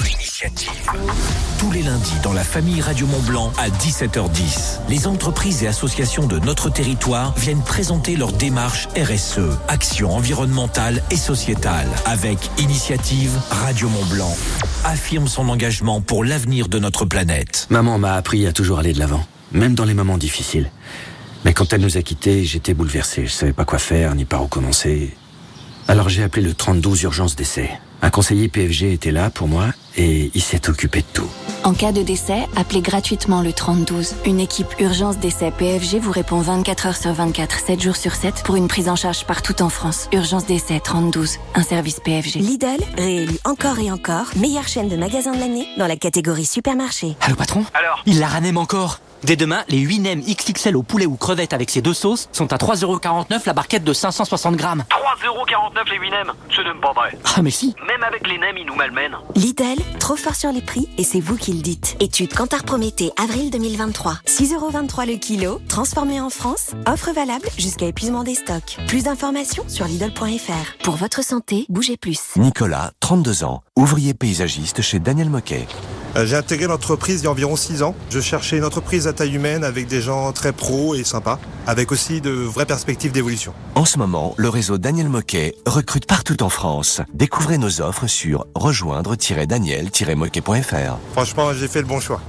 Tous 1.59 1.71
les 1.71 1.83
lundis 1.83 2.19
dans 2.23 2.31
la 2.31 2.45
famille 2.45 2.79
Radio 2.79 3.05
Mont-Blanc 3.05 3.51
à 3.57 3.67
17h10, 3.67 4.79
les 4.87 5.07
entreprises 5.07 5.61
et 5.63 5.67
associations 5.67 6.25
de 6.25 6.39
notre 6.39 6.69
territoire 6.69 7.37
viennent 7.37 7.61
présenter 7.61 8.15
leur 8.15 8.31
démarche 8.31 8.87
RSE, 8.95 9.59
action 9.67 10.15
environnementale 10.15 11.03
et 11.11 11.17
sociétale, 11.17 11.89
avec 12.05 12.37
Initiative 12.59 13.37
Radio 13.49 13.89
Mont-Blanc. 13.89 14.33
Affirme 14.85 15.27
son 15.27 15.49
engagement 15.49 15.99
pour 15.99 16.23
l'avenir 16.23 16.69
de 16.69 16.79
notre 16.79 17.03
planète. 17.03 17.67
Maman 17.69 17.97
m'a 17.97 18.13
appris 18.13 18.47
à 18.47 18.53
toujours 18.53 18.79
aller 18.79 18.93
de 18.93 18.99
l'avant, 18.99 19.25
même 19.55 19.73
dans 19.73 19.85
les 19.85 19.93
moments 19.93 20.17
difficiles. 20.17 20.69
Mais 21.43 21.53
quand 21.53 21.73
elle 21.73 21.81
nous 21.81 21.97
a 21.97 22.01
quittés, 22.01 22.43
j'étais 22.43 22.73
bouleversé. 22.73 23.25
Je 23.25 23.31
savais 23.31 23.53
pas 23.53 23.65
quoi 23.65 23.79
faire, 23.79 24.15
ni 24.15 24.25
par 24.25 24.43
où 24.43 24.47
commencer. 24.47 25.15
Alors 25.87 26.09
j'ai 26.09 26.23
appelé 26.23 26.43
le 26.43 26.53
32 26.53 27.03
urgence 27.03 27.35
d'essai. 27.35 27.69
Un 28.01 28.09
conseiller 28.09 28.49
PFG 28.49 28.91
était 28.93 29.11
là 29.11 29.29
pour 29.29 29.47
moi 29.47 29.67
et 29.95 30.31
il 30.33 30.41
s'est 30.41 30.69
occupé 30.69 30.99
de 30.99 31.05
tout. 31.13 31.29
En 31.63 31.73
cas 31.73 31.91
de 31.91 32.03
décès, 32.03 32.47
appelez 32.55 32.81
gratuitement 32.81 33.41
le 33.41 33.53
3012. 33.53 34.15
Une 34.25 34.39
équipe 34.39 34.67
urgence 34.79 35.17
décès 35.17 35.51
PFG 35.51 35.99
vous 35.99 36.11
répond 36.11 36.39
24 36.39 36.87
heures 36.87 36.97
sur 36.97 37.13
24, 37.13 37.59
7 37.65 37.81
jours 37.81 37.95
sur 37.95 38.13
7 38.13 38.43
pour 38.43 38.55
une 38.55 38.67
prise 38.67 38.89
en 38.89 38.95
charge 38.95 39.25
partout 39.25 39.61
en 39.61 39.69
France. 39.69 40.07
Urgence 40.11 40.45
décès 40.45 40.79
3012, 40.79 41.37
un 41.55 41.63
service 41.63 41.99
PFG. 41.99 42.39
Lidl, 42.39 42.83
réélu 42.97 43.37
encore 43.45 43.79
et 43.79 43.91
encore, 43.91 44.27
meilleure 44.35 44.67
chaîne 44.67 44.89
de 44.89 44.95
magasins 44.95 45.33
de 45.33 45.39
l'année 45.39 45.67
dans 45.77 45.87
la 45.87 45.95
catégorie 45.95 46.45
supermarché. 46.45 47.15
Allô 47.21 47.35
patron? 47.35 47.63
Alors? 47.73 48.03
Il 48.05 48.19
la 48.19 48.27
ranème 48.27 48.57
encore 48.57 48.99
Dès 49.25 49.35
demain, 49.35 49.63
les 49.69 49.79
8 49.79 49.99
nems 50.01 50.21
XXL 50.21 50.75
au 50.77 50.83
poulet 50.83 51.07
ou 51.07 51.15
crevettes 51.15 51.53
avec 51.53 51.71
ces 51.71 51.81
deux 51.81 51.95
sauces 51.95 52.29
sont 52.31 52.53
à 52.53 52.57
3,49€ 52.57 53.41
la 53.47 53.53
barquette 53.53 53.83
de 53.83 53.91
560 53.91 54.55
grammes. 54.55 54.83
3,49€ 54.91 55.89
les 55.91 55.97
8 55.97 56.11
nems 56.11 56.31
C'est 56.55 56.63
même 56.63 56.79
pas 56.79 56.93
vrai. 56.93 57.17
Ah 57.35 57.41
mais 57.41 57.49
si 57.49 57.73
Même 57.87 58.03
avec 58.03 58.27
les 58.27 58.37
nems, 58.37 58.55
ils 58.55 58.67
nous 58.67 58.75
malmènent. 58.75 59.15
Lidl, 59.35 59.81
trop 59.99 60.15
fort 60.15 60.35
sur 60.35 60.51
les 60.51 60.61
prix 60.61 60.87
et 60.99 61.03
c'est 61.03 61.21
vous 61.21 61.37
qui 61.37 61.53
le 61.53 61.61
dites. 61.63 61.97
Étude 61.99 62.35
Cantar 62.35 62.61
Prométhée, 62.65 63.09
avril 63.17 63.49
2023. 63.49 64.19
6,23€ 64.27 65.07
le 65.07 65.17
kilo, 65.17 65.59
transformé 65.67 66.21
en 66.21 66.29
France. 66.29 66.73
Offre 66.85 67.11
valable 67.11 67.49
jusqu'à 67.57 67.87
épuisement 67.87 68.23
des 68.23 68.35
stocks. 68.35 68.77
Plus 68.87 69.05
d'informations 69.05 69.63
sur 69.67 69.87
Lidl.fr. 69.87 70.83
Pour 70.83 70.97
votre 70.97 71.23
santé, 71.23 71.65
bougez 71.69 71.97
plus. 71.97 72.19
Nicolas, 72.35 72.91
32 72.99 73.43
ans, 73.43 73.63
ouvrier 73.75 74.13
paysagiste 74.13 74.83
chez 74.83 74.99
Daniel 74.99 75.31
Moquet. 75.31 75.65
Euh, 76.15 76.25
J'ai 76.25 76.37
intégré 76.37 76.67
l'entreprise 76.67 77.21
il 77.21 77.23
y 77.25 77.27
a 77.27 77.31
environ 77.31 77.55
6 77.57 77.83
ans. 77.83 77.93
Je 78.09 78.21
cherchais 78.21 78.57
une 78.57 78.63
entreprise 78.63 79.05
à 79.07 79.11
taille 79.15 79.35
humaine 79.35 79.63
avec 79.63 79.87
des 79.87 80.01
gens 80.01 80.31
très 80.31 80.53
pros 80.53 80.95
et 80.95 81.03
sympas, 81.03 81.39
avec 81.65 81.91
aussi 81.91 82.21
de 82.21 82.31
vraies 82.31 82.65
perspectives 82.65 83.11
d'évolution. 83.11 83.53
En 83.75 83.85
ce 83.85 83.97
moment, 83.97 84.33
le 84.37 84.49
réseau 84.49 84.77
Daniel 84.77 85.09
Moquet 85.09 85.55
recrute 85.65 86.05
partout 86.05 86.43
en 86.43 86.49
France. 86.49 87.01
Découvrez 87.13 87.57
nos 87.57 87.81
offres 87.81 88.07
sur 88.07 88.45
rejoindre-daniel-moquet.fr. 88.53 90.97
Franchement, 91.13 91.53
j'ai 91.53 91.67
fait 91.67 91.81
le 91.81 91.87
bon 91.87 91.99
choix. 91.99 92.21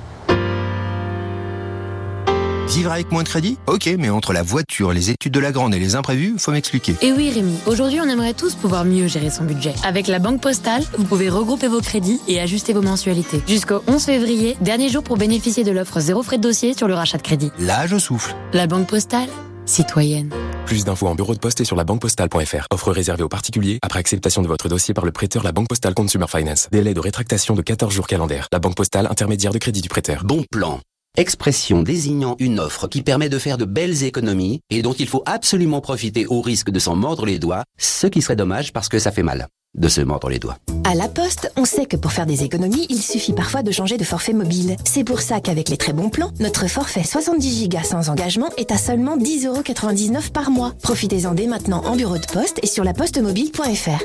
Vivre 2.69 2.91
avec 2.91 3.12
moins 3.12 3.23
de 3.23 3.29
crédit 3.29 3.59
Ok, 3.67 3.89
mais 3.99 4.11
entre 4.11 4.33
la 4.33 4.43
voiture, 4.43 4.93
les 4.93 5.11
études 5.11 5.33
de 5.33 5.41
la 5.41 5.53
grande 5.53 5.75
et 5.75 5.79
les 5.79 5.95
imprévus, 5.95 6.35
faut 6.39 6.51
m'expliquer. 6.51 6.95
Et 7.01 7.12
oui 7.12 7.31
Rémi, 7.31 7.57
aujourd'hui 7.67 8.01
on 8.01 8.09
aimerait 8.09 8.35
tous 8.35 8.55
pouvoir 8.55 8.85
mieux 8.85 9.07
gérer 9.07 9.31
son 9.31 9.45
budget. 9.45 9.75
Avec 9.85 10.09
la 10.09 10.19
Banque 10.19 10.41
Postale, 10.41 10.83
vous 10.99 11.05
pouvez 11.05 11.29
regrouper 11.29 11.69
vos 11.69 11.81
crédits 11.81 12.21
et 12.29 12.41
ajuster 12.41 12.73
vos 12.73 12.83
mensualités. 12.83 13.41
Jusqu'au 13.47 13.83
11 13.87 14.03
février, 14.05 14.57
dernier 14.61 14.89
jour 14.89 15.03
pour 15.03 15.17
bénéficier 15.17 15.64
de 15.64 15.71
l'offre 15.71 16.01
zéro 16.01 16.23
frais 16.23 16.39
de 16.39 16.43
dossier 16.43 16.75
sur 16.75 16.89
le 16.89 16.95
rachat 16.95 17.19
de 17.19 17.23
crédit. 17.23 17.53
Là, 17.59 17.87
je 17.87 17.99
souffle. 17.99 18.35
La 18.53 18.67
Banque 18.67 18.89
Postale, 18.89 19.29
citoyenne. 19.64 20.31
Plus 20.67 20.85
d'infos 20.85 21.07
en 21.07 21.14
bureau 21.14 21.35
de 21.35 21.39
poste 21.39 21.61
et 21.61 21.64
sur 21.64 21.77
la 21.77 21.85
banquepostale.fr. 21.85 22.67
Offre 22.73 22.91
réservée 22.91 23.23
aux 23.23 23.29
particuliers 23.29 23.79
après 23.83 24.01
acceptation 24.01 24.43
de 24.43 24.49
votre 24.49 24.69
dossier 24.69 24.93
par 24.93 25.05
le 25.05 25.12
prêteur 25.12 25.45
La 25.45 25.53
Banque 25.53 25.69
Postale 25.69 25.95
Consumer 25.95 26.27
Finance. 26.29 26.69
Délai 26.73 26.93
de 26.93 27.01
rétractation 27.01 27.55
de 27.55 27.62
14 27.62 27.95
jours 27.95 28.09
calendaires. 28.09 28.49
La 28.53 28.59
Banque 28.59 28.75
Postale 28.75 29.07
intermédiaire 29.07 29.53
de 29.53 29.59
crédit 29.59 29.81
du 29.81 29.89
prêteur. 29.89 30.25
Bon 30.25 30.45
plan. 30.51 30.81
Expression 31.19 31.83
désignant 31.83 32.37
une 32.41 32.61
offre 32.61 32.89
qui 32.89 33.01
permet 33.01 33.31
de 33.31 33.39
faire 33.39 33.57
de 33.57 33.64
belles 33.64 34.03
économies 34.03 34.61
et 34.69 34.83
dont 34.83 34.93
il 34.93 35.09
faut 35.09 35.23
absolument 35.25 35.81
profiter 35.81 36.27
au 36.27 36.43
risque 36.43 36.71
de 36.71 36.79
s'en 36.79 36.95
mordre 36.95 37.25
les 37.25 37.39
doigts, 37.39 37.64
ce 37.79 38.07
qui 38.07 38.21
serait 38.21 38.37
dommage 38.37 38.75
parce 38.75 38.91
que 38.91 38.99
ça 38.99 39.11
fait 39.11 39.23
mal 39.23 39.49
de 39.77 39.89
se 39.89 40.01
mordre 40.01 40.29
les 40.29 40.39
doigts. 40.39 40.57
À 40.85 40.95
La 40.95 41.09
Poste, 41.09 41.51
on 41.57 41.64
sait 41.64 41.87
que 41.87 41.97
pour 41.97 42.12
faire 42.12 42.27
des 42.27 42.45
économies, 42.45 42.87
il 42.91 43.03
suffit 43.03 43.33
parfois 43.33 43.62
de 43.62 43.72
changer 43.72 43.97
de 43.97 44.05
forfait 44.05 44.33
mobile. 44.33 44.77
C'est 44.85 45.03
pour 45.05 45.20
ça 45.20 45.41
qu'avec 45.41 45.68
les 45.68 45.77
très 45.77 45.93
bons 45.93 46.11
plans, 46.11 46.31
notre 46.39 46.68
forfait 46.68 47.03
70 47.03 47.68
Go 47.68 47.79
sans 47.85 48.09
engagement 48.09 48.49
est 48.57 48.70
à 48.72 48.79
seulement 48.79 49.16
10,99€ 49.16 50.31
par 50.31 50.51
mois. 50.51 50.72
Profitez-en 50.83 51.35
dès 51.35 51.47
maintenant 51.47 51.83
en 51.85 51.97
bureau 51.97 52.18
de 52.18 52.27
poste 52.27 52.61
et 52.62 52.66
sur 52.66 52.85
lapostemobile.fr. 52.85 54.03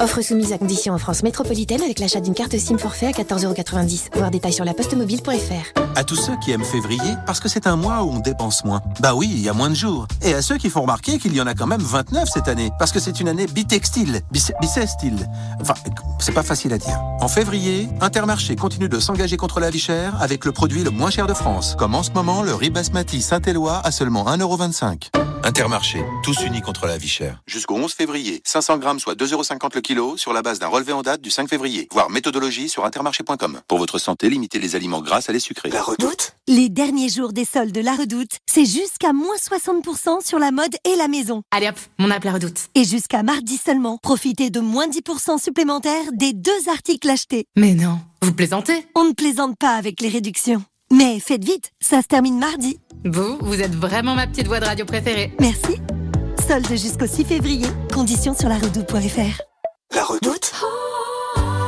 Offre 0.00 0.22
soumise 0.22 0.52
à 0.52 0.58
condition 0.58 0.94
en 0.94 0.98
France 0.98 1.22
métropolitaine 1.22 1.82
avec 1.82 1.98
l'achat 1.98 2.20
d'une 2.20 2.34
carte 2.34 2.56
SIM 2.56 2.78
forfait 2.78 3.06
à 3.06 3.10
14,90€. 3.10 4.16
Voir 4.16 4.30
détails 4.30 4.52
sur 4.52 4.64
lapostemobile.fr. 4.64 5.80
À 5.96 6.04
tous 6.04 6.14
ceux 6.16 6.36
qui 6.44 6.52
aiment 6.52 6.62
février, 6.64 7.00
parce 7.26 7.40
que 7.40 7.48
c'est 7.48 7.66
un 7.66 7.74
mois 7.76 8.04
où 8.04 8.10
on 8.10 8.20
dépense 8.20 8.64
moins. 8.64 8.80
Bah 9.00 9.14
oui, 9.16 9.28
il 9.32 9.40
y 9.40 9.48
a 9.48 9.52
moins 9.52 9.70
de 9.70 9.74
jours. 9.74 10.06
Et 10.22 10.34
à 10.34 10.42
ceux 10.42 10.56
qui 10.58 10.70
font 10.70 10.82
remarquer 10.82 11.18
qu'il 11.18 11.34
y 11.34 11.40
en 11.40 11.46
a 11.48 11.54
quand 11.54 11.66
même 11.66 11.80
29 11.80 12.28
cette 12.32 12.46
année, 12.46 12.70
parce 12.78 12.92
que 12.92 13.00
c'est 13.00 13.18
une 13.18 13.28
année 13.28 13.46
bitextile, 13.46 14.20
bis- 14.30 14.52
Enfin, 15.60 15.74
c'est 16.18 16.32
pas 16.32 16.42
facile 16.42 16.72
à 16.72 16.78
dire. 16.78 16.98
En 17.20 17.28
février, 17.28 17.88
Intermarché 18.00 18.56
continue 18.56 18.88
de 18.88 19.00
s'engager 19.00 19.36
contre 19.36 19.60
la 19.60 19.70
vie 19.70 19.80
chère 19.80 20.20
avec 20.20 20.44
le 20.44 20.52
produit 20.52 20.82
le 20.84 20.90
moins 20.90 21.10
cher 21.10 21.26
de 21.26 21.34
France, 21.34 21.74
comme 21.78 21.94
en 21.94 22.02
ce 22.02 22.10
moment 22.10 22.42
le 22.42 22.54
riz 22.54 22.70
basmati 22.70 23.22
Saint-Éloi 23.22 23.80
à 23.84 23.90
seulement 23.90 24.24
1,25€. 24.26 25.10
Intermarché, 25.44 26.04
tous 26.22 26.42
unis 26.44 26.60
contre 26.60 26.86
la 26.86 26.98
vie 26.98 27.08
chère. 27.08 27.42
Jusqu'au 27.46 27.76
11 27.76 27.92
février, 27.92 28.42
500 28.44 28.78
grammes 28.78 28.98
soit 28.98 29.14
2,50€ 29.14 29.74
le 29.74 29.80
kilo 29.80 30.16
sur 30.16 30.32
la 30.32 30.42
base 30.42 30.58
d'un 30.58 30.66
relevé 30.66 30.92
en 30.92 31.02
date 31.02 31.20
du 31.20 31.30
5 31.30 31.48
février. 31.48 31.88
Voir 31.92 32.10
méthodologie 32.10 32.68
sur 32.68 32.84
intermarché.com. 32.84 33.60
Pour 33.68 33.78
votre 33.78 33.98
santé, 33.98 34.28
limitez 34.28 34.58
les 34.58 34.76
aliments 34.76 35.00
gras 35.00 35.24
à 35.26 35.32
les 35.32 35.38
sucrés. 35.38 35.70
La 35.70 35.82
Redoute? 35.82 36.34
Les 36.48 36.68
derniers 36.68 37.08
jours 37.08 37.32
des 37.32 37.44
soldes 37.44 37.72
de 37.72 37.80
la 37.80 37.94
Redoute, 37.94 38.38
c'est 38.46 38.64
jusqu'à 38.66 39.12
moins 39.12 39.36
60% 39.36 40.26
sur 40.26 40.38
la 40.38 40.50
mode 40.50 40.74
et 40.84 40.96
la 40.96 41.08
maison. 41.08 41.42
Allez 41.50 41.68
hop, 41.68 41.78
mon 41.98 42.10
appel 42.10 42.32
Redoute. 42.32 42.68
Et 42.74 42.84
jusqu'à 42.84 43.22
mardi 43.22 43.56
seulement, 43.56 43.98
profitez 44.02 44.50
de 44.50 44.60
moins 44.60 44.88
10% 44.88 44.97
supplémentaires 45.38 46.12
des 46.12 46.32
deux 46.32 46.68
articles 46.68 47.08
achetés. 47.08 47.46
Mais 47.56 47.74
non. 47.74 47.98
Vous 48.22 48.32
plaisantez? 48.32 48.86
On 48.94 49.04
ne 49.04 49.12
plaisante 49.12 49.56
pas 49.58 49.74
avec 49.76 50.00
les 50.00 50.08
réductions. 50.08 50.62
Mais 50.92 51.20
faites 51.20 51.44
vite, 51.44 51.70
ça 51.80 52.02
se 52.02 52.06
termine 52.06 52.38
mardi. 52.38 52.78
Vous, 53.04 53.38
vous 53.40 53.60
êtes 53.60 53.74
vraiment 53.74 54.14
ma 54.14 54.26
petite 54.26 54.46
voix 54.46 54.60
de 54.60 54.64
radio 54.64 54.84
préférée. 54.84 55.32
Merci. 55.40 55.80
Solde 56.46 56.68
jusqu'au 56.70 57.06
6 57.06 57.24
février. 57.24 57.66
Conditions 57.92 58.34
sur 58.34 58.48
la 58.48 58.56
redoute.fr. 58.56 59.42
La 59.94 60.04
redoute? 60.04 60.52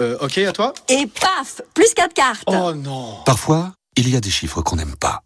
Euh, 0.00 0.16
ok, 0.20 0.38
à 0.38 0.52
toi 0.52 0.74
Et 0.88 1.06
paf 1.06 1.62
Plus 1.74 1.92
4 1.94 2.12
cartes. 2.12 2.44
Oh 2.46 2.72
non 2.74 3.18
Parfois, 3.24 3.72
il 3.96 4.08
y 4.08 4.16
a 4.16 4.20
des 4.20 4.30
chiffres 4.30 4.62
qu'on 4.62 4.76
n'aime 4.76 4.96
pas. 4.96 5.22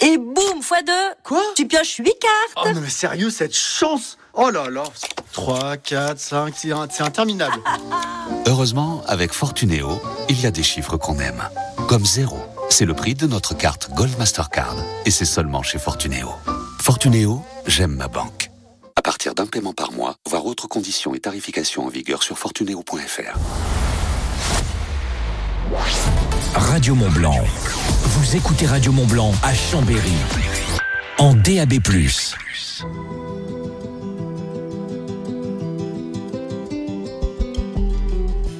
Et 0.00 0.16
boum, 0.18 0.62
fois 0.62 0.82
2 0.82 0.92
Quoi 1.24 1.42
Tu 1.54 1.66
pioches 1.66 1.96
8 1.96 2.04
cartes. 2.04 2.66
Oh 2.66 2.72
non 2.74 2.80
mais 2.80 2.88
sérieux, 2.88 3.30
cette 3.30 3.54
chance 3.54 4.16
Oh 4.34 4.50
là 4.50 4.68
là 4.70 4.84
3, 5.32 5.76
4, 5.76 6.18
5, 6.18 6.54
c'est 6.90 7.02
interminable. 7.02 7.60
Heureusement, 8.46 9.02
avec 9.06 9.32
Fortunéo, 9.32 10.00
il 10.28 10.40
y 10.40 10.46
a 10.46 10.50
des 10.50 10.62
chiffres 10.62 10.96
qu'on 10.96 11.18
aime. 11.18 11.42
Comme 11.88 12.06
zéro. 12.06 12.38
C'est 12.68 12.84
le 12.86 12.94
prix 12.94 13.14
de 13.14 13.26
notre 13.26 13.54
carte 13.56 13.90
Gold 13.92 14.16
Mastercard. 14.18 14.76
Et 15.04 15.10
c'est 15.10 15.24
seulement 15.24 15.62
chez 15.62 15.78
Fortunéo. 15.78 16.30
Fortunéo, 16.80 17.42
j'aime 17.66 17.94
ma 17.94 18.08
banque. 18.08 18.49
À 19.00 19.02
partir 19.02 19.34
d'un 19.34 19.46
paiement 19.46 19.72
par 19.72 19.92
mois, 19.92 20.16
voir 20.28 20.44
autres 20.44 20.68
conditions 20.68 21.14
et 21.14 21.20
tarifications 21.20 21.86
en 21.86 21.88
vigueur 21.88 22.22
sur 22.22 22.38
fortunéo.fr. 22.38 23.34
Radio 26.54 26.94
Mont 26.94 27.08
Blanc. 27.08 27.38
Vous 28.02 28.36
écoutez 28.36 28.66
Radio 28.66 28.92
Mont 28.92 29.06
Blanc 29.06 29.32
à 29.42 29.54
Chambéry. 29.54 30.12
En 31.16 31.32
DAB+. 31.32 31.76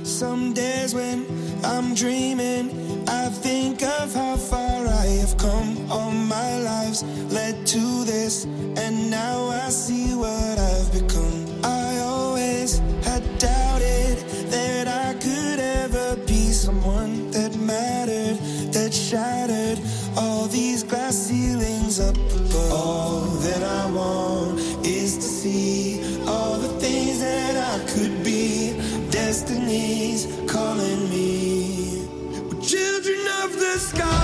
Some 0.03 0.55
days 0.55 0.95
when 0.95 1.27
I'm 1.65 1.95
dreaming, 1.95 3.05
I 3.09 3.29
think 3.29 3.83
of 3.83 4.15
how 4.15 4.37
far 4.37 4.87
I 4.87 5.07
have 5.21 5.37
come. 5.37 5.91
All 5.91 6.11
my 6.11 6.59
lives 6.61 7.03
led 7.33 7.67
to 7.69 8.05
this, 8.05 8.45
and 8.45 9.11
now 9.11 9.47
I 9.49 9.69
see 9.69 10.15
what 10.15 10.59
I've 10.59 10.93
become. 10.93 11.47
I 11.65 11.99
always 11.99 12.79
had 13.05 13.23
doubted 13.39 14.19
that 14.51 14.89
I 14.89 15.15
could 15.15 15.61
ever 15.61 16.17
be 16.27 16.51
someone 16.51 17.31
that 17.33 17.55
mattered, 17.57 18.39
that 18.73 18.95
shattered 18.95 19.79
all 20.17 20.47
these 20.47 20.83
glass 20.83 21.15
ceilings 21.15 22.01
up 22.01 22.17
above. 22.17 22.73
All 22.73 23.21
that 23.21 23.63
I 23.63 23.91
want 23.91 24.61
is 24.87 25.17
to 25.17 25.23
see 25.23 26.01
all 26.27 26.57
the 26.57 26.69
things 26.81 27.21
that 27.21 27.57
I 27.57 27.85
could 27.93 28.25
be. 28.25 28.73
Destiny's 29.11 30.27
calling 30.51 31.11
me. 31.11 31.40
Of 33.43 33.59
the 33.59 33.79
sky, 33.79 34.20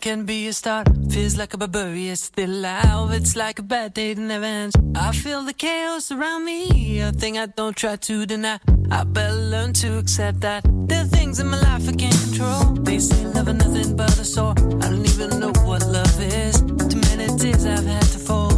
can 0.00 0.24
be 0.24 0.48
a 0.48 0.52
start. 0.52 0.88
Feels 1.10 1.36
like 1.36 1.52
a 1.52 1.58
barbarian 1.58 2.16
still 2.16 2.50
alive. 2.50 3.12
It's 3.12 3.36
like 3.36 3.58
a 3.58 3.62
bad 3.62 3.94
day 3.94 4.14
never 4.14 4.44
ends. 4.44 4.74
I 4.94 5.12
feel 5.12 5.42
the 5.42 5.52
chaos 5.52 6.10
around 6.10 6.44
me. 6.44 7.00
A 7.00 7.12
thing 7.12 7.36
I 7.38 7.46
don't 7.46 7.76
try 7.76 7.96
to 7.96 8.26
deny. 8.26 8.58
I 8.90 9.04
better 9.04 9.34
learn 9.34 9.72
to 9.74 9.98
accept 9.98 10.40
that. 10.40 10.64
There 10.88 11.02
are 11.02 11.06
things 11.06 11.38
in 11.38 11.48
my 11.48 11.60
life 11.60 11.88
I 11.88 11.92
can't 11.92 12.20
control. 12.24 12.74
They 12.82 12.98
say 12.98 13.24
love 13.26 13.48
is 13.48 13.54
nothing 13.54 13.96
but 13.96 14.18
a 14.18 14.24
sore. 14.24 14.54
I 14.82 14.88
don't 14.90 15.06
even 15.06 15.38
know 15.38 15.52
what 15.64 15.86
love 15.86 16.20
is. 16.20 16.60
Too 16.90 17.00
many 17.08 17.26
tears 17.38 17.66
I've 17.66 17.84
had 17.84 18.02
to 18.02 18.18
fold. 18.18 18.49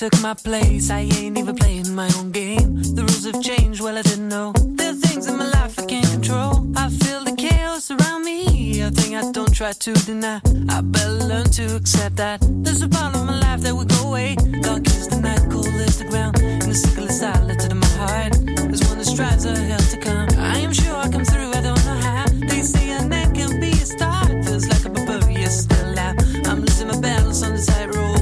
Took 0.00 0.22
my 0.22 0.32
place. 0.32 0.88
I 0.88 1.00
ain't 1.00 1.36
even 1.36 1.54
playing 1.54 1.94
my 1.94 2.10
own 2.16 2.30
game. 2.30 2.82
The 2.96 3.02
rules 3.02 3.26
have 3.26 3.42
changed, 3.42 3.82
well, 3.82 3.98
I 3.98 4.00
didn't 4.00 4.28
know. 4.28 4.54
There 4.56 4.92
are 4.92 4.94
things 4.94 5.26
in 5.26 5.36
my 5.36 5.44
life 5.44 5.78
I 5.78 5.84
can't 5.84 6.10
control. 6.10 6.66
I 6.74 6.88
feel 6.88 7.22
the 7.22 7.36
chaos 7.36 7.90
around 7.90 8.24
me. 8.24 8.80
A 8.80 8.90
thing 8.90 9.14
I 9.14 9.30
don't 9.30 9.54
try 9.54 9.72
to 9.72 9.92
deny. 9.92 10.40
I 10.70 10.80
better 10.80 11.20
learn 11.30 11.50
to 11.58 11.76
accept 11.76 12.16
that. 12.16 12.38
There's 12.64 12.80
a 12.80 12.88
part 12.88 13.14
of 13.14 13.26
my 13.26 13.38
life 13.40 13.60
that 13.60 13.74
will 13.74 13.84
go 13.84 14.08
away. 14.08 14.36
Dark 14.62 14.86
is 14.86 15.06
the 15.08 15.20
night, 15.20 15.42
cold 15.50 15.66
is 15.66 15.98
the 15.98 16.06
ground. 16.06 16.40
And 16.40 16.62
the 16.62 16.74
sickle 16.74 17.04
is 17.04 17.20
silent 17.20 17.70
in 17.70 17.76
my 17.76 17.92
heart. 18.00 18.32
There's 18.46 18.82
one 18.88 18.96
that 18.96 19.04
strives 19.04 19.44
a 19.44 19.54
hell 19.54 19.84
to 19.92 19.98
come. 19.98 20.28
I 20.38 20.60
am 20.60 20.72
sure 20.72 20.96
I 20.96 21.10
come 21.10 21.26
through, 21.26 21.52
I 21.52 21.60
don't 21.60 21.84
know 21.84 22.00
how. 22.08 22.24
They 22.48 22.62
say 22.62 22.90
a 22.92 23.04
neck 23.04 23.34
can 23.34 23.60
be 23.60 23.72
a 23.72 23.84
star. 23.84 24.24
Feels 24.44 24.66
like 24.66 24.86
a 24.86 24.88
barbarian 24.88 25.50
still 25.50 25.98
out. 25.98 26.16
I'm 26.48 26.60
losing 26.60 26.88
my 26.88 26.98
balance 26.98 27.42
on 27.42 27.52
the 27.52 27.62
tightrope. 27.62 28.19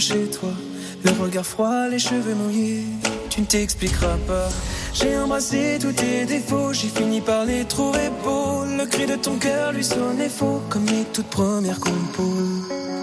Chez 0.00 0.26
toi. 0.30 0.50
Le 1.04 1.10
regard 1.22 1.44
froid, 1.44 1.88
les 1.88 1.98
cheveux 1.98 2.34
mouillés, 2.34 2.84
tu 3.30 3.40
ne 3.40 3.46
t'expliqueras 3.46 4.16
pas. 4.26 4.48
J'ai 4.92 5.16
embrassé 5.18 5.78
tous 5.80 5.92
tes 5.92 6.24
défauts, 6.24 6.72
j'ai 6.72 6.88
fini 6.88 7.20
par 7.20 7.44
les 7.44 7.64
trouver 7.64 8.10
beaux. 8.24 8.64
Le 8.64 8.86
cri 8.86 9.06
de 9.06 9.16
ton 9.16 9.36
cœur 9.36 9.72
lui 9.72 9.84
sonnait 9.84 10.28
faux, 10.28 10.62
comme 10.70 10.86
les 10.86 11.04
toutes 11.12 11.30
premières 11.30 11.80
compos. 11.80 12.42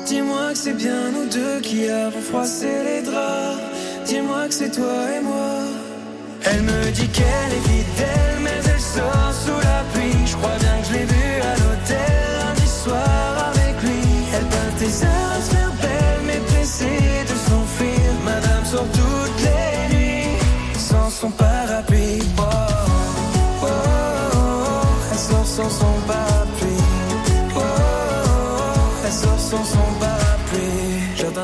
Dis-moi 0.08 0.52
que 0.52 0.58
c'est 0.58 0.74
bien 0.74 1.12
nous 1.12 1.30
deux 1.30 1.62
qui 1.62 1.88
avons 1.90 2.22
froissé 2.22 2.70
les 2.84 3.02
draps. 3.04 3.62
Dis-moi 4.06 4.48
que 4.48 4.54
c'est 4.54 4.72
toi 4.72 4.96
et 5.16 5.22
moi. 5.22 5.60
Elle 6.44 6.64
me 6.64 6.92
dit 6.92 7.08
qu'elle 7.08 7.54
est 7.58 7.68
fidèle, 7.70 8.38
mais 8.42 8.60
elle 8.66 8.80
sort 8.80 9.34
sous 9.46 9.61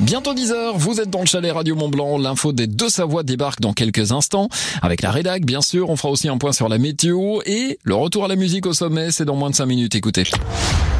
Bientôt 0.00 0.32
10h, 0.32 0.72
vous 0.76 1.00
êtes 1.00 1.10
dans 1.10 1.20
le 1.20 1.26
chalet 1.26 1.52
Radio 1.52 1.74
Mont 1.74 1.90
Blanc. 1.90 2.16
L'info 2.16 2.52
des 2.52 2.66
deux 2.66 2.88
Savoies 2.88 3.24
débarque 3.24 3.60
dans 3.60 3.74
quelques 3.74 4.10
instants. 4.10 4.48
Avec 4.80 5.02
la 5.02 5.10
rédac, 5.10 5.44
bien 5.44 5.60
sûr. 5.60 5.90
On 5.90 5.96
fera 5.96 6.08
aussi 6.08 6.28
un 6.28 6.38
point 6.38 6.52
sur 6.52 6.70
la 6.70 6.78
météo. 6.78 7.40
Et 7.44 7.78
le 7.82 7.94
retour 7.94 8.24
à 8.24 8.28
la 8.28 8.36
musique 8.36 8.64
au 8.64 8.72
sommet, 8.72 9.10
c'est 9.10 9.26
dans 9.26 9.36
moins 9.36 9.50
de 9.50 9.54
5 9.54 9.66
minutes. 9.66 9.94
Écoutez. 9.96 10.24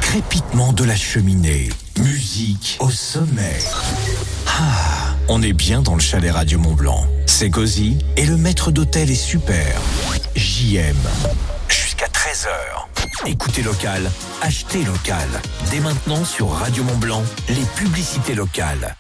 crépitement 0.03 0.75
de 0.75 0.85
la 0.85 0.95
cheminée, 0.95 1.71
musique 2.01 2.77
au 2.81 2.91
sommet. 2.91 3.59
Ah, 4.47 5.15
on 5.29 5.43
est 5.43 5.55
bien 5.55 5.81
dans 5.81 5.95
le 5.95 6.01
chalet 6.01 6.31
Radio 6.31 6.59
Mont 6.59 6.75
Blanc. 6.75 7.07
C'est 7.25 7.49
cosy 7.49 7.97
et 8.19 8.27
le 8.27 8.37
maître 8.37 8.71
d'hôtel 8.71 9.11
est 9.11 9.15
super. 9.15 9.81
JM. 10.37 10.97
Jusqu'à 11.69 12.09
13h. 12.09 12.88
Écoutez 13.27 13.63
local, 13.63 14.11
achetez 14.43 14.85
local. 14.85 15.29
Dès 15.71 15.81
maintenant 15.81 16.25
sur 16.25 16.51
Radio 16.51 16.83
Mont 16.85 16.97
Blanc, 16.97 17.23
les 17.49 17.65
publicités 17.77 18.35
locales. 18.35 18.97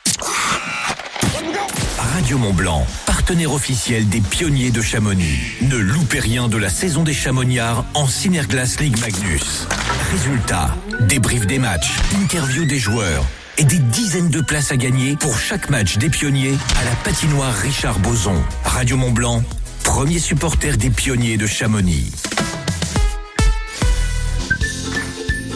Radio 2.14 2.38
Mont 2.38 2.52
Blanc, 2.52 2.86
partenaire 3.06 3.52
officiel 3.52 4.08
des 4.08 4.20
pionniers 4.20 4.70
de 4.70 4.82
Chamonix. 4.82 5.38
Ne 5.62 5.76
loupez 5.76 6.20
rien 6.20 6.48
de 6.48 6.56
la 6.56 6.68
saison 6.68 7.04
des 7.04 7.12
Chamonniards 7.12 7.84
en 7.94 8.06
Synerglass 8.06 8.80
League 8.80 8.98
Magnus. 9.00 9.66
Résultats, 10.10 10.74
débrief 11.00 11.46
des 11.46 11.58
matchs, 11.58 11.96
interview 12.20 12.64
des 12.64 12.78
joueurs 12.78 13.24
et 13.56 13.64
des 13.64 13.78
dizaines 13.78 14.30
de 14.30 14.40
places 14.40 14.72
à 14.72 14.76
gagner 14.76 15.16
pour 15.16 15.38
chaque 15.38 15.70
match 15.70 15.98
des 15.98 16.10
pionniers 16.10 16.56
à 16.80 16.84
la 16.84 16.94
patinoire 17.04 17.54
Richard 17.54 17.98
Boson. 18.00 18.42
Radio 18.64 18.96
Mont 18.96 19.12
Blanc, 19.12 19.42
premier 19.84 20.18
supporter 20.18 20.76
des 20.76 20.90
pionniers 20.90 21.36
de 21.36 21.46
Chamonix. 21.46 22.12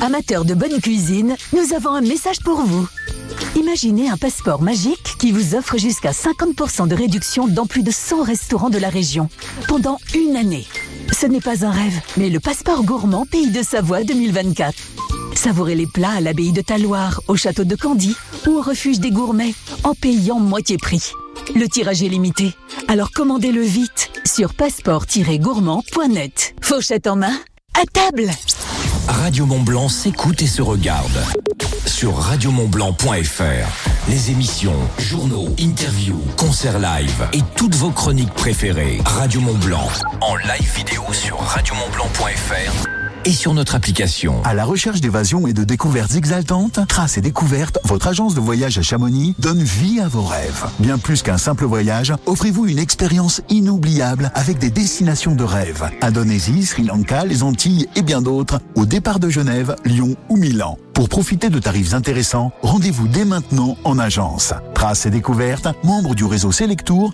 Amateurs 0.03 0.45
de 0.45 0.55
bonne 0.55 0.81
cuisine, 0.81 1.37
nous 1.53 1.75
avons 1.75 1.91
un 1.91 2.01
message 2.01 2.41
pour 2.41 2.63
vous. 2.63 2.89
Imaginez 3.55 4.11
un 4.11 4.17
passeport 4.17 4.61
magique 4.61 5.15
qui 5.21 5.31
vous 5.31 5.55
offre 5.55 5.79
jusqu'à 5.79 6.11
50% 6.11 6.89
de 6.89 6.95
réduction 6.97 7.47
dans 7.47 7.67
plus 7.67 7.85
de 7.85 7.93
100 7.93 8.25
restaurants 8.25 8.69
de 8.69 8.79
la 8.79 8.89
région 8.89 9.29
pendant 9.69 10.01
une 10.13 10.35
année. 10.35 10.67
Ce 11.13 11.27
n'est 11.27 11.41
pas 11.41 11.65
un 11.65 11.71
rêve, 11.71 12.01
mais 12.17 12.31
le 12.31 12.41
passeport 12.41 12.83
gourmand 12.83 13.27
Pays 13.27 13.53
de 13.53 13.63
Savoie 13.63 14.03
2024. 14.03 14.75
Savourez 15.37 15.77
les 15.77 15.87
plats 15.87 16.17
à 16.17 16.21
l'abbaye 16.21 16.51
de 16.51 16.63
Taloir, 16.63 17.21
au 17.29 17.37
château 17.37 17.63
de 17.63 17.77
Candy 17.77 18.17
ou 18.49 18.59
au 18.59 18.61
refuge 18.61 18.99
des 18.99 19.13
gourmets 19.13 19.55
en 19.85 19.95
payant 19.95 20.41
moitié 20.41 20.79
prix. 20.79 21.13
Le 21.55 21.69
tirage 21.69 22.03
est 22.03 22.09
limité, 22.09 22.55
alors 22.89 23.13
commandez-le 23.13 23.63
vite 23.63 24.11
sur 24.25 24.55
passeport-gourmand.net. 24.55 26.57
Fauchette 26.61 27.07
en 27.07 27.15
main, 27.15 27.39
à 27.81 27.87
table 27.87 28.29
Radio 29.09 29.47
Mont 29.47 29.63
Blanc 29.63 29.89
s'écoute 29.89 30.43
et 30.43 30.47
se 30.47 30.63
regarde. 30.63 31.23
Sur 31.87 32.17
radiomontblanc.fr. 32.17 34.09
Les 34.09 34.31
émissions, 34.31 34.77
journaux, 34.99 35.49
interviews, 35.61 36.23
concerts 36.37 36.79
live 36.79 37.29
et 37.33 37.43
toutes 37.57 37.75
vos 37.75 37.91
chroniques 37.91 38.35
préférées. 38.35 39.01
Radio 39.05 39.41
Mont 39.41 39.59
Blanc. 39.59 39.89
En 40.21 40.37
live 40.37 40.75
vidéo 40.77 41.03
sur 41.13 41.39
radiomontblanc.fr 41.39 43.02
et 43.25 43.33
sur 43.33 43.55
notre 43.55 43.75
application. 43.75 44.43
À 44.45 44.55
la 44.55 44.65
recherche 44.65 45.01
d'évasion 45.01 45.47
et 45.47 45.53
de 45.53 45.65
découvertes 45.65 46.15
exaltantes, 46.15 46.81
Trace 46.89 47.19
et 47.19 47.21
Découvertes, 47.21 47.79
votre 47.85 48.09
agence 48.09 48.35
de 48.35 48.41
voyage 48.41 48.79
à 48.79 48.83
Chamonix, 48.83 49.35
donne 49.39 49.63
vie 49.63 50.01
à 50.01 50.09
vos 50.09 50.23
rêves. 50.23 50.67
Bien 50.79 50.99
plus 50.99 51.23
qu'un 51.23 51.39
simple 51.39 51.65
voyage, 51.65 52.13
offrez-vous 52.27 52.67
une 52.67 52.79
expérience 52.79 53.43
inoubliable 53.49 54.31
avec 54.35 54.59
des 54.59 54.71
destinations 54.71 55.35
de 55.35 55.45
rêve. 55.45 55.91
Indonésie, 56.01 56.67
Sri 56.67 56.85
Lanka, 56.85 57.25
les 57.25 57.43
Antilles 57.43 57.89
et 57.97 58.03
bien 58.03 58.23
d'autres, 58.23 58.61
au 58.75 58.87
départ 58.87 59.21
de 59.21 59.29
Genève, 59.29 59.77
Lyon 59.85 60.17
ou 60.29 60.37
Milan. 60.37 60.79
Pour 60.95 61.09
profiter 61.09 61.49
de 61.49 61.59
tarifs 61.59 61.95
intéressants, 61.95 62.53
rendez-vous 62.61 63.09
dès 63.09 63.25
maintenant 63.25 63.77
en 63.85 63.99
agence. 63.99 64.53
Trace 64.75 65.07
et 65.07 65.11
Découvertes, 65.11 65.69
membre 65.85 66.15
du 66.15 66.25
réseau 66.25 66.53
Selectour 66.53 67.13